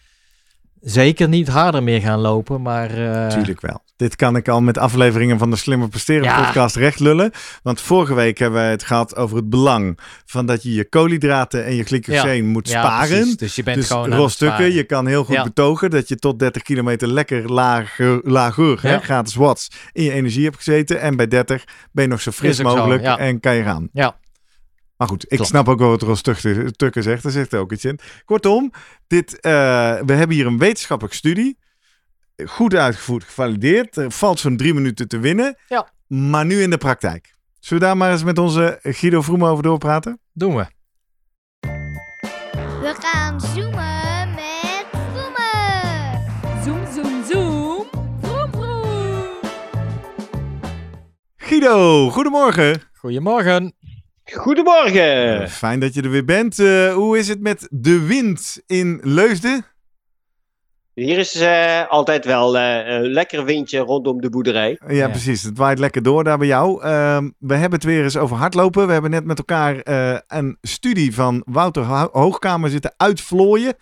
Zeker 0.83 1.27
niet 1.27 1.47
harder 1.47 1.83
meer 1.83 2.01
gaan 2.01 2.19
lopen, 2.19 2.61
maar... 2.61 2.89
eh, 2.89 3.27
Tuurlijk 3.27 3.61
wel. 3.61 3.81
Dit 3.95 4.15
kan 4.15 4.35
ik 4.35 4.47
al 4.47 4.61
met 4.61 4.77
afleveringen 4.77 5.37
van 5.37 5.49
de 5.49 5.55
Slimmer 5.55 5.87
Presteren 5.89 6.23
Ja. 6.23 6.43
podcast 6.43 6.75
recht 6.75 6.99
lullen. 6.99 7.31
Want 7.63 7.81
vorige 7.81 8.13
week 8.13 8.37
hebben 8.37 8.61
we 8.61 8.67
het 8.67 8.83
gehad 8.83 9.15
over 9.15 9.35
het 9.37 9.49
belang 9.49 9.99
van 10.25 10.45
dat 10.45 10.63
je 10.63 10.73
je 10.73 10.89
koolhydraten 10.89 11.65
en 11.65 11.75
je 11.75 11.83
glycogeen 11.83 12.45
moet 12.47 12.69
ja, 12.69 12.81
sparen. 12.81 13.07
precies. 13.17 13.37
Dus 13.37 13.55
je 13.55 13.63
bent 13.63 13.77
dus 13.77 13.87
gewoon 13.87 14.13
roststukken, 14.13 14.57
sparen. 14.57 14.73
je 14.75 14.83
kan 14.83 15.07
heel 15.07 15.23
goed 15.23 15.43
betogen 15.43 15.89
dat 15.89 16.07
je 16.07 16.15
tot 16.15 16.39
30 16.39 16.61
kilometer 16.61 17.07
lekker 17.07 17.51
lager, 17.51 18.19
lager 18.23 18.81
hè, 18.81 18.99
gratis 18.99 19.35
watts 19.35 19.71
in 19.91 20.03
je 20.03 20.11
energie 20.11 20.43
hebt 20.43 20.57
gezeten. 20.57 21.01
En 21.01 21.15
bij 21.15 21.27
30 21.27 21.63
ben 21.91 22.03
je 22.03 22.09
nog 22.09 22.21
zo 22.21 22.31
fris 22.31 22.57
zo, 22.57 22.63
mogelijk 22.63 23.03
en 23.03 23.39
kan 23.39 23.55
je 23.55 23.63
gaan. 23.63 23.89
Ja. 23.93 24.15
Maar 25.03 25.11
goed, 25.11 25.23
ik 25.23 25.29
Klopt. 25.29 25.49
snap 25.49 25.69
ook 25.69 25.79
wel 25.79 25.89
wat 25.89 26.01
Ros 26.01 26.21
Tukker 26.21 26.71
Tukker 26.71 27.03
zegt. 27.03 27.23
Daar 27.23 27.31
zegt 27.31 27.51
hij 27.51 27.59
ook 27.59 27.71
iets 27.71 27.85
in. 27.85 27.99
Kortom, 28.25 28.71
dit, 29.07 29.39
eh, 29.39 29.51
we 30.05 30.13
hebben 30.13 30.35
hier 30.35 30.45
een 30.45 30.57
wetenschappelijke 30.57 31.17
studie. 31.17 31.57
Goed 32.45 32.75
uitgevoerd, 32.75 33.23
gevalideerd. 33.23 33.97
Er 33.97 34.11
valt 34.11 34.39
zo'n 34.39 34.57
drie 34.57 34.73
minuten 34.73 35.07
te 35.07 35.19
winnen. 35.19 35.57
Ja. 35.67 35.87
Maar 36.07 36.45
nu 36.45 36.61
in 36.61 36.69
de 36.69 36.77
praktijk. 36.77 37.35
Zullen 37.59 37.83
we 37.83 37.89
daar 37.89 37.97
maar 37.97 38.11
eens 38.11 38.23
met 38.23 38.37
onze 38.37 38.79
Guido 38.81 39.21
Vroemen 39.21 39.49
over 39.49 39.63
doorpraten? 39.63 40.19
Doen 40.33 40.55
we. 40.55 40.65
We 42.81 42.95
gaan 42.99 43.41
zoomen 43.41 44.33
met 44.35 44.85
Vroemen. 44.91 46.63
Zoom, 46.63 46.85
zoom, 46.93 47.23
zoom. 47.31 47.85
Vroom, 48.21 48.51
vroom. 48.51 49.39
Guido, 51.37 52.09
goedemorgen. 52.09 52.81
Goedemorgen. 52.93 53.73
Goedemorgen. 54.31 55.41
Eh, 55.41 55.47
Fijn 55.47 55.79
dat 55.79 55.93
je 55.93 56.01
er 56.01 56.09
weer 56.09 56.25
bent. 56.25 56.59
Eh, 56.59 56.93
hoe 56.93 57.17
is 57.17 57.27
het 57.27 57.39
met 57.41 57.67
de 57.71 57.99
wind 58.05 58.61
in 58.67 58.99
Leusden? 59.03 59.65
Hier 60.93 61.17
is 61.17 61.35
eh, 61.35 61.87
altijd 61.89 62.25
wel 62.25 62.57
eh, 62.57 62.87
een 62.95 63.01
lekker 63.11 63.45
windje 63.45 63.79
rondom 63.79 64.21
de 64.21 64.29
boerderij. 64.29 64.79
Ja, 64.87 64.93
Ja. 64.93 65.07
precies. 65.09 65.43
Het 65.43 65.57
waait 65.57 65.79
lekker 65.79 66.03
door 66.03 66.23
daar 66.23 66.37
bij 66.37 66.47
jou. 66.47 66.83
Ehm, 66.83 67.29
we 67.39 67.53
hebben 67.53 67.79
het 67.79 67.83
weer 67.83 68.03
eens 68.03 68.17
over 68.17 68.37
hardlopen. 68.37 68.87
We 68.87 68.93
hebben 68.93 69.11
net 69.11 69.25
met 69.25 69.37
elkaar 69.37 69.77
eh, 69.79 70.17
een 70.27 70.57
studie 70.61 71.13
van 71.13 71.43
Wouter 71.45 71.83
Ho- 71.83 72.09
Hoogkamer 72.11 72.69
zitten 72.69 72.93
uitvlooien. 72.97 73.73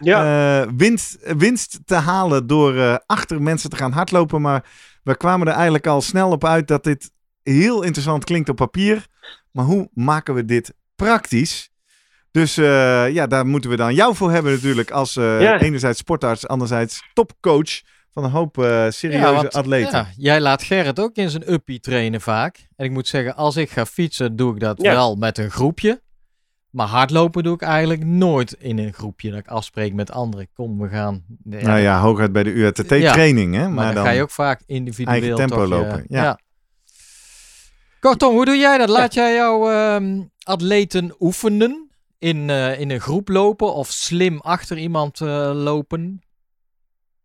Ja, 0.00 0.60
Eh, 0.62 0.68
winst, 0.76 1.18
winst 1.36 1.78
te 1.84 1.94
halen 1.94 2.46
door 2.46 2.76
eh, 2.76 2.96
achter 3.06 3.42
mensen 3.42 3.70
te 3.70 3.76
gaan 3.76 3.92
hardlopen. 3.92 4.40
Maar 4.40 4.64
we 5.02 5.16
kwamen 5.16 5.46
er 5.46 5.54
eigenlijk 5.54 5.86
al 5.86 6.00
snel 6.00 6.30
op 6.30 6.44
uit 6.44 6.68
dat 6.68 6.84
dit 6.84 7.10
heel 7.42 7.82
interessant 7.82 8.24
klinkt 8.24 8.48
op 8.48 8.56
papier. 8.56 9.06
Maar 9.52 9.64
hoe 9.64 9.90
maken 9.94 10.34
we 10.34 10.44
dit 10.44 10.74
praktisch? 10.96 11.70
Dus 12.30 12.56
eh, 12.56 13.08
ja, 13.12 13.26
daar 13.26 13.46
moeten 13.46 13.70
we 13.70 13.76
dan 13.76 13.94
jou 13.94 14.14
voor 14.14 14.30
hebben 14.30 14.52
natuurlijk. 14.52 14.90
Als 14.90 15.16
eh, 15.16 15.40
Ja. 15.40 15.60
enerzijds 15.60 15.98
sportarts, 15.98 16.46
anderzijds 16.48 17.02
topcoach 17.12 17.80
van 18.12 18.24
een 18.24 18.30
hoop 18.30 18.58
eh, 18.58 18.86
serieuze 18.88 19.32
want, 19.32 19.52
atleten. 19.52 19.92
Ja, 19.98 20.06
jij 20.16 20.40
laat 20.40 20.62
Gerrit 20.62 21.00
ook 21.00 21.14
in 21.16 21.30
zijn 21.30 21.52
uppie 21.52 21.80
trainen 21.80 22.20
vaak. 22.20 22.68
En 22.76 22.84
ik 22.84 22.90
moet 22.90 23.08
zeggen, 23.08 23.36
als 23.36 23.56
ik 23.56 23.70
ga 23.70 23.86
fietsen, 23.86 24.36
doe 24.36 24.54
ik 24.54 24.60
dat 24.60 24.82
Ja. 24.82 24.92
wel 24.92 25.14
met 25.16 25.38
een 25.38 25.50
groepje. 25.50 26.02
Maar 26.70 26.86
hardlopen 26.86 27.42
doe 27.42 27.54
ik 27.54 27.62
eigenlijk 27.62 28.04
nooit 28.04 28.52
in 28.52 28.78
een 28.78 28.92
groepje. 28.92 29.30
Dat 29.30 29.38
ik 29.38 29.46
afspreek 29.48 29.94
met 29.94 30.10
anderen. 30.12 30.48
Kom, 30.54 30.78
we 30.80 30.88
gaan. 30.88 31.24
Ja, 31.44 31.62
Nou 31.66 31.78
ja, 31.80 32.00
hooguit 32.00 32.32
bij 32.32 32.42
de 32.42 32.50
UATT-training. 32.52 33.54
hè? 33.54 33.60
maar, 33.60 33.70
Maar, 33.70 33.84
dan, 33.86 33.94
dan 33.94 34.04
ga 34.04 34.10
je 34.10 34.22
ook 34.22 34.30
vaak 34.30 34.62
individueel 34.66 35.20
eigen 35.20 35.36
tempo 35.36 35.56
toch, 35.56 35.68
lopen, 35.68 36.04
ja. 36.08 36.38
Kortom, 38.00 38.34
hoe 38.34 38.44
doe 38.44 38.56
jij 38.56 38.78
dat? 38.78 38.88
Laat 38.88 39.14
jij 39.14 39.34
jouw 39.34 39.70
ehm, 39.70 40.22
atleten 40.42 41.14
oefenen? 41.18 41.90
In, 42.18 42.50
eh, 42.50 42.80
in 42.80 42.90
een 42.90 43.00
groep 43.00 43.28
lopen 43.28 43.74
of 43.74 43.88
slim 43.88 44.40
achter 44.40 44.78
iemand 44.78 45.20
eh, 45.20 45.50
lopen? 45.54 46.22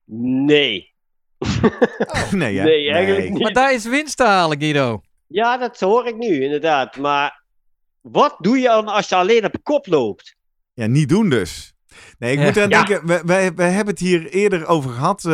nee. 0.06 0.94
nee, 2.32 2.58
hè? 2.58 2.64
Nee, 2.64 2.92
eigenlijk 2.92 3.30
niet. 3.30 3.42
Maar 3.42 3.54
daar 3.54 3.74
is 3.74 3.86
winst 3.86 4.18
te 4.18 4.24
halen, 4.24 4.60
Guido. 4.60 5.02
Ja, 5.28 5.58
dat 5.58 5.80
hoor 5.80 6.08
ik 6.08 6.18
nu 6.18 6.44
inderdaad. 6.44 6.98
Maar 6.98 7.44
wat 8.02 8.36
doe 8.40 8.58
je 8.58 8.68
dan 8.68 8.88
als 8.88 9.10
je 9.10 9.16
alleen 9.16 9.46
op 9.46 9.56
kop 9.64 9.88
loopt? 9.88 10.36
Ja, 10.74 10.86
niet 10.88 11.10
doen 11.10 11.30
dus. 11.30 11.75
Nee, 12.20 12.32
ik 12.34 12.40
moet 12.40 12.58
aan 12.58 12.70
Ja. 12.70 12.84
denken, 12.84 13.08
we, 13.08 13.22
wij, 13.26 13.54
wij 13.54 13.70
hebben 13.72 13.94
het 13.94 14.04
hier 14.04 14.28
eerder 14.28 14.66
over 14.68 14.90
gehad, 14.92 15.26
eh, 15.26 15.32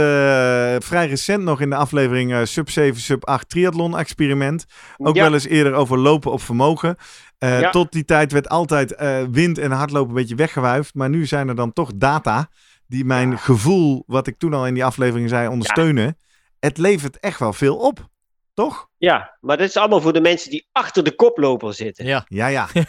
vrij 0.79 1.07
recent 1.07 1.43
nog 1.43 1.61
in 1.61 1.69
de 1.69 1.75
aflevering 1.75 2.33
eh, 2.33 2.39
Sub 2.43 2.69
7, 2.69 3.01
Sub 3.01 3.25
8 3.27 3.49
triathlon 3.49 3.97
experiment. 3.97 4.65
Ook 4.97 5.15
Ja. 5.15 5.23
wel 5.23 5.33
eens 5.33 5.47
eerder 5.47 5.73
over 5.73 5.97
lopen 5.97 6.31
op 6.31 6.41
vermogen. 6.41 6.95
Eh, 7.37 7.59
Ja. 7.59 7.69
Tot 7.69 7.91
die 7.91 8.05
tijd 8.05 8.31
werd 8.31 8.49
altijd 8.49 8.95
eh, 8.95 9.17
wind 9.31 9.57
en 9.57 9.71
hardlopen 9.71 10.09
een 10.09 10.15
beetje 10.21 10.35
weggewuifd. 10.35 10.93
Maar 10.93 11.09
nu 11.09 11.25
zijn 11.25 11.47
er 11.47 11.55
dan 11.55 11.73
toch 11.73 11.91
data 11.95 12.49
die 12.87 13.05
mijn 13.05 13.37
gevoel, 13.39 14.03
wat 14.07 14.27
ik 14.27 14.37
toen 14.37 14.53
al 14.53 14.67
in 14.67 14.73
die 14.73 14.85
aflevering 14.85 15.29
zei, 15.29 15.47
ondersteunen. 15.47 16.17
Het 16.59 16.77
levert 16.77 17.19
echt 17.19 17.39
wel 17.39 17.53
veel 17.53 17.77
op, 17.77 18.09
toch? 18.53 18.87
Ja, 18.97 19.37
maar 19.41 19.57
dat 19.57 19.67
is 19.69 19.77
allemaal 19.77 20.01
voor 20.01 20.13
de 20.13 20.21
mensen 20.21 20.49
die 20.51 20.67
achter 20.71 21.03
de 21.03 21.15
koploper 21.15 21.73
zitten. 21.73 22.05
Ja, 22.05 22.25
Ja, 22.27 22.47
ja. 22.47 22.67
En 22.73 22.83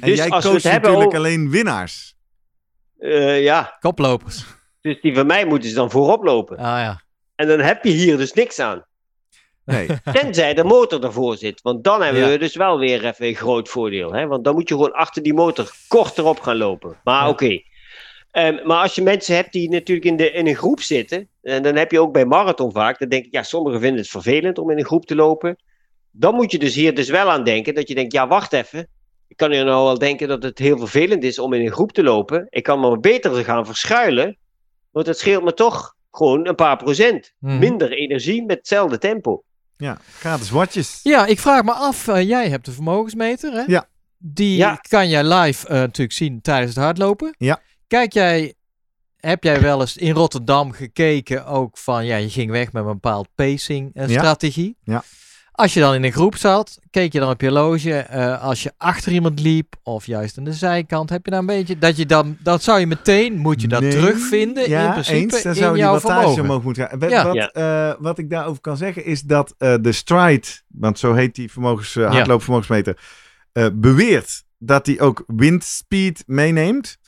Dus 0.00 0.16
jij 0.16 0.28
als 0.28 0.44
we 0.44 0.50
coacht 0.50 0.62
het 0.62 0.72
hebben 0.72 0.90
natuurlijk 0.90 1.06
over- 1.06 1.16
alleen 1.30 1.50
winnaars. 1.50 2.15
Eh, 2.98 3.42
ja, 3.42 3.76
koplopers. 3.80 4.44
dus 4.80 5.00
die 5.00 5.14
van 5.14 5.26
mij 5.26 5.44
moeten 5.46 5.68
ze 5.68 5.74
dan 5.74 5.90
voorop 5.90 6.24
lopen. 6.24 6.56
Ah 6.56 6.64
ja. 6.64 7.02
En 7.34 7.48
dan 7.48 7.60
heb 7.60 7.84
je 7.84 7.90
hier 7.90 8.16
dus 8.16 8.32
niks 8.32 8.58
aan. 8.58 8.84
Nee. 9.64 9.88
Tenzij 10.12 10.54
de 10.54 10.64
motor 10.64 11.04
ervoor 11.04 11.36
zit. 11.36 11.60
Want 11.62 11.84
dan 11.84 12.02
hebben 12.02 12.22
Ja. 12.22 12.28
we 12.28 12.38
dus 12.38 12.56
wel 12.56 12.78
weer 12.78 13.04
even 13.04 13.26
een 13.26 13.34
groot 13.34 13.68
voordeel. 13.68 14.12
Hè? 14.12 14.26
Want 14.26 14.44
dan 14.44 14.54
moet 14.54 14.68
je 14.68 14.74
gewoon 14.74 14.92
achter 14.92 15.22
die 15.22 15.34
motor 15.34 15.70
kort 15.88 16.18
erop 16.18 16.40
gaan 16.40 16.56
lopen. 16.56 17.00
Maar 17.04 17.22
Ja. 17.22 17.28
oké. 17.28 17.60
Ehm, 18.30 18.66
maar 18.66 18.82
als 18.82 18.94
je 18.94 19.02
mensen 19.02 19.34
hebt 19.34 19.52
die 19.52 19.70
natuurlijk 19.70 20.06
in, 20.06 20.16
de, 20.16 20.30
in 20.30 20.46
een 20.46 20.54
groep 20.56 20.80
zitten. 20.80 21.28
En 21.42 21.62
dan 21.62 21.76
heb 21.76 21.90
je 21.90 22.00
ook 22.00 22.12
bij 22.12 22.24
marathon 22.24 22.72
vaak. 22.72 22.98
Dan 22.98 23.08
denk 23.08 23.24
ik, 23.24 23.32
ja, 23.32 23.42
sommigen 23.42 23.80
vinden 23.80 24.00
het 24.00 24.10
vervelend 24.10 24.58
om 24.58 24.70
in 24.70 24.78
een 24.78 24.84
groep 24.84 25.06
te 25.06 25.14
lopen. 25.14 25.56
Dan 26.10 26.34
moet 26.34 26.50
je 26.52 26.58
dus 26.58 26.74
hier 26.74 26.94
dus 26.94 27.08
wel 27.08 27.30
aan 27.30 27.44
denken. 27.44 27.74
Dat 27.74 27.88
je 27.88 27.94
denkt, 27.94 28.12
ja, 28.12 28.26
wacht 28.28 28.52
even. 28.52 28.88
Ik 29.28 29.36
kan 29.36 29.50
hier 29.52 29.64
nou 29.64 29.84
wel 29.84 29.98
denken 29.98 30.28
dat 30.28 30.42
het 30.42 30.58
heel 30.58 30.78
vervelend 30.78 31.24
is 31.24 31.38
om 31.38 31.52
in 31.52 31.60
een 31.66 31.72
groep 31.72 31.92
te 31.92 32.02
lopen. 32.02 32.46
Ik 32.50 32.62
kan 32.62 32.80
maar 32.80 33.00
beter 33.00 33.44
gaan 33.44 33.66
verschuilen. 33.66 34.36
Want 34.90 35.06
het 35.06 35.18
scheelt 35.18 35.44
me 35.44 35.54
toch 35.54 35.94
gewoon 36.10 36.46
een 36.48 36.54
paar 36.54 36.76
procent. 36.76 37.32
Mhm. 37.38 37.58
Minder 37.58 37.92
energie 37.92 38.44
met 38.44 38.56
hetzelfde 38.56 38.98
tempo. 38.98 39.42
Ja, 39.76 39.98
gratis 40.18 40.50
watjes. 40.50 41.00
Ja, 41.02 41.26
ik 41.26 41.38
vraag 41.38 41.62
me 41.62 41.72
af, 41.72 42.08
eh, 42.08 42.28
jij 42.28 42.48
hebt 42.48 42.64
de 42.64 42.72
vermogensmeter, 42.72 43.52
hè? 43.52 43.62
Ja. 43.66 43.88
Die 44.18 44.56
Ja. 44.56 44.74
kan 44.88 45.08
jij 45.08 45.24
live 45.24 45.66
eh, 45.68 45.74
natuurlijk 45.74 46.16
zien 46.16 46.40
tijdens 46.40 46.74
het 46.74 46.84
hardlopen. 46.84 47.34
Ja. 47.38 47.60
Kijk 47.86 48.12
jij, 48.12 48.54
heb 49.16 49.44
jij 49.44 49.60
wel 49.60 49.80
eens 49.80 49.96
in 49.96 50.14
Rotterdam 50.14 50.72
gekeken 50.72 51.46
ook 51.46 51.78
van, 51.78 52.06
ja, 52.06 52.16
je 52.16 52.30
ging 52.30 52.50
weg 52.50 52.72
met 52.72 52.84
een 52.84 52.92
bepaald 52.92 53.28
pacing 53.34 53.90
eh. 53.94 54.08
Ja. 54.84 55.02
Als 55.56 55.74
je 55.74 55.80
dan 55.80 55.94
in 55.94 56.04
een 56.04 56.12
groep 56.12 56.36
zat, 56.36 56.78
keek 56.90 57.12
je 57.12 57.18
dan 57.20 57.30
op 57.30 57.40
je 57.40 57.46
horloge, 57.48 57.92
eh, 57.98 58.42
als 58.42 58.62
je 58.62 58.72
achter 58.76 59.12
iemand 59.12 59.40
liep 59.40 59.74
of 59.82 60.06
juist 60.06 60.38
aan 60.38 60.44
de 60.44 60.52
zijkant, 60.52 61.10
heb 61.10 61.24
je 61.24 61.30
dan 61.30 61.40
een 61.40 61.46
beetje, 61.46 61.78
dat 61.78 61.96
je 61.96 62.06
dan, 62.06 62.36
dat 62.42 62.62
zou 62.62 62.80
je 62.80 62.86
meteen, 62.86 63.38
moet 63.38 63.60
je 63.60 63.68
dat 63.68 63.80
Nee, 63.80 63.90
terugvinden 63.90 64.68
ja, 64.68 64.84
in 64.86 64.90
principe 64.92 65.16
eens, 65.34 65.42
dan 65.42 65.52
in 65.52 65.58
zou 65.58 65.72
die 65.74 65.82
jouw 65.82 65.92
wattage 65.92 66.18
vermogen. 66.20 66.42
omhoog 66.42 66.62
moeten 66.62 66.88
gaan. 66.88 66.98
Wat, 66.98 67.10
Ja. 67.10 67.24
wat, 67.24 67.34
Ja. 67.34 67.50
eh, 67.50 67.94
wat 67.98 68.18
ik 68.18 68.30
daarover 68.30 68.60
kan 68.60 68.76
zeggen 68.76 69.04
is 69.04 69.22
dat 69.22 69.54
eh, 69.58 69.74
de 69.80 69.92
Stride, 69.92 70.46
want 70.68 70.98
zo 70.98 71.14
heet 71.14 71.34
die 71.34 71.50
vermogens, 71.52 71.94
hardloopvermogensmeter, 71.94 72.98
eh, 73.52 73.66
beweert 73.74 74.44
dat 74.58 74.86
hij 74.86 75.00
ook 75.00 75.24
windspeed 75.26 76.22
meeneemt. 76.26 76.98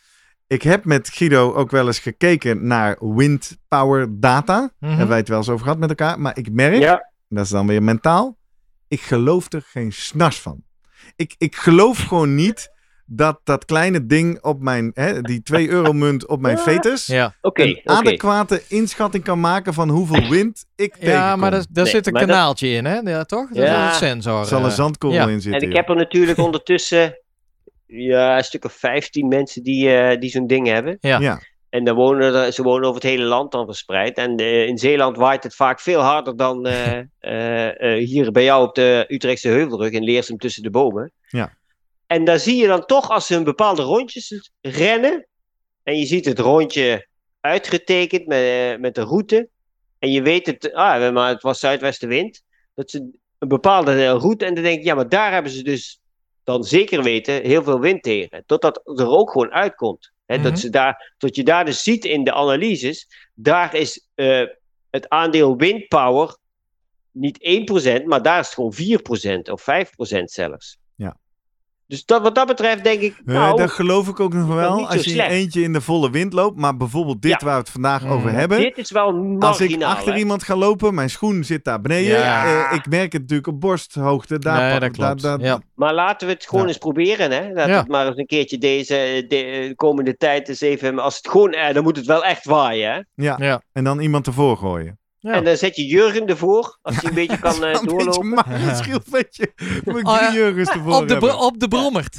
Ik 0.46 0.62
heb 0.62 0.84
met 0.84 1.08
Guido 1.08 1.54
ook 1.54 1.70
wel 1.70 1.86
eens 1.86 1.98
gekeken 1.98 2.66
naar 2.66 2.96
wind 3.00 3.56
power 3.68 4.20
data. 4.20 4.70
Mhm. 4.80 4.90
Hebben 4.90 5.08
wij 5.08 5.18
het 5.18 5.28
wel 5.28 5.38
eens 5.38 5.48
over 5.48 5.62
gehad 5.64 5.78
met 5.78 5.88
elkaar. 5.88 6.20
Maar 6.20 6.36
ik 6.38 6.52
merk, 6.52 6.74
Ja, 6.82 7.10
dat 7.28 7.44
is 7.44 7.50
dan 7.50 7.66
weer 7.66 7.82
mentaal, 7.82 8.36
ik 8.88 9.00
geloof 9.00 9.52
er 9.52 9.62
geen 9.66 9.92
snars 9.92 10.38
van. 10.40 10.62
Ik, 11.16 11.34
ik 11.38 11.56
geloof 11.56 11.98
gewoon 11.98 12.34
niet 12.34 12.76
dat 13.10 13.40
dat 13.44 13.64
kleine 13.64 14.06
ding 14.06 14.42
op 14.42 14.60
mijn, 14.62 14.90
hè, 14.94 15.20
die 15.22 15.42
2 15.42 15.68
euro 15.76 15.92
munt 15.92 16.26
op 16.26 16.40
mijn 16.40 16.58
fetus, 16.58 17.06
Ja. 17.06 17.34
oké. 17.40 17.62
een 17.62 17.80
adequate 17.84 18.62
inschatting 18.68 19.24
kan 19.24 19.40
maken 19.40 19.74
van 19.74 19.88
hoeveel 19.88 20.28
wind 20.28 20.64
ik 20.76 20.94
Ja, 20.94 21.00
tegenkom. 21.00 21.40
maar 21.40 21.50
daar, 21.50 21.64
daar 21.70 21.84
Nee, 21.84 21.92
zit 21.92 22.06
een 22.06 22.12
dat- 22.12 22.22
kanaaltje 22.22 22.68
in, 22.68 22.84
hè? 22.84 22.98
Ja, 22.98 23.24
toch? 23.24 23.48
Dat 23.48 23.56
Ja. 23.66 23.86
is 23.86 24.00
een 24.00 24.06
sensor. 24.08 24.38
Er 24.40 24.46
zal 24.46 24.60
een 24.64 24.68
eh. 24.70 24.74
zandkorrel 24.74 25.18
ja. 25.28 25.28
in 25.28 25.40
zitten. 25.40 25.62
En 25.62 25.68
ik 25.70 25.76
heb 25.76 25.88
er 25.88 25.96
natuurlijk 25.96 26.38
ondertussen 26.48 27.18
ja, 27.86 28.36
een 28.36 28.44
stuk 28.44 28.64
of 28.64 28.72
15 28.72 29.28
mensen 29.28 29.62
die, 29.62 29.90
eh, 29.96 30.20
die 30.20 30.30
zo'n 30.30 30.46
ding 30.46 30.66
hebben. 30.66 30.96
Ja. 31.00 31.40
En 31.68 31.84
dan 31.84 31.94
wonen 31.94 32.34
er, 32.34 32.52
ze 32.52 32.62
wonen 32.62 32.88
over 32.88 33.00
het 33.00 33.10
hele 33.10 33.24
land 33.24 33.52
dan 33.52 33.66
verspreid. 33.66 34.16
En 34.16 34.36
in 34.36 34.78
Zeeland 34.78 35.16
waait 35.16 35.42
het 35.42 35.54
vaak 35.54 35.80
veel 35.80 36.00
harder 36.00 36.36
dan 36.36 36.66
eh, 36.66 36.98
eh, 37.18 37.96
eh, 37.98 38.06
hier 38.06 38.32
bij 38.32 38.44
jou 38.44 38.66
op 38.66 38.74
de 38.74 39.04
Utrechtse 39.08 39.48
Heuvelrug 39.48 39.90
in 39.90 40.04
Leersum 40.04 40.38
tussen 40.38 40.62
de 40.62 40.70
bomen. 40.70 41.12
Ja. 41.28 41.56
En 42.06 42.24
daar 42.24 42.38
zie 42.38 42.56
je 42.56 42.66
dan 42.66 42.86
toch 42.86 43.10
als 43.10 43.26
ze 43.26 43.34
een 43.34 43.44
bepaalde 43.44 43.82
rondjes 43.82 44.50
rennen. 44.60 45.26
En 45.82 45.98
je 45.98 46.06
ziet 46.06 46.24
het 46.24 46.38
rondje 46.38 47.06
uitgetekend 47.40 48.26
met, 48.26 48.76
met 48.80 48.94
de 48.94 49.02
route. 49.02 49.48
En 49.98 50.10
je 50.10 50.22
weet 50.22 50.46
het, 50.46 50.72
ah, 50.72 51.12
maar 51.12 51.28
het 51.28 51.42
was 51.42 51.60
zuidwestenwind. 51.60 52.42
Dat 52.74 52.90
ze 52.90 52.98
een 53.38 53.48
bepaalde 53.48 54.10
route. 54.10 54.44
En 54.44 54.54
dan 54.54 54.62
denk 54.62 54.78
ik, 54.78 54.84
ja, 54.84 54.94
maar 54.94 55.08
daar 55.08 55.32
hebben 55.32 55.52
ze 55.52 55.62
dus 55.62 56.00
dan 56.44 56.64
zeker 56.64 57.02
weten 57.02 57.42
heel 57.42 57.62
veel 57.62 57.80
wind 57.80 58.02
tegen. 58.02 58.42
Totdat 58.46 58.80
er 58.84 59.08
ook 59.08 59.30
gewoon 59.30 59.50
uitkomt. 59.50 60.12
Mhm. 60.36 60.42
dat, 60.42 60.58
ze 60.58 60.70
daar, 60.70 61.14
dat 61.18 61.36
je 61.36 61.44
daar 61.44 61.64
dus 61.64 61.82
ziet 61.82 62.04
in 62.04 62.24
de 62.24 62.32
analyses. 62.32 63.08
Daar 63.34 63.74
is 63.74 64.08
eh, 64.14 64.44
het 64.90 65.08
aandeel 65.08 65.56
windpower 65.56 66.36
niet 67.10 67.38
1%, 68.02 68.04
maar 68.04 68.22
daar 68.22 68.40
is 68.40 68.46
het 68.46 68.54
gewoon 68.54 68.74
4% 68.74 69.50
of 69.50 69.62
5% 69.62 70.24
zelfs. 70.24 70.78
Dus 71.88 72.04
dat, 72.04 72.22
wat 72.22 72.34
dat 72.34 72.46
betreft 72.46 72.84
denk 72.84 73.00
ik, 73.00 73.14
Eh, 73.26 73.34
nou, 73.34 73.56
dat 73.56 73.70
geloof 73.70 74.08
ik 74.08 74.20
ook 74.20 74.32
nog 74.34 74.46
wel. 74.54 74.88
Als 74.88 75.04
je 75.04 75.10
slecht. 75.10 75.30
eentje 75.30 75.62
in 75.62 75.72
de 75.72 75.80
volle 75.80 76.10
wind 76.10 76.32
loopt. 76.32 76.58
Maar 76.58 76.76
bijvoorbeeld 76.76 77.22
dit 77.22 77.30
Ja. 77.30 77.38
waar 77.46 77.54
we 77.54 77.60
het 77.60 77.70
vandaag 77.70 78.04
Mm. 78.04 78.10
over 78.10 78.30
hebben. 78.32 78.58
dit 78.58 78.78
is 78.78 78.90
wel 78.90 79.12
marginaal. 79.12 79.48
Als 79.48 79.60
ik 79.60 79.82
achter 79.82 80.12
hè. 80.12 80.18
iemand 80.18 80.42
ga 80.42 80.56
lopen, 80.56 80.94
mijn 80.94 81.10
schoen 81.10 81.44
zit 81.44 81.64
daar 81.64 81.80
beneden. 81.80 82.18
Ja. 82.18 82.44
eh, 82.70 82.76
ik 82.76 82.86
merk 82.88 83.12
het 83.12 83.20
natuurlijk 83.20 83.48
op 83.48 83.60
borsthoogte. 83.60 84.38
Daar 84.38 84.70
Nee, 84.70 84.80
dat 84.80 84.90
klopt. 84.90 85.22
daar- 85.22 85.38
daar- 85.38 85.46
ja. 85.46 85.60
Maar 85.74 85.94
laten 85.94 86.26
we 86.26 86.32
het 86.32 86.46
gewoon 86.46 86.62
Ja. 86.62 86.68
eens 86.68 86.78
proberen. 86.78 87.30
Hè? 87.30 87.40
Laten 87.40 87.64
we 87.64 87.70
Ja. 87.70 87.78
het 87.78 87.88
maar 87.88 88.06
eens 88.06 88.16
een 88.16 88.26
keertje 88.26 88.58
deze 88.58 89.24
de, 89.28 89.72
komende 89.76 90.16
tijd 90.16 90.48
eens 90.48 90.60
even. 90.60 90.98
Als 90.98 91.16
het 91.16 91.28
gewoon, 91.28 91.52
eh, 91.52 91.74
dan 91.74 91.82
moet 91.82 91.96
het 91.96 92.06
wel 92.06 92.24
echt 92.24 92.44
waaien. 92.44 92.92
Hè? 92.92 93.24
ja. 93.24 93.36
Ja. 93.40 93.62
En 93.72 93.84
dan 93.84 94.00
iemand 94.00 94.26
ervoor 94.26 94.56
gooien. 94.56 94.98
Ja. 95.20 95.32
En 95.32 95.44
dan 95.44 95.56
zet 95.56 95.76
je 95.76 95.86
Jurgen 95.86 96.26
ervoor, 96.26 96.78
als 96.82 96.96
hij 96.96 97.04
een 97.08 97.14
beetje 97.26 97.38
kan 97.38 97.52
eh, 97.52 97.60
een 97.60 97.72
beetje 97.72 97.86
doorlopen. 97.86 98.28
maar 98.28 98.44
het 98.48 98.76
scheelt 98.76 99.02
een 99.06 99.12
beetje. 99.12 99.52
Moet 99.84 99.98
ik 99.98 100.08
Oh, 100.08 100.16
drie 100.16 100.28
ja. 100.28 100.32
jurgens 100.34 100.68
ervoor 100.70 100.94
Op 100.94 101.08
de, 101.08 101.36
op 101.36 101.58
de 101.60 101.68
brommert. 101.68 102.18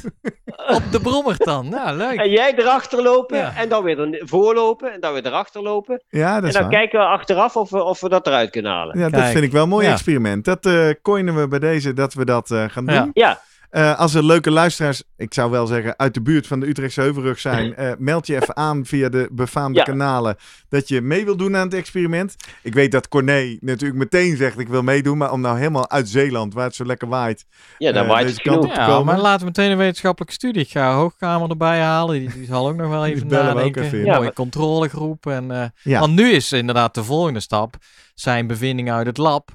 op 0.68 0.82
de 0.90 1.00
brommert 1.00 1.44
dan. 1.44 1.68
Nou, 1.68 1.96
leuk. 1.96 2.18
En 2.18 2.30
jij 2.30 2.54
erachter 2.56 3.02
lopen, 3.02 3.38
Ja. 3.38 3.52
en 3.56 3.68
dan 3.68 3.82
weer 3.82 3.98
er 4.00 4.22
voorlopen, 4.28 4.92
en 4.92 5.00
dan 5.00 5.12
weer 5.12 5.26
erachter 5.26 5.62
lopen. 5.62 6.02
Ja, 6.08 6.34
dat 6.40 6.44
En 6.44 6.52
dan 6.52 6.62
waar. 6.62 6.70
kijken 6.70 6.98
we 7.00 7.06
achteraf 7.06 7.56
of 7.56 7.70
we, 7.70 7.82
of 7.82 8.00
we 8.00 8.08
dat 8.08 8.26
eruit 8.26 8.50
kunnen 8.50 8.72
halen. 8.72 8.98
Ja, 8.98 9.08
dat 9.08 9.24
vind 9.24 9.44
ik 9.44 9.52
wel 9.52 9.62
een 9.62 9.68
mooi 9.68 9.86
Ja. 9.86 9.92
experiment. 9.92 10.44
Dat 10.44 10.66
eh 10.66 10.88
coinen 11.02 11.34
we 11.40 11.48
bij 11.48 11.58
deze, 11.58 11.92
dat 11.92 12.14
we 12.14 12.24
dat 12.24 12.50
eh, 12.50 12.64
gaan 12.68 12.86
doen. 12.86 13.10
Ja. 13.12 13.40
Eh, 13.70 13.98
als 13.98 14.14
er 14.14 14.24
leuke 14.24 14.50
luisteraars, 14.50 15.02
ik 15.16 15.34
zou 15.34 15.50
wel 15.50 15.66
zeggen, 15.66 15.98
uit 15.98 16.14
de 16.14 16.22
buurt 16.22 16.46
van 16.46 16.60
de 16.60 16.68
Utrechtse 16.68 17.00
Heuvelrug 17.00 17.38
zijn, 17.38 17.74
eh, 17.74 17.92
meld 17.98 18.26
je 18.26 18.36
even 18.36 18.56
aan 18.56 18.84
via 18.86 19.08
de 19.08 19.28
befaamde 19.32 19.78
Ja. 19.78 19.84
kanalen 19.84 20.36
dat 20.68 20.88
je 20.88 21.00
mee 21.00 21.24
wil 21.24 21.36
doen 21.36 21.56
aan 21.56 21.64
het 21.64 21.74
experiment. 21.74 22.34
Ik 22.62 22.74
weet 22.74 22.92
dat 22.92 23.08
Corné 23.08 23.56
natuurlijk 23.60 23.98
meteen 23.98 24.36
zegt, 24.36 24.58
ik 24.58 24.68
wil 24.68 24.82
meedoen, 24.82 25.18
maar 25.18 25.32
om 25.32 25.40
nou 25.40 25.58
helemaal 25.58 25.90
uit 25.90 26.08
Zeeland, 26.08 26.54
waar 26.54 26.64
het 26.64 26.74
zo 26.74 26.84
lekker 26.84 27.08
waait, 27.08 27.44
ja 27.78 27.92
dan 27.92 28.02
Eh, 28.02 28.08
waait 28.08 28.22
deze 28.26 28.34
het 28.34 28.42
kant 28.46 28.56
genoeg. 28.56 28.70
op 28.70 28.74
te 28.74 28.80
Ja, 28.80 28.86
komen. 28.96 29.04
maar 29.14 29.22
laten 29.22 29.40
we 29.40 29.44
meteen 29.56 29.70
een 29.70 29.76
wetenschappelijke 29.78 30.34
studie. 30.34 30.62
Ik 30.62 30.70
ga 30.70 30.94
Hoogkamer 30.94 31.50
erbij 31.50 31.80
halen. 31.80 32.18
Die, 32.18 32.32
die 32.32 32.46
zal 32.46 32.68
ook 32.68 32.76
nog 32.76 32.88
wel 32.88 33.06
even 33.06 33.28
bellen 33.28 33.44
we 33.44 33.50
ook 33.50 33.56
nadenken. 33.56 33.82
even 33.82 33.98
in. 33.98 34.04
Mooie 34.04 34.16
Ja, 34.16 34.22
maar- 34.22 34.32
controlegroep. 34.32 35.26
En, 35.26 35.50
eh, 35.50 35.64
Ja. 35.82 36.00
Want 36.00 36.14
nu 36.14 36.30
is 36.30 36.52
inderdaad 36.52 36.94
de 36.94 37.04
volgende 37.04 37.40
stap 37.40 37.74
zijn 38.14 38.46
bevindingen 38.46 38.94
uit 38.94 39.06
het 39.06 39.16
lab 39.18 39.50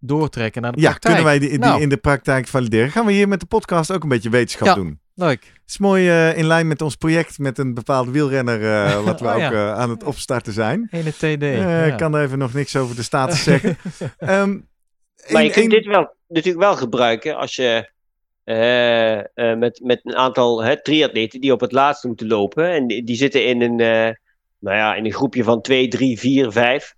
doortrekken 0.00 0.62
naar 0.62 0.72
de 0.72 0.80
ja, 0.80 0.88
praktijk. 0.90 1.14
kunnen 1.14 1.30
wij 1.32 1.40
die, 1.40 1.48
die 1.58 1.58
Nou. 1.68 1.80
in 1.82 1.88
de 1.88 1.96
praktijk 1.96 2.46
valideren? 2.46 2.90
Gaan 2.90 3.06
we 3.06 3.12
hier 3.12 3.28
met 3.28 3.40
de 3.40 3.46
podcast 3.46 3.92
ook 3.92 4.02
een 4.02 4.08
beetje 4.08 4.30
wetenschap 4.30 4.66
Ja. 4.66 4.74
doen? 4.74 5.00
Leuk. 5.14 5.44
Het 5.44 5.62
is 5.66 5.78
mooi 5.78 6.08
eh, 6.08 6.36
in 6.38 6.46
lijn 6.46 6.68
met 6.68 6.82
ons 6.82 6.94
project 6.96 7.38
met 7.38 7.58
een 7.58 7.74
bepaalde 7.74 8.10
wielrenner, 8.10 8.62
eh, 8.86 9.00
wat 9.04 9.20
we 9.20 9.26
Oh, 9.26 9.34
ook 9.34 9.40
ja. 9.40 9.50
eh, 9.52 9.72
aan 9.74 9.90
het 9.90 10.04
opstarten 10.04 10.52
zijn. 10.52 10.88
Ene 10.90 11.10
TD. 11.12 11.22
Eh, 11.42 11.56
ja. 11.58 11.82
Ik 11.84 11.96
kan 11.96 12.14
er 12.14 12.22
even 12.24 12.38
nog 12.38 12.52
niks 12.54 12.76
over 12.76 12.96
de 12.96 13.02
status 13.02 13.42
zeggen. 13.50 13.76
Ehm, 14.18 14.58
Maar 15.32 15.42
je 15.44 15.50
kunt 15.50 15.70
dit 15.70 15.86
wel, 15.86 16.14
natuurlijk 16.28 16.64
wel 16.64 16.76
gebruiken 16.76 17.36
als 17.36 17.56
je 17.56 17.90
eh, 18.44 19.18
eh, 19.18 19.58
met, 19.58 19.80
met 19.84 20.00
een 20.02 20.16
aantal 20.16 20.62
hè, 20.64 20.82
triatleten 20.82 21.40
die 21.40 21.52
op 21.52 21.60
het 21.60 21.72
laatste 21.72 22.06
moeten 22.06 22.26
lopen. 22.26 22.70
En 22.70 22.86
die, 22.86 23.04
die 23.04 23.16
zitten 23.16 23.46
in 23.46 23.62
een, 23.62 23.80
eh, 23.80 24.14
nou 24.58 24.76
ja, 24.76 24.94
in 24.94 25.04
een 25.04 25.12
groepje 25.12 25.44
van 25.44 25.60
2, 25.60 25.88
3, 25.88 26.18
4, 26.18 26.52
5. 26.52 26.94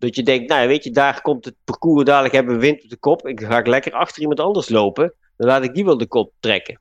Dat 0.00 0.16
je 0.16 0.22
denkt, 0.22 0.48
nou 0.48 0.60
ja, 0.60 0.66
weet 0.66 0.84
je, 0.84 0.90
daar 0.90 1.20
komt 1.20 1.44
het 1.44 1.54
parcours, 1.64 2.04
dadelijk 2.04 2.34
hebben 2.34 2.54
we 2.54 2.60
wind 2.60 2.82
op 2.82 2.90
de 2.90 2.96
kop. 2.96 3.26
Ik 3.26 3.40
ga 3.40 3.58
ik 3.58 3.66
lekker 3.66 3.92
achter 3.92 4.20
iemand 4.20 4.40
anders 4.40 4.68
lopen. 4.68 5.14
Dan 5.36 5.46
laat 5.46 5.64
ik 5.64 5.74
die 5.74 5.84
wel 5.84 5.98
de 5.98 6.06
kop 6.06 6.32
trekken. 6.40 6.80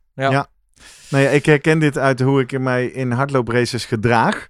Nou 1.09 1.23
ja, 1.23 1.29
ik 1.29 1.45
herken 1.45 1.79
dit 1.79 1.97
uit 1.97 2.19
hoe 2.19 2.41
ik 2.41 2.59
mij 2.59 2.85
in 2.85 3.11
hardloopraces 3.11 3.85
gedraag. 3.85 4.47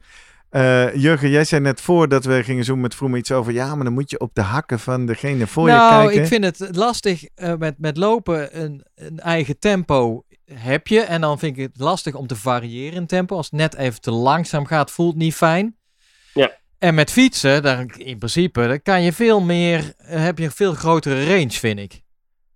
Eh, 0.50 0.96
Jurgen, 0.96 1.30
jij 1.30 1.44
zei 1.44 1.62
net 1.62 1.82
voordat 1.82 2.26
we 2.26 2.44
gingen 2.44 2.64
zoomen 2.64 2.84
met 2.84 2.96
Vroom 2.96 3.16
iets 3.16 3.32
over... 3.32 3.54
ja, 3.54 3.76
maar 3.76 3.84
dan 3.84 3.94
moet 3.94 4.10
je 4.10 4.20
op 4.20 4.34
de 4.34 4.42
hakken 4.42 4.80
van 4.80 5.06
degene 5.06 5.48
voor 5.48 5.68
je 5.68 5.74
nou, 5.74 6.04
kijken. 6.04 6.22
ik 6.22 6.28
vind 6.28 6.44
het 6.44 6.76
lastig 6.76 7.24
eh, 7.36 7.56
met, 7.56 7.76
met 7.78 7.98
lopen 7.98 8.62
een, 8.64 8.86
een 8.96 9.20
eigen 9.20 9.60
tempo 9.60 10.24
heb 10.54 10.88
je. 10.88 11.00
En 11.00 11.22
dan 11.22 11.40
vind 11.40 11.58
ik 11.58 11.64
het 11.64 11.80
lastig 11.80 12.16
om 12.16 12.28
te 12.28 12.36
variëren 12.36 12.96
in 12.96 13.08
tempo. 13.08 13.36
Als 13.36 13.46
het 13.50 13.60
net 13.60 13.76
even 13.76 14.02
te 14.02 14.12
langzaam 14.12 14.66
gaat, 14.66 14.92
voelt 14.92 15.14
het 15.14 15.22
niet 15.22 15.36
fijn. 15.36 15.78
En 16.80 16.96
met 16.96 17.12
fietsen, 17.12 17.64
dan, 17.64 17.90
in 17.98 18.18
principe, 18.18 18.68
dan 18.68 18.82
kan 18.82 19.02
je 19.02 19.14
veel 19.14 19.42
meer, 19.42 19.94
eh, 19.98 20.24
heb 20.24 20.38
je 20.38 20.44
een 20.44 20.52
veel 20.52 20.74
grotere 20.74 21.26
range, 21.26 21.50
vind 21.52 21.80
ik. 21.80 22.02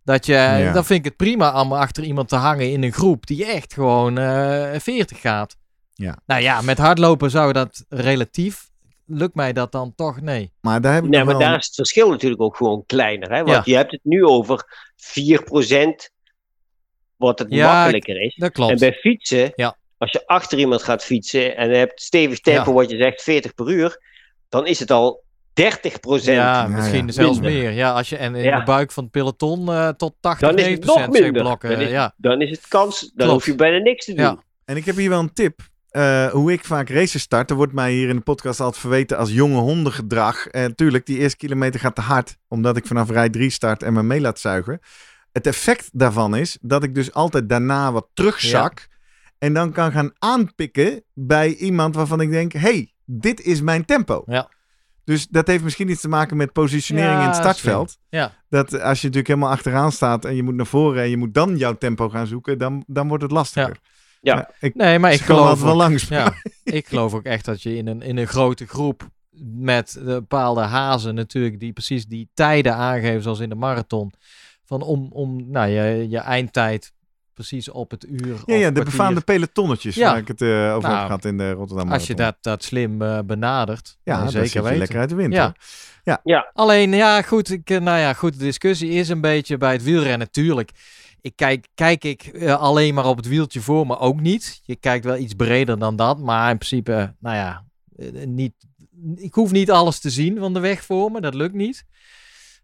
Dat 0.03 0.25
je, 0.25 0.33
Ja. 0.33 0.71
dan 0.71 0.85
vind 0.85 0.99
ik 0.99 1.05
het 1.05 1.15
prima 1.15 1.61
om 1.61 1.73
achter 1.73 2.03
iemand 2.03 2.29
te 2.29 2.35
hangen 2.35 2.71
in 2.71 2.83
een 2.83 2.91
groep 2.93 3.25
die 3.27 3.45
echt 3.45 3.73
gewoon 3.73 4.17
eh 4.17 4.79
40 4.79 5.21
gaat. 5.21 5.55
Ja. 5.93 6.17
Nou 6.25 6.41
ja, 6.41 6.61
met 6.61 6.77
hardlopen 6.77 7.29
zou 7.31 7.53
dat 7.53 7.85
relatief, 7.89 8.69
lukt 9.05 9.35
mij 9.35 9.53
dat 9.53 9.71
dan 9.71 9.93
toch? 9.95 10.21
Nee. 10.21 10.51
Maar 10.61 10.81
daar 10.81 10.93
heb 10.93 11.03
ik 11.03 11.09
Nee, 11.09 11.23
maar 11.23 11.37
wel- 11.37 11.47
daar 11.47 11.57
is 11.59 11.65
het 11.65 11.75
verschil 11.75 12.09
natuurlijk 12.09 12.41
ook 12.41 12.55
gewoon 12.55 12.83
kleiner. 12.85 13.29
Hè? 13.31 13.43
Want 13.43 13.49
Ja. 13.49 13.61
je 13.71 13.75
hebt 13.75 13.91
het 13.91 14.01
nu 14.03 14.25
over 14.25 14.63
4% 14.95 16.11
wat 17.15 17.39
het 17.39 17.47
Ja, 17.51 17.73
makkelijker 17.73 18.21
is. 18.21 18.35
Dat 18.35 18.47
En 18.47 18.53
klopt. 18.53 18.79
bij 18.79 18.93
fietsen, 18.93 19.51
Ja. 19.55 19.77
als 19.97 20.11
je 20.11 20.27
achter 20.27 20.57
iemand 20.59 20.83
gaat 20.83 21.03
fietsen 21.03 21.55
en 21.57 21.69
je 21.69 21.75
hebt 21.75 22.01
stevig 22.01 22.39
tempo, 22.39 22.69
Ja. 22.69 22.75
wat 22.75 22.89
je 22.89 22.97
zegt, 22.97 23.21
40 23.21 23.53
per 23.53 23.69
uur, 23.69 23.97
dan 24.53 24.67
is 24.67 24.79
het 24.79 24.91
al 24.91 25.23
30%. 25.53 26.23
Ja, 26.23 26.33
Ja, 26.33 26.67
misschien 26.67 27.05
ja. 27.05 27.11
zelfs 27.11 27.39
Minder. 27.39 27.61
meer. 27.61 27.71
Ja, 27.71 27.91
als 27.91 28.09
je 28.09 28.17
en 28.17 28.35
in 28.35 28.43
Ja. 28.43 28.59
de 28.59 28.65
buik 28.65 28.91
van 28.91 29.03
het 29.03 29.11
peloton 29.11 29.69
eh, 29.69 29.89
tot 29.89 30.15
80, 30.19 30.47
Dan 30.49 30.57
is 30.57 30.65
het 30.65 30.79
90% 30.79 30.85
nog 30.85 30.97
zeg 30.97 31.09
minder. 31.23 31.41
blokken. 31.41 31.69
Dan 31.69 31.79
is, 31.79 31.89
ja. 31.89 32.13
dan 32.17 32.41
is 32.41 32.49
het 32.49 32.67
kans, 32.67 32.99
dan 32.99 33.11
Klopt. 33.15 33.31
hoef 33.31 33.45
je 33.45 33.55
bijna 33.55 33.77
niks 33.77 34.05
te 34.05 34.13
doen. 34.13 34.25
Ja. 34.25 34.43
En 34.65 34.75
ik 34.77 34.85
heb 34.85 34.95
hier 34.95 35.09
wel 35.09 35.19
een 35.19 35.33
tip. 35.33 35.59
Eh, 35.89 36.27
hoe 36.31 36.51
ik 36.51 36.65
vaak 36.65 36.89
races 36.89 37.21
start. 37.21 37.49
Er 37.49 37.55
wordt 37.55 37.73
mij 37.73 37.91
hier 37.91 38.09
in 38.09 38.15
de 38.15 38.21
podcast 38.21 38.59
altijd 38.59 38.81
verweten 38.81 39.17
als 39.17 39.31
jonge 39.31 39.59
hondengedrag. 39.59 40.47
En 40.47 40.75
tuurlijk, 40.75 41.05
die 41.05 41.17
eerste 41.17 41.37
kilometer 41.37 41.79
gaat 41.79 41.95
te 41.95 42.01
hard. 42.01 42.37
Omdat 42.47 42.77
ik 42.77 42.87
vanaf 42.87 43.09
rij 43.09 43.29
3 43.29 43.49
start 43.49 43.83
en 43.83 43.93
me 43.93 44.03
mee 44.03 44.21
laat 44.21 44.39
zuigen. 44.39 44.79
Het 45.31 45.47
effect 45.47 45.89
daarvan 45.91 46.35
is 46.35 46.57
dat 46.61 46.83
ik 46.83 46.95
dus 46.95 47.13
altijd 47.13 47.49
daarna 47.49 47.91
wat 47.91 48.07
terugzak. 48.13 48.87
En 49.37 49.53
dan 49.53 49.71
kan 49.71 49.91
gaan 49.91 50.11
aanpikken 50.19 51.03
bij 51.13 51.53
iemand 51.55 51.95
waarvan 51.95 52.21
ik 52.21 52.31
denk... 52.31 52.53
hey, 52.53 52.92
dit 53.05 53.41
is 53.41 53.61
mijn 53.61 53.85
tempo. 53.85 54.23
Ja. 54.25 54.49
Dus 55.03 55.27
dat 55.27 55.47
heeft 55.47 55.63
misschien 55.63 55.89
iets 55.89 56.01
te 56.01 56.07
maken 56.07 56.37
met 56.37 56.51
positionering 56.51 57.13
Ja, 57.13 57.21
in 57.21 57.27
het 57.27 57.35
startveld. 57.35 57.97
Ja. 58.09 58.33
Dat 58.49 58.71
als 58.71 59.01
je 59.01 59.07
natuurlijk 59.07 59.27
helemaal 59.27 59.49
achteraan 59.49 59.91
staat 59.91 60.25
en 60.25 60.35
je 60.35 60.43
moet 60.43 60.55
naar 60.55 60.65
voren 60.65 61.03
en 61.03 61.09
je 61.09 61.17
moet 61.17 61.33
dan 61.33 61.57
jouw 61.57 61.77
tempo 61.77 62.09
gaan 62.09 62.27
zoeken, 62.27 62.57
dan, 62.57 62.83
dan 62.87 63.07
wordt 63.07 63.23
het 63.23 63.31
lastiger. 63.31 63.77
Ja. 64.21 64.35
Maar 64.35 64.55
ik, 64.59 64.75
Nee, 64.75 64.99
maar 64.99 65.11
ik 65.11 65.19
ik 65.19 65.25
kom 65.25 65.35
geloof, 65.35 65.49
altijd 65.49 65.65
wel 65.65 65.75
langs. 65.75 66.07
ja, 66.07 66.33
ik 66.63 66.87
geloof 66.87 67.13
ook 67.13 67.23
echt 67.23 67.45
dat 67.45 67.61
je 67.61 67.75
in 67.75 67.87
een, 67.87 68.01
in 68.01 68.17
een 68.17 68.27
grote 68.27 68.67
groep 68.67 69.09
met 69.53 69.99
bepaalde 70.03 70.61
hazen 70.61 71.15
natuurlijk 71.15 71.59
die 71.59 71.73
precies 71.73 72.05
die 72.05 72.29
tijden 72.33 72.75
aangeven 72.75 73.21
zoals 73.21 73.39
in 73.39 73.49
de 73.49 73.55
marathon. 73.55 74.13
Van 74.65 74.81
om, 74.81 75.09
om 75.11 75.49
nou, 75.51 75.69
je, 75.69 76.09
je 76.09 76.17
eindtijd 76.17 76.92
precies 77.33 77.69
op 77.69 77.91
het 77.91 78.05
uur 78.09 78.19
Ja, 78.45 78.55
ja, 78.55 78.65
de 78.65 78.71
kwartier. 78.71 78.83
befaamde 78.83 79.21
pelotonnetjes 79.21 79.95
Ja. 79.95 80.09
waar 80.09 80.17
ik 80.19 80.27
het 80.27 80.41
eh, 80.41 80.47
over 80.75 80.89
Nou, 80.89 80.95
heb 80.95 81.05
gehad 81.05 81.25
in 81.25 81.37
de 81.37 81.51
Rotterdam 81.51 81.91
Als 81.91 82.07
je 82.07 82.13
Marathon. 82.15 82.37
dat, 82.41 82.51
dat 82.59 82.63
slim 82.63 83.01
eh, 83.01 83.19
benadert, 83.25 83.97
ja, 84.03 84.19
dan 84.19 84.29
zeker 84.31 84.53
je 84.53 84.61
weten. 84.61 84.77
lekker 84.77 84.99
uit 84.99 85.09
de 85.09 85.15
wind. 85.15 85.33
Ja. 85.33 85.53
hoor. 86.23 86.49
Alleen, 86.53 86.91
ja, 86.93 87.21
goed, 87.21 87.49
ik, 87.51 87.69
eh, 87.69 87.79
nou 87.79 87.99
ja, 87.99 88.13
goed, 88.13 88.33
de 88.39 88.43
discussie 88.45 88.89
is 88.89 89.09
een 89.09 89.21
beetje 89.21 89.57
bij 89.57 89.71
het 89.71 89.83
wielrennen 89.83 90.19
natuurlijk. 90.19 90.71
Ik 91.21 91.35
kijk, 91.35 91.67
kijk 91.75 92.03
ik 92.03 92.23
eh, 92.23 92.55
alleen 92.61 92.93
maar 92.93 93.05
op 93.05 93.17
het 93.17 93.27
wieltje 93.27 93.61
voor 93.61 93.87
me 93.87 93.97
ook 93.99 94.19
niet. 94.19 94.59
Je 94.63 94.75
kijkt 94.75 95.05
wel 95.05 95.17
iets 95.17 95.33
breder 95.33 95.79
dan 95.79 95.95
dat, 95.95 96.19
maar 96.19 96.51
in 96.51 96.57
principe, 96.57 97.15
nou 97.19 97.35
ja, 97.35 97.63
niet, 98.25 98.53
ik 99.15 99.33
hoef 99.33 99.51
niet 99.51 99.71
alles 99.71 99.99
te 99.99 100.09
zien 100.09 100.37
van 100.37 100.53
de 100.53 100.59
weg 100.59 100.83
voor 100.83 101.11
me, 101.11 101.21
dat 101.21 101.33
lukt 101.33 101.53
niet. 101.53 101.85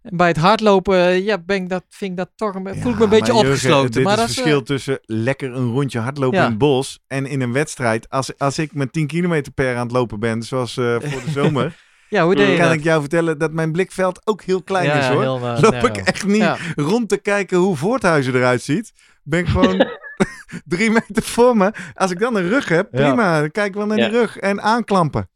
En 0.01 0.17
bij 0.17 0.27
het 0.27 0.37
hardlopen, 0.37 0.95
eh, 0.97 1.25
ja, 1.25 1.37
ben 1.37 1.55
ik 1.55 1.69
dat, 1.69 1.83
vind 1.89 2.11
ik 2.11 2.17
dat 2.17 2.29
toch 2.35 2.55
een, 2.55 2.75
voel 2.81 2.91
ik 2.91 2.97
me 2.97 3.03
een 3.03 3.09
beetje 3.09 3.33
maar 3.33 3.41
Jurgen, 3.43 3.49
opgesloten. 3.51 3.91
Dit 3.91 4.03
maar 4.03 4.13
is 4.17 4.21
het 4.21 4.31
verschil 4.31 4.57
eh, 4.59 4.63
tussen 4.65 4.99
lekker 5.01 5.53
een 5.55 5.71
rondje 5.71 5.99
hardlopen 5.99 6.39
in 6.39 6.45
het 6.45 6.57
bos 6.57 6.99
en 7.07 7.25
in 7.25 7.41
een 7.41 7.53
wedstrijd. 7.53 8.09
Als, 8.09 8.37
als 8.37 8.59
ik 8.59 8.73
met 8.73 8.93
10 8.93 9.07
kilometer 9.07 9.51
per 9.51 9.75
aan 9.75 9.83
het 9.83 9.91
lopen 9.91 10.19
ben, 10.19 10.43
zoals 10.43 10.77
eh, 10.77 10.95
voor 10.99 11.21
de 11.25 11.31
zomer, 11.31 11.75
ja, 12.09 12.23
hoe 12.23 12.35
deed 12.35 12.43
dan 12.43 12.51
je 12.53 12.59
kan 12.59 12.67
dat? 12.69 12.77
ik 12.77 12.83
jou 12.83 12.99
vertellen 12.99 13.37
dat 13.37 13.51
mijn 13.51 13.71
blikveld 13.71 14.21
ook 14.27 14.41
heel 14.41 14.63
klein 14.63 14.85
Ja, 14.85 14.99
is 14.99 15.07
hoor. 15.07 15.21
heel, 15.21 15.39
Loop 15.39 15.73
ik 15.73 15.97
echt 15.97 16.25
niet 16.25 16.41
Ja. 16.41 16.57
rond 16.75 17.09
te 17.09 17.17
kijken 17.17 17.57
hoe 17.57 17.75
Voorthuizen 17.75 18.35
eruit 18.35 18.61
ziet. 18.61 18.93
Ben 19.23 19.39
ik 19.39 19.47
gewoon 19.47 19.87
drie 20.65 20.91
meter 20.91 21.23
voor 21.23 21.57
me. 21.57 21.71
Als 21.93 22.11
ik 22.11 22.19
dan 22.19 22.35
een 22.35 22.49
rug 22.49 22.67
heb, 22.69 22.91
prima. 22.91 23.39
Dan 23.39 23.51
kijk 23.51 23.67
ik 23.67 23.73
wel 23.73 23.85
naar 23.85 23.97
die 23.97 24.09
rug 24.09 24.37
en 24.37 24.61
aanklampen. 24.61 25.29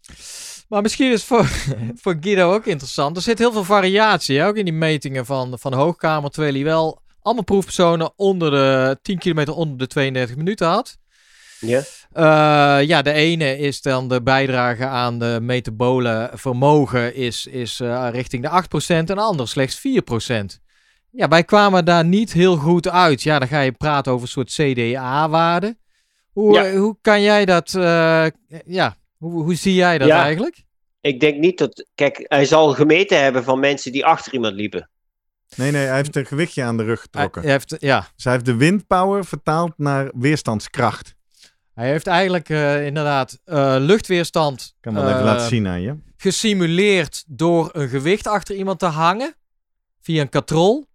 Maar 0.74 0.82
misschien 0.82 1.12
is 1.12 1.24
voor, 1.24 1.46
voor 2.02 2.18
Guido 2.20 2.54
ook 2.54 2.66
interessant. 2.66 3.16
Er 3.16 3.22
zit 3.22 3.40
heel 3.40 3.52
veel 3.52 3.64
variatie, 3.64 4.40
hè, 4.40 4.48
ook 4.48 4.56
in 4.56 4.66
die 4.66 4.74
metingen 4.74 5.26
van, 5.26 5.60
van 5.60 5.72
de 5.72 5.78
Hoogkamer, 5.78 6.30
terwijl 6.30 6.54
hij 6.54 6.64
wel 6.64 7.02
allemaal 7.22 7.44
proefpersonen 7.44 8.12
onder 8.16 8.52
de 8.52 8.98
10 9.02 9.18
kilometer 9.18 9.54
onder 9.54 9.78
de 9.78 9.88
32 9.88 10.36
minuten 10.36 10.68
had. 10.68 10.98
Ja. 11.60 11.82
Eh, 12.12 12.88
ja, 12.88 13.02
de 13.02 13.12
ene 13.12 13.58
is 13.58 13.82
dan 13.82 14.08
de 14.08 14.22
bijdrage 14.22 14.86
aan 14.86 15.20
de 15.20 15.38
metabole 15.42 16.32
vermogen 16.34 17.16
is, 17.16 17.46
is 17.48 17.80
eh, 17.80 18.08
richting 18.12 18.44
de 18.44 18.50
8% 18.50 18.88
en 18.88 19.06
de 19.06 19.16
andere 19.16 19.50
slechts 19.50 19.80
4%. 19.80 19.82
Ja, 21.12 21.28
wij 21.28 21.44
kwamen 21.44 21.86
daar 21.86 22.06
niet 22.06 22.34
heel 22.34 22.56
goed 22.56 22.90
uit. 22.90 23.24
Ja, 23.24 23.40
dan 23.40 23.48
ga 23.48 23.60
je 23.60 23.72
praten 23.72 24.12
over 24.12 24.26
een 24.26 24.46
soort 24.48 24.72
CDA-waarde. 24.72 25.78
Hoe, 26.32 26.54
Ja. 26.54 26.66
eh, 26.66 26.78
hoe 26.78 26.98
kan 27.02 27.22
jij 27.22 27.46
dat, 27.46 27.72
ja, 28.66 28.96
hoe, 29.32 29.44
hoe 29.44 29.56
zie 29.56 29.74
jij 29.74 29.98
dat 29.98 30.08
Ja. 30.08 30.24
eigenlijk? 30.24 30.64
Ik 31.02 31.20
denk 31.20 31.38
niet 31.40 31.58
dat. 31.58 31.88
Kijk, 31.96 32.26
hij 32.28 32.46
zal 32.46 32.74
gemeten 32.74 33.22
hebben 33.24 33.44
van 33.44 33.60
mensen 33.60 33.92
die 33.92 34.06
achter 34.06 34.34
iemand 34.34 34.54
liepen. 34.56 34.90
Nee, 35.56 35.72
nee, 35.72 35.86
hij 35.86 35.96
heeft 35.96 36.16
een 36.16 36.26
gewichtje 36.26 36.64
aan 36.64 36.78
de 36.78 36.84
rug 36.84 37.02
getrokken. 37.02 37.42
Hij 37.42 37.52
heeft, 37.52 37.76
ja, 37.80 38.08
Dus 38.16 38.24
hij 38.24 38.34
heeft 38.34 38.46
de 38.46 38.56
windpower 38.56 39.26
vertaald 39.26 39.74
naar 39.78 40.12
weerstandskracht. 40.16 41.16
hij 41.74 41.90
heeft 41.90 42.08
eigenlijk 42.08 42.50
eh, 42.50 42.86
inderdaad 42.86 43.40
eh, 43.46 43.76
luchtweerstand 43.80 44.62
Ik 44.62 44.82
kan 44.82 44.94
wel 44.94 45.08
even 45.08 45.18
eh, 45.20 45.26
laten 45.26 45.48
zien 45.48 45.68
aan 45.68 45.82
je. 45.82 45.96
gesimuleerd 46.18 47.24
door 47.28 47.70
een 47.74 47.90
gewicht 47.90 48.28
achter 48.28 48.56
iemand 48.56 48.80
te 48.80 48.86
hangen 48.86 49.36
via 50.02 50.22
een 50.22 50.30
katrol. 50.30 50.86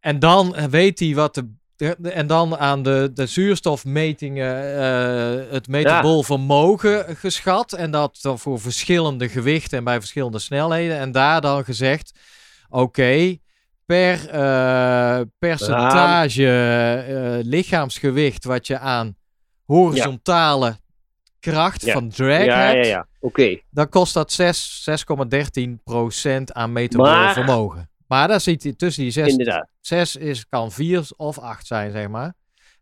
En 0.00 0.18
dan 0.18 0.68
weet 0.70 0.98
hij 0.98 1.14
wat 1.14 1.34
de. 1.34 1.54
En 2.02 2.26
dan 2.26 2.56
aan 2.56 2.82
de, 2.82 3.10
de 3.14 3.26
zuurstofmetingen 3.26 4.78
eh, 4.78 5.52
het 5.52 5.68
metabol 5.68 6.22
vermogen 6.22 7.16
geschat. 7.16 7.72
En 7.72 7.90
dat 7.90 8.18
dan 8.22 8.38
voor 8.38 8.60
verschillende 8.60 9.28
gewichten 9.28 9.78
en 9.78 9.84
bij 9.84 9.98
verschillende 9.98 10.38
snelheden. 10.38 10.98
En 10.98 11.12
daar 11.12 11.40
dan 11.40 11.64
gezegd: 11.64 12.18
oké, 12.68 13.36
per 13.86 14.28
eh, 14.30 15.20
percentage 15.38 16.48
eh, 16.48 17.44
lichaamsgewicht 17.46 18.44
wat 18.44 18.66
je 18.66 18.78
aan 18.78 19.16
horizontale 19.64 20.76
kracht 21.40 21.82
Ja. 21.84 21.92
van 21.92 22.08
drag 22.08 22.44
ja, 22.44 22.58
hebt. 22.58 22.86
ja, 22.86 22.92
ja. 22.92 23.06
Oké. 23.20 23.60
Dan 23.70 23.88
kost 23.88 24.14
dat 24.14 24.32
6 24.32 24.88
6,13% 24.90 26.42
aan 26.44 26.72
metabol 26.72 27.32
vermogen. 27.32 27.90
Maar 28.08 28.28
daar 28.28 28.40
zit 28.40 28.62
hij 28.62 28.72
tussen 28.72 29.02
die 29.02 29.12
6, 29.12 29.28
Inderdaad. 29.28 29.68
6 29.80 30.16
is, 30.16 30.48
kan 30.48 30.72
4 30.72 31.08
of 31.16 31.38
8 31.38 31.66
zijn, 31.66 31.90
zeg 31.90 32.08
maar. 32.08 32.34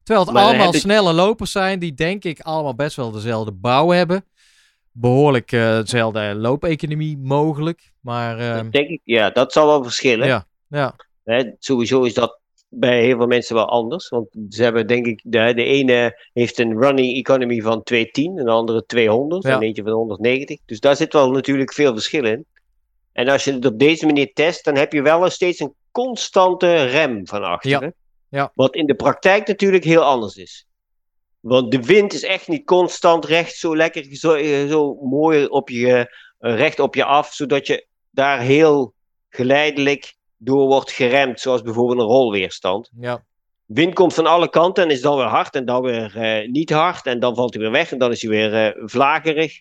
Terwijl 0.02 0.26
het 0.26 0.34
Maar 0.34 0.44
allemaal 0.44 0.74
ik- 0.74 0.80
snelle 0.80 1.12
lopers 1.12 1.52
zijn 1.52 1.78
die 1.78 1.94
denk 1.94 2.24
ik 2.24 2.40
allemaal 2.40 2.74
best 2.74 2.96
wel 2.96 3.10
dezelfde 3.10 3.52
bouw 3.52 3.88
hebben. 3.90 4.24
Behoorlijk 4.92 5.52
eh, 5.52 5.76
dezelfde 5.78 6.34
loopeconomie 6.34 7.18
mogelijk. 7.18 7.92
Maar 8.00 8.38
Dat 8.38 8.72
denk 8.72 8.88
ik, 8.88 9.00
ja, 9.04 9.30
dat 9.30 9.52
zal 9.52 9.66
wel 9.66 9.82
verschillen. 9.82 10.26
ja, 10.26 10.46
ja, 10.68 10.94
Hè, 11.24 11.50
sowieso 11.58 12.02
is 12.02 12.14
dat 12.14 12.38
bij 12.68 13.02
heel 13.04 13.16
veel 13.16 13.26
mensen 13.26 13.54
wel 13.54 13.68
anders. 13.68 14.08
Want 14.08 14.26
ze 14.48 14.62
hebben 14.62 14.86
denk 14.86 15.06
ik, 15.06 15.20
de, 15.24 15.52
de 15.54 15.64
ene 15.64 16.24
heeft 16.32 16.58
een 16.58 16.78
running 16.80 17.16
economy 17.16 17.60
van 17.60 17.82
210 17.82 18.38
en 18.38 18.44
de 18.44 18.50
andere 18.50 18.84
200 18.86 19.42
Ja. 19.44 19.54
en 19.54 19.62
eentje 19.62 19.82
van 19.82 19.92
190. 19.92 20.58
Dus 20.66 20.80
daar 20.80 20.96
zit 20.96 21.12
wel 21.12 21.30
natuurlijk 21.30 21.72
veel 21.72 21.92
verschil 21.92 22.24
in. 22.24 22.46
En 23.14 23.28
als 23.28 23.44
je 23.44 23.52
het 23.52 23.64
op 23.64 23.78
deze 23.78 24.06
manier 24.06 24.32
test, 24.32 24.64
dan 24.64 24.76
heb 24.76 24.92
je 24.92 25.02
wel 25.02 25.30
steeds 25.30 25.60
een 25.60 25.74
constante 25.90 26.84
rem 26.84 27.26
van 27.26 27.44
achteren. 27.44 27.94
Ja. 28.28 28.38
Ja. 28.38 28.52
Wat 28.54 28.74
in 28.74 28.86
de 28.86 28.94
praktijk 28.94 29.46
natuurlijk 29.46 29.84
heel 29.84 30.02
anders 30.02 30.36
is. 30.36 30.66
Want 31.40 31.70
de 31.70 31.82
wind 31.82 32.12
is 32.12 32.22
echt 32.22 32.48
niet 32.48 32.66
constant 32.66 33.24
recht 33.24 33.56
zo 33.56 33.76
lekker, 33.76 34.04
zo, 34.16 34.32
eh, 34.32 34.68
zo 34.68 34.94
mooi 34.94 35.46
op 35.46 35.68
je, 35.68 36.16
eh, 36.38 36.56
recht 36.56 36.78
op 36.78 36.94
je 36.94 37.04
af, 37.04 37.32
zodat 37.32 37.66
je 37.66 37.86
daar 38.10 38.40
heel 38.40 38.94
geleidelijk 39.28 40.14
door 40.36 40.66
wordt 40.66 40.92
geremd, 40.92 41.40
zoals 41.40 41.62
bijvoorbeeld 41.62 41.98
een 41.98 42.06
rolweerstand. 42.06 42.90
ja. 43.00 43.24
Wind 43.64 43.94
komt 43.94 44.14
van 44.14 44.26
alle 44.26 44.48
kanten 44.48 44.84
en 44.84 44.90
is 44.90 45.00
dan 45.00 45.16
weer 45.16 45.26
hard 45.26 45.54
en 45.54 45.64
dan 45.64 45.82
weer 45.82 46.16
eh, 46.16 46.48
niet 46.48 46.70
hard 46.70 47.06
en 47.06 47.20
dan 47.20 47.34
valt 47.34 47.54
hij 47.54 47.62
weer 47.62 47.72
weg 47.72 47.92
en 47.92 47.98
dan 47.98 48.10
is 48.10 48.22
hij 48.22 48.30
weer 48.30 48.74
vlagerig. 48.84 49.60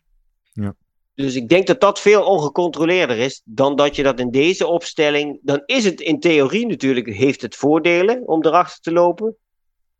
Dus 1.15 1.35
ik 1.35 1.49
denk 1.49 1.67
dat 1.67 1.81
dat 1.81 1.99
veel 1.99 2.23
ongecontroleerder 2.23 3.17
is 3.17 3.41
dan 3.45 3.75
dat 3.75 3.95
je 3.95 4.03
dat 4.03 4.19
in 4.19 4.31
deze 4.31 4.67
opstelling. 4.67 5.39
Dan 5.41 5.61
is 5.65 5.83
het 5.85 6.01
in 6.01 6.19
theorie 6.19 6.67
natuurlijk, 6.67 7.07
heeft 7.07 7.41
het 7.41 7.55
voordelen 7.55 8.27
om 8.27 8.45
erachter 8.45 8.79
te 8.81 8.91
lopen. 8.91 9.35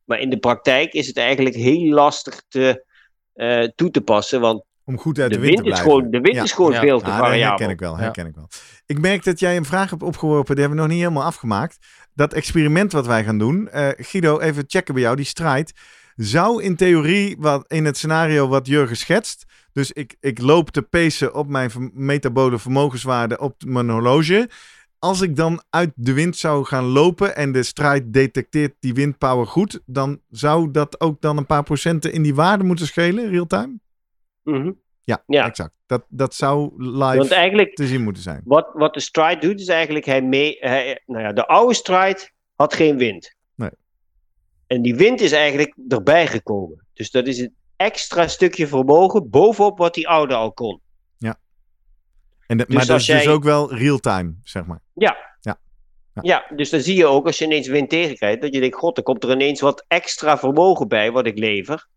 Maar 0.03 0.19
in 0.19 0.29
de 0.29 0.37
praktijk 0.37 0.93
is 0.93 1.07
het 1.07 1.17
eigenlijk 1.17 1.55
heel 1.55 1.93
lastig 1.93 2.43
te, 2.47 2.85
eh, 3.33 3.63
toe 3.75 3.89
te 3.91 4.01
passen. 4.01 4.41
Want 4.41 4.63
Om 4.85 4.97
goed 4.97 5.19
uit 5.19 5.29
de, 5.31 5.35
de 5.35 5.41
wind, 5.41 5.53
wind, 5.55 5.63
te 5.67 5.71
is 5.73 5.79
blijven. 5.79 5.91
gewoon, 5.99 6.11
de 6.11 6.19
wind 6.19 6.35
Ja. 6.35 6.43
is 6.43 6.51
gewoon 6.51 6.71
Ja. 6.71 6.79
veel 6.79 6.99
te 6.99 7.05
Ah, 7.05 7.17
dat 7.17 7.25
variabel. 7.25 7.47
herken 7.49 7.69
ik 7.69 7.79
wel, 7.79 7.95
Ja. 7.95 7.99
herken 8.01 8.25
ik 8.25 8.35
wel. 8.35 8.47
Ik 8.85 8.99
merk 8.99 9.23
dat 9.23 9.39
jij 9.39 9.57
een 9.57 9.65
vraag 9.65 9.89
hebt 9.89 10.03
opgeworpen, 10.03 10.55
die 10.55 10.63
hebben 10.65 10.81
we 10.81 10.87
nog 10.87 10.93
niet 10.97 11.03
helemaal 11.03 11.27
afgemaakt. 11.27 11.77
dat 12.15 12.33
experiment 12.33 12.91
wat 12.91 13.05
wij 13.07 13.23
gaan 13.23 13.37
doen. 13.37 13.69
eh, 13.69 13.87
Guido, 13.97 14.39
even 14.39 14.63
checken 14.67 14.93
bij 14.93 15.03
jou. 15.03 15.15
Die 15.15 15.25
strijd 15.25 15.73
zou 16.15 16.63
in 16.63 16.75
theorie, 16.75 17.35
wat, 17.39 17.65
in 17.71 17.85
het 17.85 17.97
scenario 17.97 18.47
wat 18.47 18.67
Jurgen 18.67 18.97
schetst. 18.97 19.45
Dus 19.73 19.91
ik, 19.91 20.15
ik 20.19 20.39
loop 20.39 20.69
te 20.69 20.81
pacen 20.81 21.33
op 21.33 21.47
mijn 21.47 21.91
metabole 21.93 22.59
vermogenswaarde 22.59 23.39
op 23.39 23.55
mijn 23.65 23.89
horloge. 23.89 24.49
Als 24.99 25.21
ik 25.21 25.35
dan 25.35 25.63
uit 25.69 25.91
de 25.95 26.13
wind 26.13 26.37
zou 26.37 26.65
gaan 26.65 26.83
lopen 26.83 27.35
en 27.35 27.51
de 27.51 27.63
strijd 27.63 28.13
detecteert 28.13 28.73
die 28.79 28.93
windpower 28.93 29.47
goed, 29.47 29.79
dan 29.85 30.21
zou 30.29 30.71
dat 30.71 31.01
ook 31.01 31.21
dan 31.21 31.37
een 31.37 31.45
paar 31.45 31.63
procenten 31.63 32.13
in 32.13 32.21
die 32.23 32.35
waarde 32.35 32.63
moeten 32.63 32.87
schelen, 32.87 33.29
real-time? 33.29 33.79
Mhm. 34.43 34.71
Ja, 35.03 35.23
Ja. 35.27 35.45
exact. 35.45 35.73
Dat, 35.85 36.05
dat 36.09 36.33
zou 36.33 36.71
live 36.77 37.71
te 37.73 37.87
zien 37.87 38.03
moeten 38.03 38.23
zijn. 38.23 38.41
wat, 38.45 38.69
wat 38.73 38.93
de 38.93 38.99
stride 38.99 39.47
doet, 39.47 39.59
is 39.59 39.67
eigenlijk 39.67 40.05
hij 40.05 40.21
mee. 40.21 40.57
Hij, 40.59 41.01
nou 41.05 41.23
ja, 41.23 41.33
de 41.33 41.47
oude 41.47 41.73
stride 41.73 42.29
had 42.55 42.73
geen 42.73 42.97
wind. 42.97 43.35
Nee. 43.55 43.69
En 44.67 44.81
die 44.81 44.95
wind 44.95 45.21
is 45.21 45.31
eigenlijk 45.31 45.75
erbij 45.87 46.27
gekomen. 46.27 46.85
Dus 46.93 47.11
dat 47.11 47.27
is 47.27 47.39
een 47.39 47.55
extra 47.75 48.27
stukje 48.27 48.67
vermogen 48.67 49.29
bovenop 49.29 49.77
wat 49.77 49.93
die 49.93 50.07
oude 50.07 50.33
al 50.35 50.53
kon. 50.53 50.81
En 52.47 52.57
de- 52.57 52.65
Dus 52.65 52.75
maar 52.75 52.85
dat 52.85 52.99
is 52.99 53.05
dus 53.05 53.27
ook 53.27 53.43
wel 53.43 53.73
real-time, 53.73 54.35
zeg 54.43 54.65
maar. 54.65 54.79
Ja. 54.93 55.17
Ja. 55.41 55.59
Ja. 56.13 56.21
Ja, 56.21 56.55
dus 56.55 56.69
dan 56.69 56.79
zie 56.79 56.95
je 56.95 57.05
ook 57.05 57.25
als 57.25 57.37
je 57.37 57.45
ineens 57.45 57.67
wind 57.67 57.89
tegenkrijgt, 57.89 58.41
dat 58.41 58.53
je 58.53 58.59
denkt, 58.59 58.75
god, 58.75 58.97
er 58.97 59.03
komt 59.03 59.23
er 59.23 59.31
ineens 59.31 59.61
wat 59.61 59.85
extra 59.87 60.37
vermogen 60.37 60.87
bij 60.87 61.11
wat 61.11 61.25
ik 61.25 61.37
lever. 61.37 61.87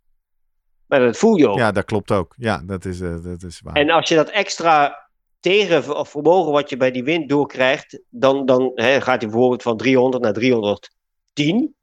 Maar 0.87 1.01
dat 1.01 1.17
voel 1.17 1.37
je 1.37 1.49
ook. 1.49 1.59
Ja, 1.59 1.73
dat 1.73 1.85
klopt 1.85 2.11
ook. 2.11 2.35
Ja, 2.37 2.63
dat 2.67 2.85
is, 2.85 3.01
eh, 3.01 3.17
dat 3.23 3.43
is 3.43 3.61
waar. 3.61 3.75
En 3.75 3.91
als 3.91 4.09
je 4.09 4.15
dat 4.15 4.29
extra 4.31 5.09
tegen 5.41 5.97
of 5.97 6.09
vermogen 6.09 6.53
wat 6.53 6.71
je 6.71 6.77
bij 6.77 6.91
die 6.91 7.05
wind 7.05 7.29
doorkrijgt, 7.29 8.01
dan, 8.09 8.47
dan 8.47 8.73
hè, 8.75 9.01
gaat 9.01 9.21
hij 9.21 9.31
bijvoorbeeld 9.31 9.63
van 9.63 9.77
300 9.77 10.23
naar 10.23 10.33
310. 10.33 11.75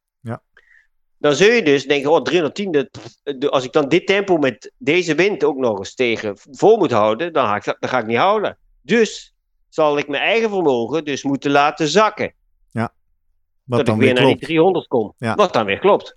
Ja. 1.23 1.29
Dan 1.29 1.35
zul 1.35 1.51
je 1.55 1.63
dus 1.63 1.85
denken, 1.85 2.11
oh 2.11 2.21
310, 2.21 2.71
dat, 2.71 2.87
de- 3.23 3.49
als 3.49 3.63
ik 3.63 3.71
dan 3.71 3.89
dit 3.89 4.07
tempo 4.07 4.37
met 4.37 4.71
deze 4.77 5.15
wind 5.15 5.43
ook 5.43 5.57
nog 5.57 5.77
eens 5.77 5.95
tegen 5.95 6.37
vol 6.51 6.77
moet 6.77 6.91
houden, 6.91 7.33
dan 7.33 7.47
ga 7.47 7.55
ik, 7.55 7.63
dat- 7.63 7.77
dan 7.79 7.89
ga 7.89 7.99
ik 7.99 8.05
niet 8.05 8.17
houden. 8.17 8.57
Dus 8.81 9.33
zal 9.69 9.97
ik 9.97 10.07
mijn 10.07 10.23
eigen 10.23 10.49
vermogen 10.49 11.05
dus 11.05 11.23
moeten 11.23 11.51
laten 11.51 11.87
zakken. 11.87 12.33
Wat 13.65 13.77
dat 13.77 13.85
dan 13.87 13.95
ik 13.95 14.01
weer 14.01 14.13
weer 14.13 14.23
naar 14.23 14.31
die 14.31 14.35
klopt. 14.35 14.51
300 14.51 14.87
kom. 14.87 15.13
Ja. 15.17 15.35
Wat 15.35 15.53
dan 15.53 15.65
weer 15.65 15.79
klopt. 15.79 16.11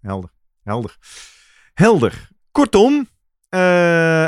Helder. 0.00 0.30
Helder. 0.64 0.96
Helder. 1.74 2.28
Kortom, 2.52 3.08
eh, 3.48 4.22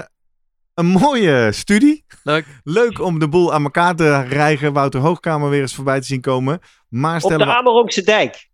een 0.74 0.86
mooie 0.86 1.53
studie. 1.53 2.05
Leuk. 2.22 2.47
Leuk 2.64 3.01
om 3.01 3.18
de 3.18 3.28
boel 3.28 3.53
aan 3.53 3.62
elkaar 3.62 3.95
te 3.97 4.22
rijgen. 4.22 4.72
Wouter 4.72 5.01
Hoogkamer 5.01 5.51
weer 5.51 5.61
eens 5.61 5.74
voorbij 5.74 6.01
te 6.01 6.07
zien 6.07 6.20
komen. 6.20 6.61
Maar 6.88 7.22
Op 7.22 7.30
de 7.30 7.45
Amerongse 7.45 8.03
dijk. 8.03 8.49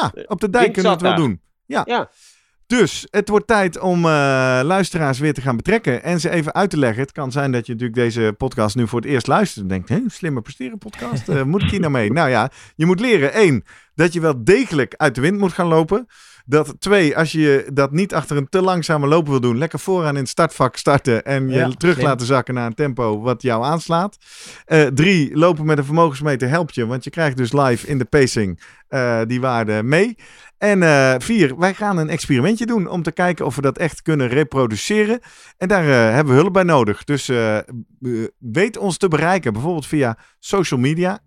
Ja, 0.00 0.12
op 0.26 0.40
de 0.40 0.50
dijk 0.50 0.72
kunnen 0.72 0.82
we 0.90 0.96
het 0.96 1.00
wel 1.00 1.10
daar. 1.10 1.20
doen. 1.20 1.40
Ja. 1.66 1.82
Ja. 1.84 2.10
Dus 2.66 3.06
het 3.10 3.28
wordt 3.28 3.46
tijd 3.46 3.78
om 3.78 3.98
eh, 4.04 4.10
luisteraars 4.62 5.18
weer 5.18 5.34
te 5.34 5.40
gaan 5.40 5.56
betrekken 5.56 6.02
en 6.02 6.20
ze 6.20 6.30
even 6.30 6.54
uit 6.54 6.70
te 6.70 6.78
leggen. 6.78 7.02
Het 7.02 7.12
kan 7.12 7.32
zijn 7.32 7.52
dat 7.52 7.66
je 7.66 7.72
natuurlijk 7.72 7.98
deze 7.98 8.34
podcast 8.36 8.76
nu 8.76 8.88
voor 8.88 9.00
het 9.00 9.08
eerst 9.08 9.26
luistert 9.26 9.62
en 9.62 9.68
denkt, 9.68 9.88
hé, 9.88 10.00
slimme 10.06 10.40
presteren 10.42 10.78
podcast, 10.78 11.28
Eh, 11.28 11.42
moet 11.42 11.62
ik 11.62 11.70
hier 11.70 11.80
nou 11.80 11.92
mee? 11.92 12.12
Nou 12.22 12.28
ja, 12.30 12.50
je 12.74 12.86
moet 12.86 13.00
leren, 13.00 13.32
één, 13.32 13.64
dat 13.94 14.12
je 14.12 14.20
wel 14.20 14.44
degelijk 14.44 14.94
uit 14.96 15.14
de 15.14 15.20
wind 15.20 15.38
moet 15.38 15.52
gaan 15.52 15.66
lopen. 15.66 16.06
Dat 16.46 16.74
twee, 16.78 17.16
als 17.16 17.32
je 17.32 17.70
dat 17.72 17.92
niet 17.92 18.14
achter 18.14 18.36
een 18.36 18.48
te 18.48 18.62
langzame 18.62 19.06
lopen 19.06 19.30
wil 19.30 19.40
doen, 19.40 19.58
lekker 19.58 19.78
vooraan 19.78 20.14
in 20.14 20.20
het 20.20 20.28
startvak 20.28 20.76
starten 20.76 21.24
en 21.24 21.48
je 21.48 21.54
Ja, 21.54 21.68
terug 21.68 21.94
slim. 21.94 22.06
laten 22.06 22.26
zakken 22.26 22.54
naar 22.54 22.66
een 22.66 22.74
tempo 22.74 23.20
wat 23.20 23.42
jou 23.42 23.64
aanslaat. 23.64 24.16
Eh, 24.64 24.86
drie, 24.86 25.36
lopen 25.36 25.66
met 25.66 25.78
een 25.78 25.84
vermogensmeter 25.84 26.48
helpt 26.48 26.74
je, 26.74 26.86
want 26.86 27.04
je 27.04 27.10
krijgt 27.10 27.36
dus 27.36 27.52
live 27.52 27.86
in 27.86 27.98
de 27.98 28.04
pacing 28.04 28.60
eh, 28.88 29.20
die 29.26 29.40
waarde 29.40 29.82
mee. 29.82 30.16
En 30.58 30.82
eh, 30.82 31.14
vier, 31.18 31.58
wij 31.58 31.74
gaan 31.74 31.96
een 31.96 32.08
experimentje 32.08 32.66
doen 32.66 32.88
om 32.88 33.02
te 33.02 33.12
kijken 33.12 33.46
of 33.46 33.56
we 33.56 33.62
dat 33.62 33.78
echt 33.78 34.02
kunnen 34.02 34.28
reproduceren. 34.28 35.20
En 35.58 35.68
daar 35.68 35.84
hebben 36.14 36.34
we 36.34 36.40
hulp 36.40 36.52
bij 36.52 36.62
nodig. 36.62 37.04
Dus 37.04 37.30
weet 38.38 38.76
ons 38.76 38.96
te 38.96 39.08
bereiken, 39.08 39.52
bijvoorbeeld 39.52 39.86
via 39.86 40.18
social 40.38 40.80
media, 40.80 41.18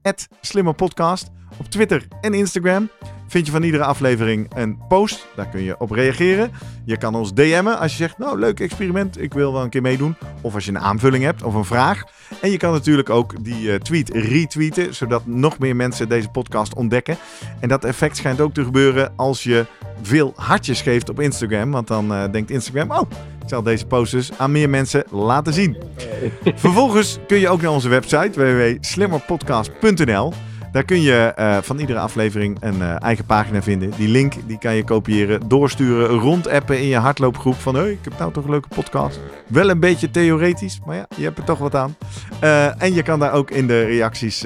@slimmerpodcast 0.41 1.29
op 1.57 1.65
Twitter 1.65 2.07
en 2.21 2.33
Instagram. 2.33 2.89
Vind 3.27 3.45
je 3.45 3.51
van 3.51 3.63
iedere 3.63 3.83
aflevering 3.83 4.51
een 4.55 4.77
post, 4.87 5.27
daar 5.35 5.49
kun 5.49 5.63
je 5.63 5.79
op 5.79 5.91
reageren. 5.91 6.51
Je 6.85 6.97
kan 6.97 7.15
ons 7.15 7.33
DM'en 7.33 7.79
als 7.79 7.91
je 7.91 7.97
zegt, 7.97 8.17
nou 8.17 8.39
leuk 8.39 8.59
experiment, 8.59 9.21
ik 9.21 9.33
wil 9.33 9.53
wel 9.53 9.63
een 9.63 9.69
keer 9.69 9.81
meedoen. 9.81 10.15
Of 10.41 10.53
als 10.53 10.65
je 10.65 10.71
een 10.71 10.79
aanvulling 10.79 11.23
hebt 11.23 11.43
of 11.43 11.53
een 11.53 11.65
vraag. 11.65 12.03
En 12.41 12.51
je 12.51 12.57
kan 12.57 12.71
natuurlijk 12.71 13.09
ook 13.09 13.43
die 13.43 13.71
eh, 13.71 13.79
tweet 13.79 14.09
retweeten, 14.09 14.93
zodat 14.93 15.25
nog 15.25 15.59
meer 15.59 15.75
mensen 15.75 16.09
deze 16.09 16.29
podcast 16.29 16.75
ontdekken. 16.75 17.17
En 17.59 17.69
dat 17.69 17.83
effect 17.83 18.17
schijnt 18.17 18.41
ook 18.41 18.53
te 18.53 18.63
gebeuren 18.63 19.13
als 19.15 19.43
je 19.43 19.65
veel 20.01 20.33
hartjes 20.35 20.81
geeft 20.81 21.09
op 21.09 21.19
Instagram. 21.19 21.71
Want 21.71 21.87
dan 21.87 22.13
eh, 22.13 22.31
denkt 22.31 22.51
Instagram, 22.51 22.91
oh, 22.91 23.09
ik 23.41 23.49
zal 23.49 23.63
deze 23.63 23.85
posters 23.85 24.37
aan 24.37 24.51
meer 24.51 24.69
mensen 24.69 25.03
laten 25.11 25.53
zien. 25.53 25.77
Vervolgens 26.55 27.19
kun 27.27 27.39
je 27.39 27.49
ook 27.49 27.61
naar 27.61 27.71
onze 27.71 27.89
website 27.89 28.31
www.slimmerpodcast.nl. 28.39 30.33
Daar 30.75 30.83
kun 30.83 31.01
je 31.01 31.33
eh, 31.35 31.57
van 31.61 31.79
iedere 31.79 31.99
aflevering 31.99 32.57
een 32.59 32.81
eh, 32.81 33.01
eigen 33.01 33.25
pagina 33.25 33.61
vinden. 33.61 33.91
Die 33.97 34.07
link 34.07 34.33
die 34.45 34.57
kan 34.57 34.75
je 34.75 34.83
kopiëren, 34.83 35.47
doorsturen, 35.47 36.07
rondappen 36.07 36.79
in 36.79 36.87
je 36.87 36.97
hardloopgroep. 36.97 37.55
Van 37.55 37.75
hey, 37.75 37.91
ik 37.91 37.99
heb 38.03 38.17
nou 38.17 38.31
toch 38.31 38.43
een 38.43 38.49
leuke 38.49 38.67
podcast. 38.67 39.19
Wel 39.47 39.69
een 39.69 39.79
beetje 39.79 40.11
theoretisch, 40.11 40.79
maar 40.85 40.95
ja, 40.95 41.07
je 41.15 41.23
hebt 41.23 41.37
er 41.37 41.43
toch 41.43 41.59
wat 41.59 41.75
aan. 41.75 41.95
Eh, 42.39 42.81
en 42.81 42.93
je 42.93 43.03
kan 43.03 43.19
daar 43.19 43.33
ook 43.33 43.51
in 43.51 43.67
de 43.67 43.83
reacties 43.83 44.45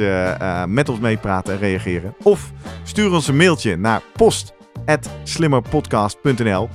met 0.67 0.89
ons 0.89 0.99
meepraten 0.99 1.53
en 1.53 1.59
reageren. 1.59 2.15
Of 2.23 2.51
stuur 2.83 3.11
ons 3.11 3.27
een 3.27 3.37
mailtje 3.37 3.77
naar 3.77 4.01
post.slimmerpodcast.nl. 4.15 6.69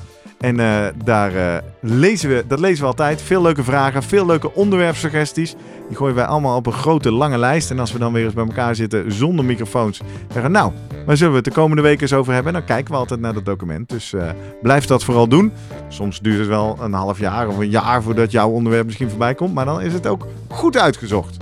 En 0.45 0.61
eh, 0.61 0.86
daar 1.05 1.34
eh, 1.34 1.62
lezen 1.80 2.28
we, 2.28 2.45
dat 2.49 2.61
lezen 2.61 2.80
we 2.80 2.86
altijd. 2.86 3.22
Veel 3.22 3.42
leuke 3.42 3.64
vragen, 3.64 4.03
veel 4.03 4.26
leuke 4.26 4.55
onderwerpsuggesties. 4.55 5.55
Die 5.88 5.97
gooien 5.97 6.14
wij 6.14 6.24
allemaal 6.24 6.57
op 6.57 6.66
een 6.66 6.72
grote 6.72 7.12
lange 7.12 7.38
lijst. 7.38 7.70
En 7.70 7.78
als 7.78 7.92
we 7.92 7.99
dan 7.99 8.12
weer 8.12 8.24
eens 8.24 8.34
bij 8.34 8.45
elkaar 8.45 8.74
zitten 8.74 9.12
zonder 9.12 9.45
microfoons, 9.45 10.01
zeggen 10.32 10.53
nou, 10.53 10.72
waar 11.07 11.16
zullen 11.16 11.32
we 11.32 11.38
het 11.38 11.47
de 11.47 11.61
komende 11.61 11.82
weken 11.82 12.03
eens 12.03 12.12
over 12.12 12.32
hebben? 12.32 12.53
En 12.53 12.59
dan 12.59 12.68
kijken 12.68 12.92
we 12.92 12.99
altijd 12.99 13.20
naar 13.20 13.34
dat 13.34 13.45
document. 13.45 13.88
Dus 13.88 14.12
eh, 14.12 14.28
blijf 14.62 14.86
dat 14.86 15.05
vooral 15.05 15.28
doen. 15.28 15.53
Soms 15.88 16.20
duurt 16.20 16.38
het 16.38 16.49
wel 16.49 16.78
een 16.80 16.92
half 16.92 17.18
jaar 17.18 17.49
of 17.49 17.59
een 17.59 17.70
jaar 17.70 18.03
voordat 18.03 18.30
jouw 18.30 18.51
onderwerp 18.51 18.84
misschien 18.84 19.11
voorbij 19.11 19.34
komt. 19.34 19.55
Maar 19.55 19.64
dan 19.64 19.80
is 19.80 19.92
het 19.92 20.07
ook 20.07 20.26
goed 20.49 20.76
uitgezocht. 20.76 21.36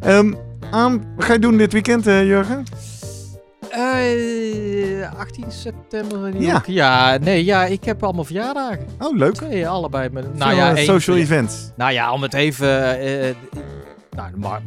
Ehm, 0.00 0.32
aan, 0.70 1.04
wat 1.16 1.24
ga 1.24 1.32
je 1.32 1.38
doen 1.38 1.56
dit 1.56 1.72
weekend, 1.72 2.04
Jurgen? 2.04 2.64
Eh, 3.76 5.18
18 5.18 5.44
september. 5.52 6.40
Ja. 6.40 6.54
ook. 6.56 6.66
ja, 6.66 7.18
nee, 7.18 7.44
ja, 7.44 7.64
ik 7.64 7.84
heb 7.84 8.02
allemaal 8.02 8.24
verjaardagen. 8.24 8.86
Oh, 8.98 9.16
leuk. 9.16 9.34
Twee, 9.34 9.68
allebei. 9.68 10.08
Met, 10.12 10.34
nou 10.38 10.54
ja, 10.54 10.74
eh, 10.76 10.84
social 10.84 11.16
events. 11.16 11.70
Nou 11.76 11.92
ja, 11.92 12.12
om 12.12 12.22
het 12.22 12.34
even. 12.34 12.98
eh, 13.00 13.34
nou, 14.16 14.60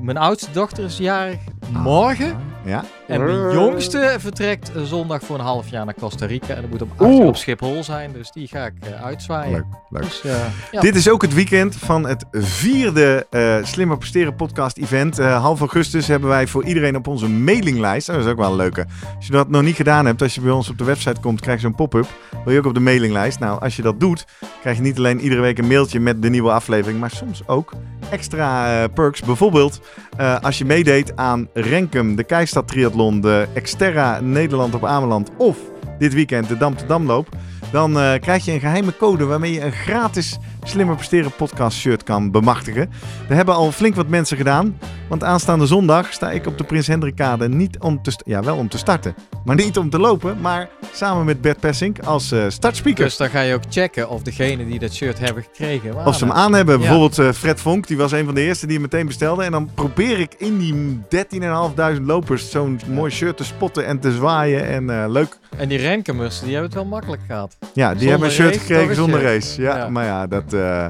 mijn 0.00 0.16
oudste 0.16 0.50
dochter 0.50 0.84
is 0.84 0.96
jarig 0.98 1.38
morgen. 1.70 2.36
Ja. 2.64 2.84
En 3.06 3.24
mijn 3.24 3.52
jongste 3.52 4.16
vertrekt 4.18 4.72
zondag 4.84 5.22
voor 5.22 5.38
een 5.38 5.44
half 5.44 5.68
jaar 5.68 5.84
naar 5.84 5.94
Costa 5.94 6.26
Rica. 6.26 6.54
En 6.54 6.60
dat 6.60 6.70
moet 6.70 6.82
om 6.82 6.90
8 6.96 7.00
uur 7.00 7.16
Oeh. 7.16 7.26
op 7.26 7.36
Schiphol 7.36 7.84
zijn. 7.84 8.12
Dus 8.12 8.30
die 8.30 8.48
ga 8.48 8.64
ik 8.66 8.72
eh, 8.80 9.04
uitzwaaien. 9.04 9.52
Leuk, 9.52 9.64
leuk. 9.90 10.02
Dus, 10.02 10.24
eh, 10.24 10.36
ja. 10.70 10.80
Dit 10.80 10.94
is 10.94 11.08
ook 11.08 11.22
het 11.22 11.34
weekend 11.34 11.76
van 11.76 12.06
het 12.06 12.24
vierde 12.32 13.26
eh 13.30 13.56
Slimmer 13.62 13.98
Presteren 13.98 14.34
podcast 14.34 14.76
event. 14.76 15.18
Half 15.18 15.60
augustus 15.60 16.06
hebben 16.06 16.28
wij 16.28 16.46
voor 16.46 16.64
iedereen 16.64 16.96
op 16.96 17.06
onze 17.06 17.28
mailinglijst. 17.28 18.06
Dat 18.06 18.16
is 18.16 18.26
ook 18.26 18.36
wel 18.36 18.50
een 18.50 18.56
leuke. 18.56 18.86
Als 19.16 19.26
je 19.26 19.32
dat 19.32 19.48
nog 19.48 19.62
niet 19.62 19.76
gedaan 19.76 20.06
hebt, 20.06 20.22
als 20.22 20.34
je 20.34 20.40
bij 20.40 20.50
ons 20.50 20.70
op 20.70 20.78
de 20.78 20.84
website 20.84 21.20
komt, 21.20 21.40
krijg 21.40 21.60
je 21.60 21.66
zo'n 21.66 21.74
pop-up. 21.74 22.06
Wil 22.44 22.52
je 22.52 22.58
ook 22.58 22.66
op 22.66 22.74
de 22.74 22.80
mailinglijst? 22.80 23.38
Nou, 23.38 23.60
als 23.60 23.76
je 23.76 23.82
dat 23.82 24.00
doet, 24.00 24.24
krijg 24.60 24.76
je 24.76 24.82
niet 24.82 24.98
alleen 24.98 25.20
iedere 25.20 25.40
week 25.40 25.58
een 25.58 25.66
mailtje 25.66 26.00
met 26.00 26.22
de 26.22 26.30
nieuwe 26.30 26.50
aflevering, 26.50 27.00
maar 27.00 27.10
soms 27.10 27.42
ook 27.48 27.72
extra 28.10 28.85
perks. 28.88 29.20
Bijvoorbeeld 29.20 29.80
eh, 30.16 30.40
als 30.40 30.58
je 30.58 30.64
meedeed 30.64 31.16
aan 31.16 31.48
Renkum, 31.52 32.16
de 32.16 32.24
Keistad 32.24 32.68
Triathlon, 32.68 33.20
de 33.20 33.46
Exterra 33.54 34.20
Nederland 34.20 34.74
op 34.74 34.84
Ameland 34.84 35.30
of 35.36 35.56
dit 35.98 36.14
weekend 36.14 36.48
de 36.48 36.56
Dam 36.56 36.76
te 36.76 36.86
Damloop. 36.86 37.28
Dan 37.72 37.98
eh, 37.98 38.20
krijg 38.20 38.44
je 38.44 38.52
een 38.52 38.60
geheime 38.60 38.96
code 38.96 39.24
waarmee 39.24 39.52
je 39.52 39.60
een 39.60 39.72
gratis 39.72 40.38
Slimmer 40.68 40.96
Presteren 40.96 41.32
podcast 41.32 41.78
shirt 41.78 42.02
kan 42.02 42.30
bemachtigen. 42.30 42.90
Er 43.28 43.34
hebben 43.34 43.54
al 43.54 43.72
flink 43.72 43.94
wat 43.94 44.08
mensen 44.08 44.36
gedaan. 44.36 44.78
Want 45.08 45.24
aanstaande 45.24 45.66
zondag 45.66 46.12
sta 46.12 46.30
ik 46.30 46.46
op 46.46 46.58
de 46.58 46.64
Prins 46.64 46.86
Hendrikade 46.86 47.48
niet 47.48 47.78
om 47.78 48.02
te... 48.02 48.12
Ja, 48.24 48.42
wel 48.42 48.56
om 48.56 48.68
te 48.68 48.78
starten. 48.78 49.14
Maar 49.44 49.56
niet 49.56 49.78
om 49.78 49.90
te 49.90 49.98
lopen, 49.98 50.40
maar 50.40 50.68
samen 50.92 51.24
met 51.24 51.40
Bert 51.40 51.60
Persink 51.60 51.98
als 51.98 52.32
eh, 52.32 52.44
startspeaker. 52.48 53.04
Dus 53.04 53.16
dan 53.16 53.28
ga 53.28 53.40
je 53.40 53.54
ook 53.54 53.62
checken 53.68 54.08
of 54.08 54.22
degene 54.22 54.66
die 54.66 54.78
dat 54.78 54.92
shirt 54.92 55.18
hebben 55.18 55.42
gekregen. 55.42 56.06
Of 56.06 56.16
ze 56.16 56.24
hem 56.24 56.34
aan 56.34 56.52
hebben. 56.52 56.74
Ja. 56.74 56.80
Bijvoorbeeld 56.80 57.18
eh, 57.18 57.32
Fred 57.32 57.60
Vonk, 57.60 57.86
die 57.86 57.96
was 57.96 58.12
een 58.12 58.24
van 58.24 58.34
de 58.34 58.40
eerste 58.40 58.66
die 58.66 58.74
hem 58.74 58.82
meteen 58.82 59.06
bestelde. 59.06 59.44
En 59.44 59.52
dan 59.52 59.70
probeer 59.74 60.20
ik 60.20 60.34
in 60.38 60.58
die 60.58 61.00
13.500 61.98 62.02
lopers 62.02 62.50
zo'n 62.50 62.80
mooi 62.86 63.10
shirt 63.10 63.36
te 63.36 63.44
spotten 63.44 63.86
en 63.86 63.98
te 63.98 64.12
zwaaien. 64.12 64.66
En 64.66 64.90
eh, 64.90 65.10
leuk. 65.10 65.38
En 65.56 65.68
die 65.68 65.78
Renkemers, 65.78 66.40
die 66.40 66.48
hebben 66.52 66.64
het 66.64 66.74
wel 66.74 66.84
makkelijk 66.84 67.22
gehad. 67.26 67.56
Ja, 67.60 67.68
die 67.94 67.98
Zonder 67.98 68.08
hebben 68.08 68.28
een 68.28 68.34
shirt 68.34 68.48
race, 68.48 68.60
gekregen 68.60 68.94
zonder 68.94 69.20
shirt. 69.20 69.32
race. 69.32 69.62
Ja, 69.62 69.76
Ja. 69.76 69.88
maar 69.88 70.04
ja, 70.04 70.26
dat... 70.26 70.52
eh, 70.52 70.86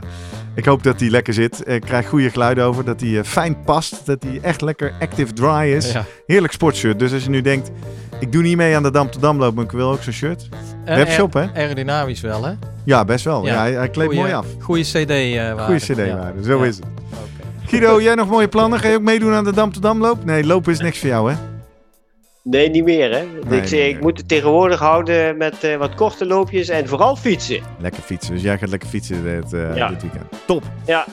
Ik 0.55 0.65
hoop 0.65 0.83
dat 0.83 1.01
hij 1.01 1.09
lekker 1.11 1.35
zit. 1.35 1.63
Ik 1.69 1.81
krijg 1.81 2.09
goede 2.09 2.31
geluiden 2.31 2.65
over. 2.65 2.85
Dat 2.85 3.01
hij 3.01 3.19
eh, 3.19 3.25
fijn 3.25 3.57
past. 3.65 4.07
Dat 4.07 4.23
hij 4.23 4.39
echt 4.43 4.61
lekker 4.61 4.93
active 5.01 5.33
dry 5.33 5.73
is. 5.77 5.93
Ja. 5.93 6.05
Heerlijk 6.27 6.53
sportshirt. 6.53 6.99
Dus 6.99 7.13
als 7.13 7.23
je 7.25 7.31
nu 7.31 7.41
denkt, 7.41 7.71
ik 8.21 8.33
doe 8.33 8.43
niet 8.43 8.57
mee 8.57 8.77
aan 8.77 8.83
de 8.83 8.91
Dam 8.91 9.11
to 9.11 9.21
Dam 9.21 9.39
loop, 9.39 9.55
maar 9.55 9.65
ik 9.65 9.71
wil 9.71 9.91
ook 9.91 10.03
zo'n 10.03 10.13
shirt. 10.13 10.49
Eh, 10.85 10.97
Webshop, 10.97 11.33
hè? 11.33 11.45
Aerodynamisch 11.55 12.21
wel, 12.21 12.45
hè? 12.45 12.53
Ja, 12.85 13.05
best 13.05 13.25
wel. 13.25 13.45
Ja, 13.47 13.53
Ja. 13.53 13.59
hij, 13.61 13.73
hij 13.73 13.89
kleedt 13.91 14.15
mooi 14.15 14.33
af. 14.33 14.47
Goede 14.61 14.83
CD 14.83 14.95
eh 15.11 15.35
waarde. 15.55 15.63
Goede 15.63 15.81
cd 15.81 15.97
Ja. 15.97 16.17
waarde. 16.17 16.43
Zo 16.43 16.63
is 16.63 16.77
het. 16.77 16.87
Guido, 17.67 18.01
jij 18.01 18.15
nog 18.15 18.29
mooie 18.29 18.49
plannen? 18.49 18.81
Ga 18.81 18.89
je 18.89 18.95
ook 18.97 19.03
meedoen 19.03 19.33
aan 19.33 19.45
de 19.45 19.53
Dam 19.53 19.73
to 19.73 19.81
Dam 19.81 20.01
loop? 20.01 20.25
Nee, 20.25 20.45
lopen 20.47 20.73
is 20.73 20.81
niks 20.81 20.99
voor 20.99 21.09
jou, 21.09 21.31
hè? 21.33 21.37
Nee, 22.51 22.71
niet 22.71 22.85
meer 22.85 23.11
hè. 23.13 23.25
Nee, 23.49 23.61
ik, 23.61 23.71
ik 23.71 24.01
moet 24.01 24.19
het 24.19 24.29
tegenwoordig 24.29 24.79
houden 24.81 25.37
met 25.37 25.65
eh, 25.65 25.77
wat 25.77 25.95
korte 25.95 26.27
loopjes 26.27 26.69
en 26.69 26.89
vooral 26.89 27.17
fietsen. 27.17 27.61
Lekker 27.79 28.03
fietsen. 28.03 28.35
Dus 28.35 28.43
jij 28.43 28.59
gaat 28.59 28.69
lekker 28.69 28.89
fietsen 28.89 29.25
dit, 29.25 29.53
eh, 29.53 29.77
Ja. 29.77 29.89
dit 29.89 30.03
weekend. 30.03 30.25
Top. 30.47 30.63
Ja. 30.87 31.05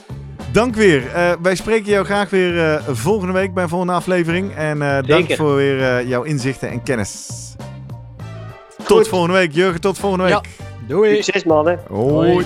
Dank 0.51 0.75
weer. 0.75 1.03
Eh, 1.13 1.31
wij 1.41 1.55
spreken 1.55 1.91
jou 1.91 2.05
graag 2.05 2.29
weer 2.29 2.59
eh, 2.65 2.81
volgende 2.87 3.33
week 3.33 3.53
bij 3.53 3.63
een 3.63 3.69
volgende 3.69 3.93
aflevering. 3.93 4.55
En 4.55 4.81
eh, 4.81 5.03
dank 5.07 5.31
voor 5.31 5.55
weer 5.55 5.81
eh, 5.83 6.07
jouw 6.07 6.23
inzichten 6.23 6.69
en 6.69 6.83
kennis. 6.83 7.29
Tot 8.87 9.07
volgende 9.07 9.33
week. 9.33 9.51
Jurgen, 9.51 9.81
tot 9.81 9.99
volgende 9.99 10.23
week. 10.25 10.33
Ja. 10.33 10.41
Doei. 10.87 11.15
Succes 11.23 11.43
mannen. 11.43 11.79
Hoi. 11.89 12.31
Hoi. 12.31 12.45